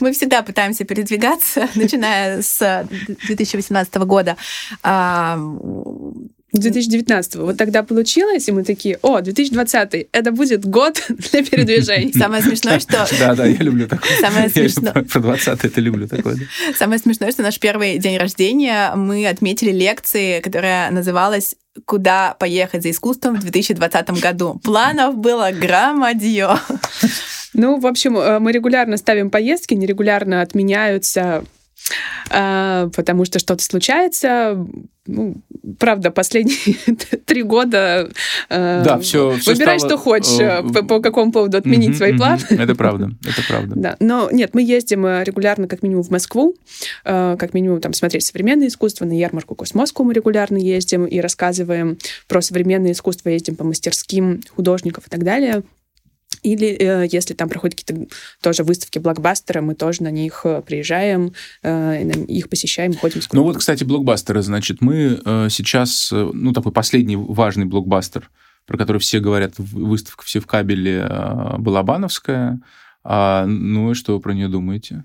мы 0.00 0.12
всегда 0.12 0.42
пытаемся 0.42 0.84
передвигаться, 0.84 1.68
начиная 1.74 2.42
с 2.42 2.86
2018 3.26 3.94
года. 3.96 4.36
2019 6.52 7.36
вот 7.36 7.56
тогда 7.56 7.82
получилось, 7.82 8.48
и 8.48 8.52
мы 8.52 8.64
такие, 8.64 8.98
о, 9.02 9.20
2020 9.20 10.08
это 10.10 10.32
будет 10.32 10.64
год 10.64 11.00
для 11.08 11.44
передвижений. 11.44 12.12
Самое 12.12 12.42
смешное, 12.42 12.80
что... 12.80 13.06
Да, 13.20 13.34
да, 13.34 13.46
я 13.46 13.58
люблю 13.58 13.86
такое. 13.86 14.10
Самое 14.20 14.48
смешное... 14.48 14.92
Про 14.92 15.20
20 15.20 15.64
это 15.64 15.80
люблю 15.80 16.08
такое. 16.08 16.36
Самое 16.76 16.98
смешное, 16.98 17.30
что 17.30 17.42
наш 17.42 17.58
первый 17.58 17.98
день 17.98 18.18
рождения 18.18 18.92
мы 18.96 19.26
отметили 19.26 19.70
лекции, 19.70 20.40
которая 20.40 20.90
называлась 20.90 21.54
куда 21.84 22.34
поехать 22.34 22.82
за 22.82 22.90
искусством 22.90 23.36
в 23.36 23.40
2020 23.40 24.10
году. 24.20 24.60
Планов 24.64 25.16
было 25.16 25.50
громадье. 25.52 26.48
Ну, 27.54 27.78
в 27.78 27.86
общем, 27.86 28.16
э, 28.16 28.38
мы 28.38 28.52
регулярно 28.52 28.96
ставим 28.96 29.30
поездки, 29.30 29.74
нерегулярно 29.74 30.42
отменяются, 30.42 31.44
э, 32.30 32.90
потому 32.94 33.24
что 33.24 33.38
что-то 33.38 33.62
случается. 33.62 34.66
Ну, 35.06 35.36
правда, 35.78 36.12
последние 36.12 36.76
три 37.26 37.42
года 37.42 38.10
э, 38.48 38.82
да, 38.84 38.98
все, 38.98 39.36
все 39.38 39.52
выбирай, 39.52 39.80
стало... 39.80 39.90
что 39.90 39.98
хочешь, 39.98 40.72
по, 40.72 40.84
по 40.84 41.00
какому 41.00 41.32
поводу 41.32 41.56
отменить 41.56 41.96
свои 41.96 42.16
планы. 42.16 42.42
Это 42.50 42.76
правда, 42.76 43.10
это 43.24 43.42
правда. 43.48 43.74
Да, 43.74 43.96
но 43.98 44.30
нет, 44.30 44.54
мы 44.54 44.62
ездим 44.62 45.04
регулярно 45.06 45.66
как 45.66 45.82
минимум 45.82 46.04
в 46.04 46.10
Москву, 46.10 46.54
как 47.02 47.54
минимум 47.54 47.80
там 47.80 47.92
смотреть 47.92 48.24
современное 48.24 48.68
искусство, 48.68 49.04
на 49.04 49.18
ярмарку 49.18 49.56
Космоску 49.56 50.04
мы 50.04 50.14
регулярно 50.14 50.58
ездим 50.58 51.06
и 51.06 51.18
рассказываем 51.18 51.98
про 52.28 52.40
современное 52.40 52.92
искусство, 52.92 53.30
ездим 53.30 53.56
по 53.56 53.64
мастерским 53.64 54.42
художников 54.54 55.08
и 55.08 55.10
так 55.10 55.24
далее. 55.24 55.64
Или 56.42 56.68
э, 56.68 57.06
если 57.10 57.34
там 57.34 57.48
проходят 57.48 57.78
какие-то 57.78 58.06
тоже 58.40 58.64
выставки 58.64 58.98
блокбастера, 58.98 59.60
мы 59.60 59.74
тоже 59.74 60.02
на 60.02 60.10
них 60.10 60.42
э, 60.44 60.62
приезжаем, 60.62 61.32
э, 61.62 62.02
их 62.28 62.48
посещаем, 62.48 62.94
ходим. 62.94 63.20
Ну 63.32 63.42
вот, 63.42 63.58
кстати, 63.58 63.84
блокбастеры, 63.84 64.42
значит, 64.42 64.80
мы 64.80 65.20
э, 65.24 65.48
сейчас, 65.50 66.10
э, 66.12 66.30
ну 66.32 66.52
такой 66.52 66.72
последний 66.72 67.16
важный 67.16 67.66
блокбастер, 67.66 68.30
про 68.66 68.78
который 68.78 68.98
все 68.98 69.20
говорят, 69.20 69.54
выставка 69.58 70.24
«Все 70.24 70.40
в 70.40 70.46
кабеле» 70.46 71.06
э, 71.08 71.58
Балабановская. 71.58 72.60
А, 73.02 73.46
ну 73.46 73.92
и 73.92 73.94
что 73.94 74.14
вы 74.14 74.20
про 74.20 74.32
нее 74.32 74.48
думаете? 74.48 75.04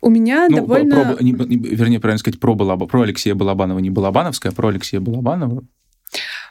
У 0.00 0.10
меня 0.10 0.48
ну, 0.48 0.56
довольно... 0.56 1.14
Про, 1.14 1.24
не, 1.24 1.32
не, 1.32 1.56
вернее, 1.56 2.00
правильно 2.00 2.18
сказать, 2.18 2.38
про, 2.38 2.54
Балаба, 2.54 2.86
про 2.86 3.02
Алексея 3.02 3.34
Балабанова, 3.34 3.78
не 3.78 3.90
Балабановская, 3.90 4.52
а 4.52 4.54
про 4.54 4.68
Алексея 4.68 5.00
Балабанова. 5.00 5.64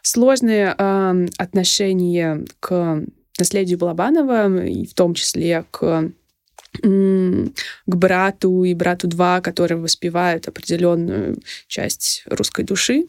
Сложные 0.01 0.75
э, 0.77 1.27
отношения 1.37 2.45
к 2.59 3.03
наследию 3.37 3.77
Балабанова, 3.77 4.65
и 4.65 4.85
в 4.85 4.93
том 4.93 5.13
числе 5.13 5.65
к 5.71 6.11
к 6.81 7.95
брату 7.95 8.63
и 8.63 8.73
брату 8.73 9.07
2, 9.07 9.41
которые 9.41 9.77
воспевают 9.77 10.47
определенную 10.47 11.37
часть 11.67 12.23
русской 12.25 12.65
души. 12.65 13.05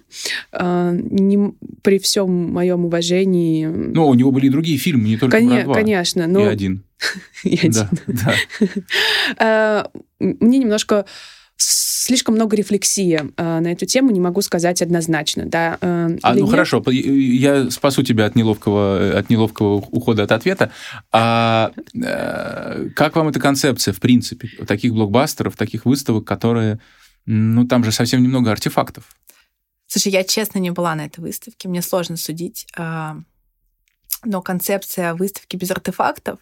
А, 0.53 0.93
не, 0.93 1.55
при 1.83 1.99
всем 1.99 2.31
моем 2.31 2.85
уважении... 2.85 3.65
Ну, 3.67 4.09
у 4.09 4.15
него 4.15 4.33
были 4.33 4.47
и 4.47 4.51
другие 4.51 4.77
фильмы, 4.77 5.09
не 5.09 5.17
только 5.17 5.39
Кон- 5.39 5.49
«Брат 5.49 5.67
2». 5.67 5.75
Конечно. 5.75 6.27
Но... 6.27 6.45
И 6.45 6.49
один. 6.49 6.85
И 7.45 7.55
один. 7.57 7.73
Да, 7.73 7.89
да. 8.07 8.35
А, 9.39 9.91
мне 10.19 10.59
немножко 10.59 11.07
слишком 12.05 12.35
много 12.35 12.55
рефлексии 12.55 13.33
э, 13.37 13.61
на 13.61 13.73
эту 13.73 13.87
тему, 13.87 14.11
не 14.11 14.21
могу 14.21 14.43
сказать 14.43 14.83
однозначно, 14.83 15.47
да. 15.47 15.79
Э, 15.81 16.19
а, 16.23 16.35
ну 16.35 16.43
нет. 16.43 16.51
хорошо, 16.51 16.83
я 16.91 17.71
спасу 17.71 18.03
тебя 18.03 18.27
от 18.27 18.37
неловкого, 18.37 19.19
от 19.19 19.31
неловкого 19.31 19.77
ухода 19.77 20.25
от 20.25 20.33
ответа. 20.33 20.71
А 21.13 21.73
э, 21.95 22.89
как 22.95 23.17
вам 23.17 23.29
эта 23.29 23.41
концепция, 23.41 23.95
в 23.95 24.01
принципе, 24.01 24.49
таких 24.67 24.93
блокбастеров, 24.93 25.57
таких 25.57 25.87
выставок, 25.87 26.27
которые, 26.27 26.79
ну, 27.25 27.67
там 27.67 27.83
же 27.85 27.91
совсем 27.91 28.23
немного 28.23 28.53
артефактов? 28.53 29.05
Слушай, 29.87 30.13
я 30.13 30.25
честно 30.25 30.59
не 30.59 30.71
была 30.71 30.95
на 30.95 31.07
этой 31.07 31.21
выставке, 31.21 31.69
мне 31.69 31.81
сложно 31.81 32.19
судить, 32.19 32.67
а, 32.77 33.17
но 34.25 34.43
концепция 34.43 35.15
выставки 35.15 35.57
без 35.57 35.71
артефактов 35.71 36.39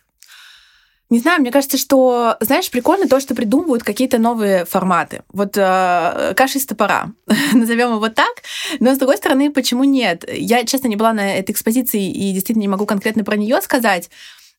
не 1.13 1.19
знаю, 1.19 1.43
мне 1.43 1.51
кажется, 1.51 1.77
что, 1.77 2.39
знаешь, 2.41 2.71
прикольно 2.71 3.07
то, 3.07 3.21
что 3.21 3.35
придумывают 3.35 3.83
какие-то 3.83 4.17
новые 4.17 4.65
форматы. 4.65 5.25
Вот 5.31 5.59
э, 5.59 6.33
каша 6.35 6.57
из 6.57 6.65
топора, 6.65 7.13
назовем 7.53 7.97
его 7.97 8.09
так. 8.09 8.43
Но, 8.81 8.95
с 8.95 8.99
другой 8.99 9.19
стороны, 9.19 9.53
почему 9.53 9.85
нет? 9.85 10.25
Я, 10.33 10.65
честно, 10.65 10.89
не 10.89 10.97
была 10.97 11.13
на 11.13 11.35
этой 11.35 11.51
экспозиции 11.51 12.11
и 12.11 12.33
действительно 12.33 12.63
не 12.63 12.69
могу 12.69 12.87
конкретно 12.87 13.25
про 13.25 13.37
нее 13.37 13.61
сказать. 13.61 14.09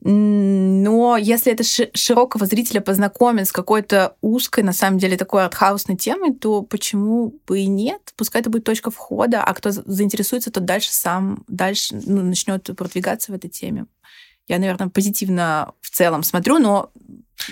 Но 0.02 1.18
если 1.18 1.52
это 1.52 1.64
широкого 1.64 2.46
зрителя 2.46 2.82
познакомит 2.82 3.48
с 3.48 3.52
какой-то 3.52 4.16
узкой, 4.22 4.64
на 4.64 4.74
самом 4.74 5.00
деле, 5.00 5.18
такой 5.18 5.46
артхаусной 5.46 5.98
темой, 5.98 6.36
то 6.36 6.62
почему 6.62 7.34
бы 7.48 7.62
и 7.62 7.66
нет? 7.66 8.14
Пускай 8.16 8.42
это 8.42 8.52
будет 8.52 8.64
точка 8.64 8.92
входа, 8.92 9.42
а 9.42 9.54
кто 9.56 9.72
заинтересуется, 9.72 10.52
тот 10.52 10.66
дальше 10.66 10.94
сам 10.94 11.46
дальше 11.48 12.00
ну, 12.06 12.22
начнет 12.22 12.64
продвигаться 12.78 13.32
в 13.32 13.36
этой 13.36 13.50
теме. 13.50 13.88
Я, 14.48 14.60
наверное, 14.60 14.90
позитивно 14.90 15.72
в 15.82 15.90
целом 15.90 16.24
смотрю, 16.24 16.60
но 16.60 16.92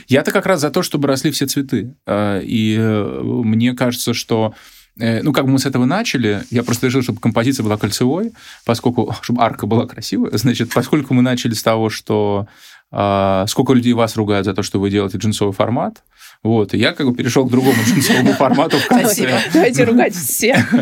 я-то 0.08 0.32
как 0.32 0.46
раз 0.46 0.62
за 0.62 0.70
то, 0.70 0.84
чтобы 0.84 1.08
росли 1.08 1.32
все 1.32 1.48
цветы. 1.48 1.96
А, 2.06 2.40
и 2.40 2.76
э, 2.78 3.22
мне 3.24 3.74
кажется, 3.74 4.14
что 4.14 4.54
э, 5.00 5.22
ну, 5.22 5.34
как 5.34 5.46
бы 5.46 5.52
мы 5.52 5.60
с 5.60 5.66
этого 5.66 5.86
начали, 5.86 6.44
я 6.50 6.64
просто 6.64 6.88
решил, 6.88 7.02
чтобы 7.02 7.20
композиция 7.20 7.64
была 7.64 7.78
кольцевой, 7.78 8.32
поскольку, 8.66 9.16
чтобы 9.22 9.42
арка 9.42 9.66
была 9.66 9.88
красивая, 9.88 10.38
значит, 10.38 10.74
поскольку 10.74 11.14
мы 11.14 11.22
начали 11.22 11.54
с 11.54 11.64
того, 11.64 11.90
что 11.90 12.48
а, 12.92 13.46
сколько 13.48 13.74
людей 13.74 13.94
вас 13.94 14.18
ругают 14.18 14.46
за 14.46 14.54
то, 14.54 14.64
что 14.64 14.80
вы 14.80 14.90
делаете 14.90 15.18
джинсовый 15.18 15.54
формат, 15.54 16.04
вот, 16.44 16.74
и 16.74 16.78
я 16.78 16.94
как 16.94 17.08
бы 17.08 17.14
перешел 17.14 17.46
к 17.46 17.52
другому 17.52 17.78
джинсовому 17.88 18.34
формату 18.34 18.78
в 18.78 18.88
конце. 18.88 19.40
Давайте 19.54 19.84
ругать 19.84 20.16
всех. 20.16 20.74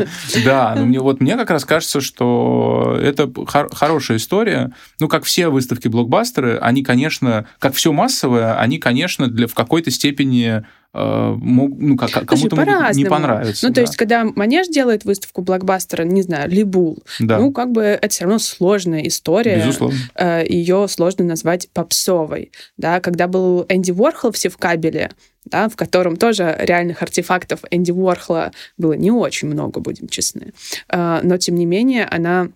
Да, 0.46 0.74
ну 0.78 0.86
мне 0.86 1.00
вот 1.00 1.20
мне 1.20 1.36
как 1.36 1.50
раз 1.50 1.66
кажется, 1.66 2.00
что 2.00 2.98
это 3.02 3.30
хорошая 3.46 4.18
история. 4.18 4.72
Ну, 5.02 5.10
как 5.10 5.26
все 5.26 5.50
выставки 5.50 5.90
блокбастеры, 5.90 6.58
они, 6.60 6.82
конечно, 6.84 7.46
как 7.60 7.74
все 7.74 7.92
массовое, 7.92 8.58
они, 8.58 8.78
конечно, 8.78 9.28
для 9.28 9.48
в 9.48 9.54
какой-то 9.54 9.92
степени 9.92 10.64
э, 10.94 11.36
ну, 11.42 11.96
кому-то 11.98 12.56
могут 12.56 12.96
не 12.96 13.06
понравится. 13.06 13.68
Ну, 13.68 13.74
то 13.74 13.82
есть, 13.82 13.96
когда 13.96 14.24
Манеж 14.24 14.68
делает 14.68 15.06
выставку 15.06 15.42
блокбастера, 15.42 16.04
не 16.04 16.22
знаю, 16.22 16.50
Либул, 16.50 17.04
да. 17.20 17.40
ну, 17.40 17.52
как 17.52 17.72
бы 17.72 17.82
это 17.82 18.10
все 18.10 18.26
равно 18.26 18.40
сложная 18.40 19.08
история. 19.08 19.58
Безусловно. 19.58 19.98
Э, 20.16 20.44
Ее 20.48 20.88
сложно 20.88 21.26
назвать 21.26 21.70
попсовой. 21.70 22.52
Да? 22.78 23.00
Когда 23.00 23.28
был 23.28 23.66
Энди 23.70 23.92
Уорхол 23.92 24.32
в 24.32 24.58
кабеле, 24.58 25.12
да, 25.46 25.70
в 25.70 25.76
котором 25.76 26.18
тоже 26.18 26.56
реальных 26.60 27.02
артефактов 27.02 27.62
Энди 27.72 27.92
Уорхола 27.92 28.52
было 28.78 28.94
не 28.94 29.12
очень 29.12 29.48
много, 29.48 29.80
будем 29.80 30.08
честны. 30.08 30.54
А, 30.90 31.22
но, 31.24 31.38
тем 31.38 31.56
не 31.56 31.66
менее, 31.66 32.06
она 32.06 32.50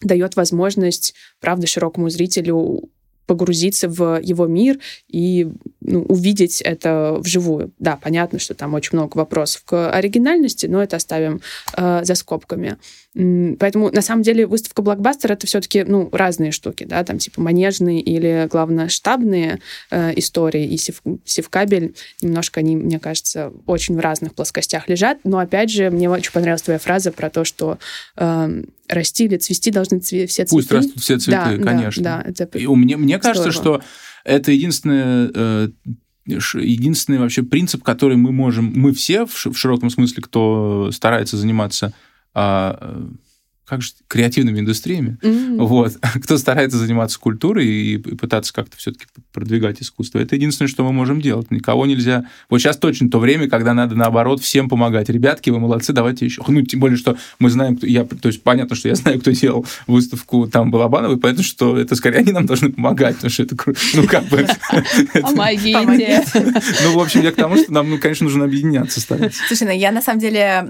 дает 0.00 0.36
возможность, 0.36 1.14
правда, 1.40 1.66
широкому 1.66 2.10
зрителю 2.10 2.88
погрузиться 3.26 3.88
в 3.88 4.20
его 4.20 4.46
мир 4.46 4.78
и 5.08 5.48
ну, 5.84 6.02
увидеть 6.02 6.60
это 6.60 7.16
вживую. 7.18 7.72
Да, 7.78 7.96
понятно, 7.96 8.38
что 8.38 8.54
там 8.54 8.74
очень 8.74 8.90
много 8.92 9.16
вопросов 9.16 9.62
к 9.64 9.90
оригинальности, 9.90 10.66
но 10.66 10.82
это 10.82 10.96
оставим 10.96 11.40
э, 11.76 12.04
за 12.04 12.14
скобками. 12.14 12.76
Поэтому, 13.14 13.90
на 13.90 14.00
самом 14.00 14.22
деле, 14.22 14.46
выставка 14.46 14.80
блокбастер— 14.80 15.32
это 15.32 15.46
все-таки 15.46 15.84
ну, 15.84 16.08
разные 16.12 16.50
штуки, 16.50 16.84
да, 16.84 17.04
там 17.04 17.18
типа 17.18 17.42
манежные 17.42 18.00
или, 18.00 18.48
главное, 18.50 18.88
штабные 18.88 19.58
э, 19.90 20.18
истории, 20.18 20.66
и 20.66 20.78
сев, 20.78 21.02
севкабель, 21.24 21.94
немножко 22.22 22.60
они, 22.60 22.74
мне 22.74 22.98
кажется, 22.98 23.52
очень 23.66 23.96
в 23.96 24.00
разных 24.00 24.34
плоскостях 24.34 24.88
лежат, 24.88 25.18
но, 25.24 25.38
опять 25.38 25.70
же, 25.70 25.90
мне 25.90 26.08
очень 26.08 26.32
понравилась 26.32 26.62
твоя 26.62 26.78
фраза 26.78 27.12
про 27.12 27.28
то, 27.28 27.44
что 27.44 27.78
э, 28.16 28.62
расти 28.88 29.24
или 29.24 29.36
цвести 29.36 29.70
должны 29.70 29.96
цве- 29.96 30.26
все 30.26 30.44
цветы. 30.44 30.50
Пусть 30.50 30.72
растут 30.72 31.02
все 31.02 31.18
цветы, 31.18 31.58
да, 31.58 31.64
конечно. 31.64 32.02
Да, 32.02 32.24
да, 32.26 32.44
это 32.44 32.58
и 32.58 32.64
у 32.64 32.76
меня, 32.76 32.96
мне 32.96 33.18
кажется, 33.18 33.52
что 33.52 33.82
это 34.24 34.52
единственное 34.52 35.30
э, 35.34 35.68
единственный 36.26 37.18
вообще 37.18 37.42
принцип, 37.42 37.82
который 37.82 38.16
мы 38.16 38.32
можем, 38.32 38.72
мы 38.74 38.92
все 38.92 39.26
в 39.26 39.54
широком 39.54 39.90
смысле, 39.90 40.22
кто 40.22 40.90
старается 40.92 41.36
заниматься 41.36 41.92
а, 42.34 43.02
как 43.72 43.80
же, 43.80 43.92
креативными 44.06 44.60
индустриями, 44.60 45.16
mm-hmm. 45.22 45.64
вот, 45.64 45.96
кто 46.22 46.36
старается 46.36 46.76
заниматься 46.76 47.18
культурой 47.18 47.66
и, 47.66 47.96
пытаться 47.96 48.52
как-то 48.52 48.76
все-таки 48.76 49.06
продвигать 49.32 49.80
искусство. 49.80 50.18
Это 50.18 50.36
единственное, 50.36 50.68
что 50.68 50.84
мы 50.84 50.92
можем 50.92 51.22
делать. 51.22 51.50
Никого 51.50 51.86
нельзя... 51.86 52.26
Вот 52.50 52.58
сейчас 52.58 52.76
точно 52.76 53.08
то 53.08 53.18
время, 53.18 53.48
когда 53.48 53.72
надо, 53.72 53.94
наоборот, 53.94 54.42
всем 54.42 54.68
помогать. 54.68 55.08
Ребятки, 55.08 55.48
вы 55.48 55.58
молодцы, 55.58 55.94
давайте 55.94 56.26
еще. 56.26 56.42
Ну, 56.46 56.60
тем 56.60 56.80
более, 56.80 56.98
что 56.98 57.16
мы 57.38 57.48
знаем, 57.48 57.78
кто... 57.78 57.86
Я, 57.86 58.04
то 58.04 58.28
есть, 58.28 58.42
понятно, 58.42 58.76
что 58.76 58.88
я 58.90 58.94
знаю, 58.94 59.18
кто 59.20 59.30
делал 59.30 59.64
выставку 59.86 60.46
там 60.46 60.70
Балабановой, 60.70 61.16
поэтому 61.16 61.42
что 61.42 61.78
это 61.78 61.94
скорее 61.94 62.18
они 62.18 62.32
нам 62.32 62.44
должны 62.44 62.70
помогать, 62.70 63.14
потому 63.14 63.30
что 63.30 63.44
это... 63.44 63.56
Ну, 63.94 64.06
как 64.06 64.24
бы... 64.24 64.46
Помогите. 65.22 66.24
Ну, 66.84 66.98
в 66.98 67.02
общем, 67.02 67.22
я 67.22 67.32
к 67.32 67.36
тому, 67.36 67.56
что 67.56 67.72
нам, 67.72 67.88
ну, 67.88 67.96
конечно, 67.96 68.24
нужно 68.24 68.44
объединяться 68.44 69.00
стараться. 69.00 69.40
Слушай, 69.48 69.68
ну, 69.68 69.72
я 69.72 69.92
на 69.92 70.02
самом 70.02 70.20
деле... 70.20 70.68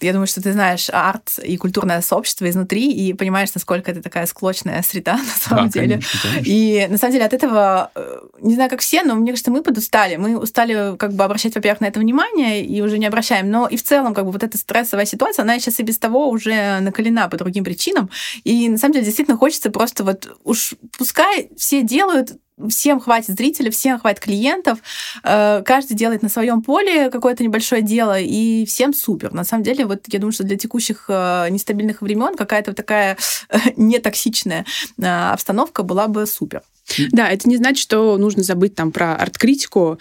Я 0.00 0.12
думаю, 0.12 0.26
что 0.26 0.40
ты 0.40 0.54
знаешь 0.54 0.88
арт 0.90 1.38
и 1.44 1.58
культурное 1.58 1.97
сообщество 2.00 2.48
изнутри 2.48 2.92
и 2.92 3.12
понимаешь, 3.12 3.50
насколько 3.54 3.90
это 3.90 4.02
такая 4.02 4.26
склочная 4.26 4.82
среда 4.82 5.16
на 5.16 5.24
самом 5.24 5.70
да, 5.70 5.72
деле. 5.72 5.94
Конечно, 5.94 6.20
конечно. 6.22 6.50
И 6.50 6.86
на 6.88 6.98
самом 6.98 7.12
деле 7.12 7.24
от 7.24 7.32
этого, 7.32 7.90
э, 7.94 8.20
не 8.40 8.54
знаю, 8.54 8.70
как 8.70 8.80
все, 8.80 9.02
но 9.02 9.14
мне 9.14 9.32
кажется, 9.32 9.50
мы 9.50 9.62
подустали. 9.62 10.16
Мы 10.16 10.38
устали 10.38 10.96
как 10.96 11.12
бы 11.12 11.24
обращать, 11.24 11.54
во-первых, 11.54 11.80
на 11.80 11.86
это 11.86 12.00
внимание 12.00 12.64
и 12.64 12.80
уже 12.80 12.98
не 12.98 13.06
обращаем. 13.06 13.50
Но 13.50 13.66
и 13.66 13.76
в 13.76 13.82
целом 13.82 14.14
как 14.14 14.24
бы 14.24 14.32
вот 14.32 14.42
эта 14.42 14.58
стрессовая 14.58 15.06
ситуация, 15.06 15.42
она 15.42 15.58
сейчас 15.58 15.80
и 15.80 15.82
без 15.82 15.98
того 15.98 16.28
уже 16.28 16.80
накалена 16.80 17.28
по 17.28 17.36
другим 17.36 17.64
причинам. 17.64 18.10
И 18.44 18.68
на 18.68 18.78
самом 18.78 18.94
деле 18.94 19.06
действительно 19.06 19.36
хочется 19.36 19.70
просто 19.70 20.04
вот 20.04 20.36
уж 20.44 20.74
пускай 20.96 21.50
все 21.56 21.82
делают 21.82 22.32
всем 22.68 23.00
хватит 23.00 23.36
зрителей, 23.36 23.70
всем 23.70 23.98
хватит 23.98 24.20
клиентов, 24.20 24.78
э, 25.22 25.62
каждый 25.64 25.94
делает 25.94 26.22
на 26.22 26.28
своем 26.28 26.62
поле 26.62 27.10
какое-то 27.10 27.44
небольшое 27.44 27.82
дело, 27.82 28.18
и 28.18 28.64
всем 28.64 28.92
супер. 28.92 29.32
На 29.32 29.44
самом 29.44 29.64
деле, 29.64 29.86
вот 29.86 30.04
я 30.08 30.18
думаю, 30.18 30.32
что 30.32 30.44
для 30.44 30.56
текущих 30.56 31.06
э, 31.08 31.48
нестабильных 31.50 32.02
времен 32.02 32.36
какая-то 32.36 32.72
такая 32.72 33.16
нетоксичная 33.76 34.64
э, 34.98 35.04
обстановка 35.04 35.82
была 35.82 36.08
бы 36.08 36.26
супер. 36.26 36.62
Да, 37.12 37.28
это 37.28 37.48
не 37.48 37.56
значит, 37.56 37.82
что 37.82 38.16
нужно 38.16 38.42
забыть 38.42 38.74
там 38.74 38.92
про 38.92 39.14
арт-критику, 39.14 39.98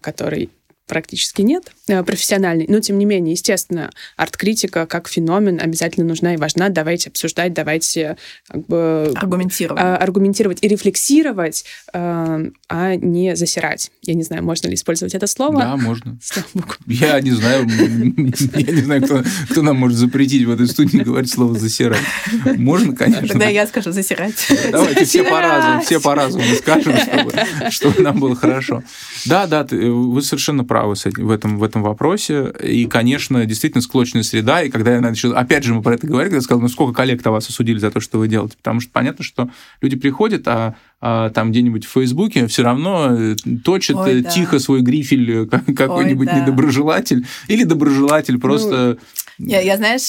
который 0.00 0.50
практически 0.86 1.42
нет 1.42 1.72
э, 1.88 2.02
профессиональной, 2.02 2.66
но 2.68 2.80
тем 2.80 2.98
не 2.98 3.04
менее, 3.04 3.32
естественно, 3.32 3.90
арт-критика 4.16 4.86
как 4.86 5.08
феномен 5.08 5.60
обязательно 5.60 6.06
нужна 6.06 6.34
и 6.34 6.36
важна. 6.36 6.68
Давайте 6.68 7.10
обсуждать, 7.10 7.52
давайте 7.54 8.16
как 8.48 8.66
бы 8.66 9.12
аргументировать, 9.14 9.80
а, 9.82 9.96
аргументировать 9.96 10.58
и 10.62 10.68
рефлексировать, 10.68 11.64
э, 11.92 12.50
а 12.68 12.94
не 12.96 13.36
засирать. 13.36 13.90
Я 14.02 14.14
не 14.14 14.22
знаю, 14.22 14.44
можно 14.44 14.68
ли 14.68 14.74
использовать 14.74 15.14
это 15.14 15.26
слово. 15.26 15.60
Да, 15.60 15.76
можно. 15.76 16.18
Я 16.86 17.20
не 17.20 17.30
знаю, 17.30 17.66
я 17.68 18.72
не 18.72 18.82
знаю, 18.82 19.02
кто, 19.02 19.22
кто 19.50 19.62
нам 19.62 19.76
может 19.76 19.98
запретить 19.98 20.44
в 20.44 20.50
этой 20.50 20.66
студии 20.66 20.98
говорить 20.98 21.30
слово 21.30 21.58
засирать. 21.58 22.00
Можно, 22.44 22.94
конечно. 22.94 23.28
Тогда 23.28 23.48
я 23.48 23.66
скажу 23.66 23.92
засирать. 23.92 24.34
Давайте 24.70 25.04
все 25.04 25.24
по-разному, 25.24 25.80
все 25.82 26.00
по-разному 26.00 26.54
скажем, 26.56 26.94
чтобы, 26.96 27.32
чтобы 27.70 28.02
нам 28.02 28.20
было 28.20 28.36
хорошо. 28.36 28.82
Да, 29.26 29.46
да, 29.46 29.66
вы 29.70 30.22
совершенно 30.22 30.64
правы 30.74 30.96
в 30.96 31.30
этом, 31.30 31.56
в 31.58 31.62
этом 31.62 31.84
вопросе. 31.84 32.52
И, 32.60 32.86
конечно, 32.86 33.46
действительно 33.46 33.80
склочная 33.80 34.24
среда. 34.24 34.64
И 34.64 34.70
когда 34.70 34.94
я 34.94 35.00
начал... 35.00 35.32
Опять 35.36 35.62
же, 35.62 35.72
мы 35.72 35.82
про 35.82 35.94
это 35.94 36.08
говорили, 36.08 36.30
когда 36.30 36.38
я 36.38 36.42
сказал, 36.42 36.60
ну 36.60 36.68
сколько 36.68 36.92
коллег-то 36.92 37.30
вас 37.30 37.48
осудили 37.48 37.78
за 37.78 37.92
то, 37.92 38.00
что 38.00 38.18
вы 38.18 38.26
делаете? 38.26 38.56
Потому 38.56 38.80
что 38.80 38.90
понятно, 38.90 39.22
что 39.22 39.50
люди 39.80 39.96
приходят, 39.96 40.48
а, 40.48 40.74
а 41.00 41.30
там 41.30 41.52
где-нибудь 41.52 41.84
в 41.84 41.90
Фейсбуке 41.92 42.48
все 42.48 42.64
равно 42.64 43.16
э, 43.16 43.36
точит 43.62 43.94
Ой, 43.94 44.18
э, 44.18 44.22
да. 44.22 44.30
тихо 44.30 44.58
свой 44.58 44.80
грифель 44.80 45.30
э, 45.30 45.46
какой-нибудь 45.46 46.26
Ой, 46.26 46.34
да. 46.34 46.40
недоброжелатель. 46.40 47.24
Или 47.46 47.62
доброжелатель 47.62 48.40
просто... 48.40 48.98
Ну, 48.98 49.23
я, 49.38 49.60
я, 49.60 49.76
знаешь, 49.76 50.08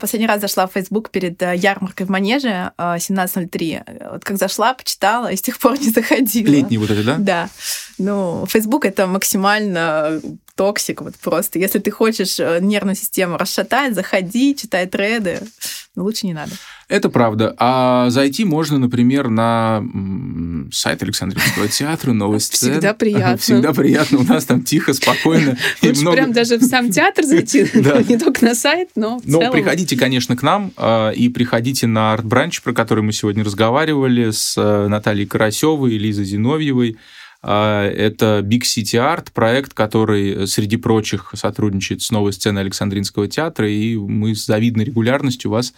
последний 0.00 0.26
раз 0.26 0.40
зашла 0.40 0.66
в 0.66 0.72
Facebook 0.72 1.10
перед 1.10 1.40
ярмаркой 1.40 2.06
в 2.06 2.10
Манеже 2.10 2.72
17.03. 2.78 4.10
Вот 4.12 4.24
как 4.24 4.38
зашла, 4.38 4.74
почитала, 4.74 5.32
и 5.32 5.36
с 5.36 5.42
тех 5.42 5.58
пор 5.58 5.78
не 5.78 5.90
заходила. 5.90 6.50
Летний 6.50 6.78
вот 6.78 6.90
это, 6.90 7.04
да? 7.04 7.16
Да. 7.18 7.48
Ну, 7.98 8.46
Facebook 8.48 8.84
это 8.84 9.06
максимально 9.06 10.20
toxic, 10.54 11.00
вот 11.00 11.14
просто. 11.16 11.58
Если 11.58 11.78
ты 11.78 11.90
хочешь 11.90 12.38
э, 12.38 12.58
нервную 12.60 12.94
систему 12.94 13.38
расшатать, 13.38 13.94
заходи, 13.94 14.54
читай 14.54 14.86
треды. 14.86 15.40
Но 15.94 16.04
лучше 16.04 16.26
не 16.26 16.34
надо. 16.34 16.52
Это 16.90 17.08
правда. 17.08 17.54
А 17.56 18.10
зайти 18.10 18.44
можно, 18.44 18.76
например, 18.76 19.28
на 19.28 19.80
сайт 20.72 21.00
Александринского 21.04 21.68
театра, 21.68 22.12
сцен. 22.40 22.72
Всегда 22.72 22.94
приятно. 22.94 23.36
Всегда 23.36 23.72
приятно. 23.72 24.18
У 24.18 24.24
нас 24.24 24.44
там 24.44 24.64
тихо, 24.64 24.92
спокойно. 24.92 25.56
Лучше 25.82 26.00
много... 26.00 26.16
прям 26.16 26.32
даже 26.32 26.58
в 26.58 26.64
сам 26.64 26.90
театр 26.90 27.24
зайти, 27.24 27.60
не 28.08 28.18
только 28.18 28.44
на 28.44 28.56
сайт, 28.56 28.88
но 28.96 29.20
Но 29.24 29.52
приходите, 29.52 29.96
конечно, 29.96 30.36
к 30.36 30.42
нам 30.42 30.72
а, 30.76 31.10
и 31.10 31.28
приходите 31.28 31.86
на 31.86 32.12
арт-бранч, 32.12 32.60
про 32.60 32.72
который 32.72 33.04
мы 33.04 33.12
сегодня 33.12 33.44
разговаривали 33.44 34.32
с 34.32 34.56
э, 34.58 34.88
Натальей 34.88 35.26
Карасевой 35.26 35.94
и 35.94 35.98
Лизой 35.98 36.24
Зиновьевой. 36.24 36.96
А, 37.40 37.88
это 37.88 38.40
Big 38.44 38.62
City 38.62 38.98
Art, 38.98 39.28
проект, 39.32 39.74
который, 39.74 40.48
среди 40.48 40.76
прочих, 40.76 41.32
сотрудничает 41.36 42.02
с 42.02 42.10
новой 42.10 42.32
сценой 42.32 42.62
Александринского 42.62 43.28
театра, 43.28 43.70
и 43.70 43.94
мы 43.96 44.34
с 44.34 44.44
завидной 44.44 44.86
регулярностью 44.86 45.52
вас 45.52 45.72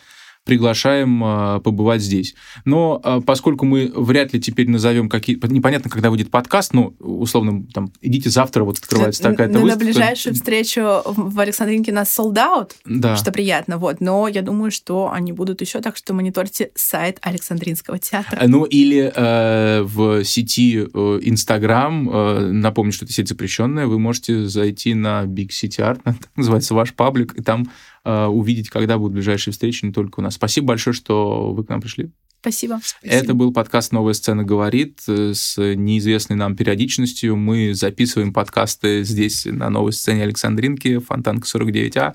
приглашаем 0.45 1.23
э, 1.25 1.61
побывать 1.61 2.03
здесь. 2.03 2.35
Но 2.65 3.01
э, 3.03 3.21
поскольку 3.25 3.65
мы 3.65 3.93
вряд 3.95 4.33
ли 4.33 4.41
теперь 4.41 4.69
назовем 4.69 5.09
какие... 5.09 5.39
Непонятно, 5.49 5.89
когда 5.89 6.11
выйдет 6.11 6.31
подкаст, 6.31 6.75
ну, 6.75 6.97
условно, 6.99 7.65
там, 7.73 7.93
идите 8.01 8.29
завтра, 8.29 8.65
вот 8.65 8.79
открывается 8.79 9.23
такая-то 9.23 9.61
выставка. 9.61 9.85
На 9.85 9.93
ближайшую 9.93 10.35
встречу 10.35 10.81
в 11.05 11.39
Александринке 11.39 11.93
нас 11.93 12.19
sold 12.19 12.35
out, 12.35 12.73
да. 12.85 13.17
что 13.17 13.31
приятно, 13.31 13.79
вот. 13.79 14.01
Но 14.01 14.27
я 14.27 14.43
думаю, 14.43 14.73
что 14.73 15.13
они 15.13 15.33
будут 15.33 15.61
еще, 15.61 15.81
так 15.81 15.97
что 15.97 16.13
мониторьте 16.13 16.73
сайт 16.75 17.19
Александринского 17.23 18.01
театра. 18.01 18.39
Э, 18.41 18.49
ну, 18.49 18.65
или 18.65 19.13
э, 19.15 19.83
в 19.83 20.25
сети 20.25 20.81
Инстаграм, 20.81 22.11
э, 22.11 22.41
напомню, 22.51 22.93
что 22.93 23.05
это 23.05 23.15
сеть 23.15 23.29
запрещенная, 23.29 23.87
вы 23.87 24.01
можете 24.01 24.49
зайти 24.49 24.95
на 24.95 25.23
Big 25.25 25.51
City 25.51 25.79
Art, 25.79 26.01
называется 26.37 26.75
ваш 26.75 26.95
паблик, 26.95 27.35
и 27.35 27.43
там 27.43 27.69
Э, 27.69 27.92
увидеть, 28.05 28.71
когда 28.71 28.99
будут 28.99 29.15
ближайшие 29.15 29.53
встречи, 29.53 29.85
не 29.85 29.93
только 29.93 30.21
у 30.21 30.23
нас. 30.23 30.35
Спасибо 30.35 30.69
большое, 30.69 30.95
что 30.95 31.53
вы 31.53 31.65
к 31.65 31.69
нам 31.69 31.81
пришли. 31.81 32.11
Спасибо. 32.41 32.81
Это 33.03 33.35
был 33.35 33.53
подкаст 33.53 33.93
«Новая 33.93 34.15
сцена 34.15 34.43
говорит» 34.43 35.03
с 35.07 35.57
неизвестной 35.57 36.35
нам 36.35 36.57
периодичностью. 36.57 37.37
Мы 37.37 37.73
записываем 37.73 38.33
подкасты 38.33 39.05
здесь, 39.05 39.45
на 39.45 39.71
новой 39.71 39.93
сцене 39.93 40.25
Александринки, 40.25 40.99
Фонтанка 40.99 41.47
49А, 41.47 42.15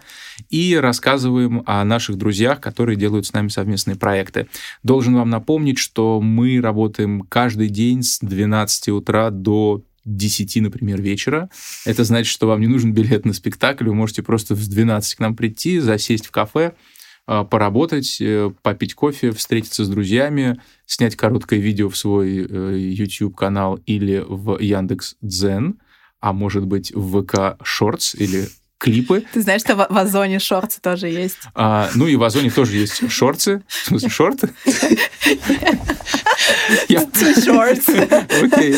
и 0.49 0.75
рассказываем 0.75 1.63
о 1.65 1.81
наших 1.85 2.17
друзьях, 2.17 2.59
которые 2.59 2.97
делают 2.97 3.25
с 3.25 3.31
нами 3.31 3.47
совместные 3.47 3.95
проекты. 3.95 4.49
Должен 4.83 5.15
вам 5.15 5.29
напомнить, 5.29 5.77
что 5.77 6.19
мы 6.19 6.59
работаем 6.59 7.21
каждый 7.21 7.69
день 7.69 8.03
с 8.03 8.19
12 8.19 8.89
утра 8.89 9.29
до 9.29 9.85
10, 10.07 10.61
например, 10.61 11.01
вечера. 11.01 11.49
Это 11.85 12.03
значит, 12.03 12.31
что 12.31 12.47
вам 12.47 12.61
не 12.61 12.67
нужен 12.67 12.93
билет 12.93 13.25
на 13.25 13.33
спектакль, 13.33 13.87
вы 13.87 13.93
можете 13.93 14.23
просто 14.23 14.55
в 14.55 14.67
12 14.67 15.15
к 15.15 15.19
нам 15.19 15.35
прийти, 15.35 15.79
засесть 15.79 16.25
в 16.25 16.31
кафе, 16.31 16.73
а, 17.25 17.43
поработать, 17.43 18.21
э, 18.21 18.51
попить 18.61 18.93
кофе, 18.93 19.31
встретиться 19.31 19.83
с 19.83 19.89
друзьями, 19.89 20.61
снять 20.85 21.17
короткое 21.17 21.59
видео 21.59 21.89
в 21.89 21.97
свой 21.97 22.47
э, 22.49 22.77
YouTube-канал 22.77 23.79
или 23.85 24.23
в 24.25 24.57
Яндекс 24.59 25.17
Дзен, 25.21 25.79
а 26.21 26.31
может 26.31 26.65
быть 26.65 26.93
в 26.95 27.21
ВК 27.21 27.61
Shorts 27.61 28.15
или 28.17 28.47
клипы. 28.77 29.23
Ты 29.33 29.41
знаешь, 29.41 29.61
что 29.61 29.75
в 29.75 29.97
Озоне 29.97 30.39
шорты 30.39 30.77
тоже 30.81 31.07
есть? 31.07 31.37
А, 31.55 31.89
ну 31.95 32.07
и 32.07 32.15
в 32.15 32.23
Озоне 32.23 32.49
тоже 32.51 32.77
есть 32.77 33.11
шорты. 33.11 33.61
В 33.67 33.85
смысле, 33.87 34.09
шорты? 34.09 34.49
T-shorts. 36.87 37.89
Окей. 38.43 38.73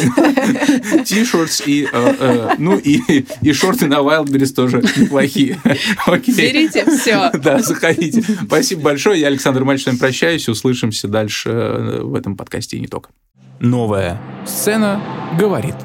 T-shorts 1.04 1.64
и, 1.66 1.88
э, 1.92 2.16
э, 2.20 2.56
ну, 2.58 2.78
и, 2.78 3.26
и 3.42 3.54
шорты 3.54 3.88
на 3.88 3.96
Wildberries 3.96 4.54
тоже 4.54 4.82
неплохие. 4.96 5.60
Окей. 6.06 6.36
Берите 6.36 6.86
все. 6.86 7.32
Да, 7.34 7.60
заходите. 7.60 8.24
Спасибо 8.46 8.82
большое. 8.82 9.20
Я 9.20 9.28
Александр 9.28 9.64
Мальчик 9.64 9.84
с 9.84 9.88
вами 9.88 9.98
прощаюсь. 9.98 10.48
Услышимся 10.50 11.08
дальше 11.08 11.50
э, 11.50 12.02
в 12.02 12.16
этом 12.16 12.36
подкасте 12.38 12.78
и 12.78 12.80
не 12.80 12.88
только. 12.88 13.10
Новая 13.60 14.20
сцена 14.46 15.02
говорит. 15.38 15.76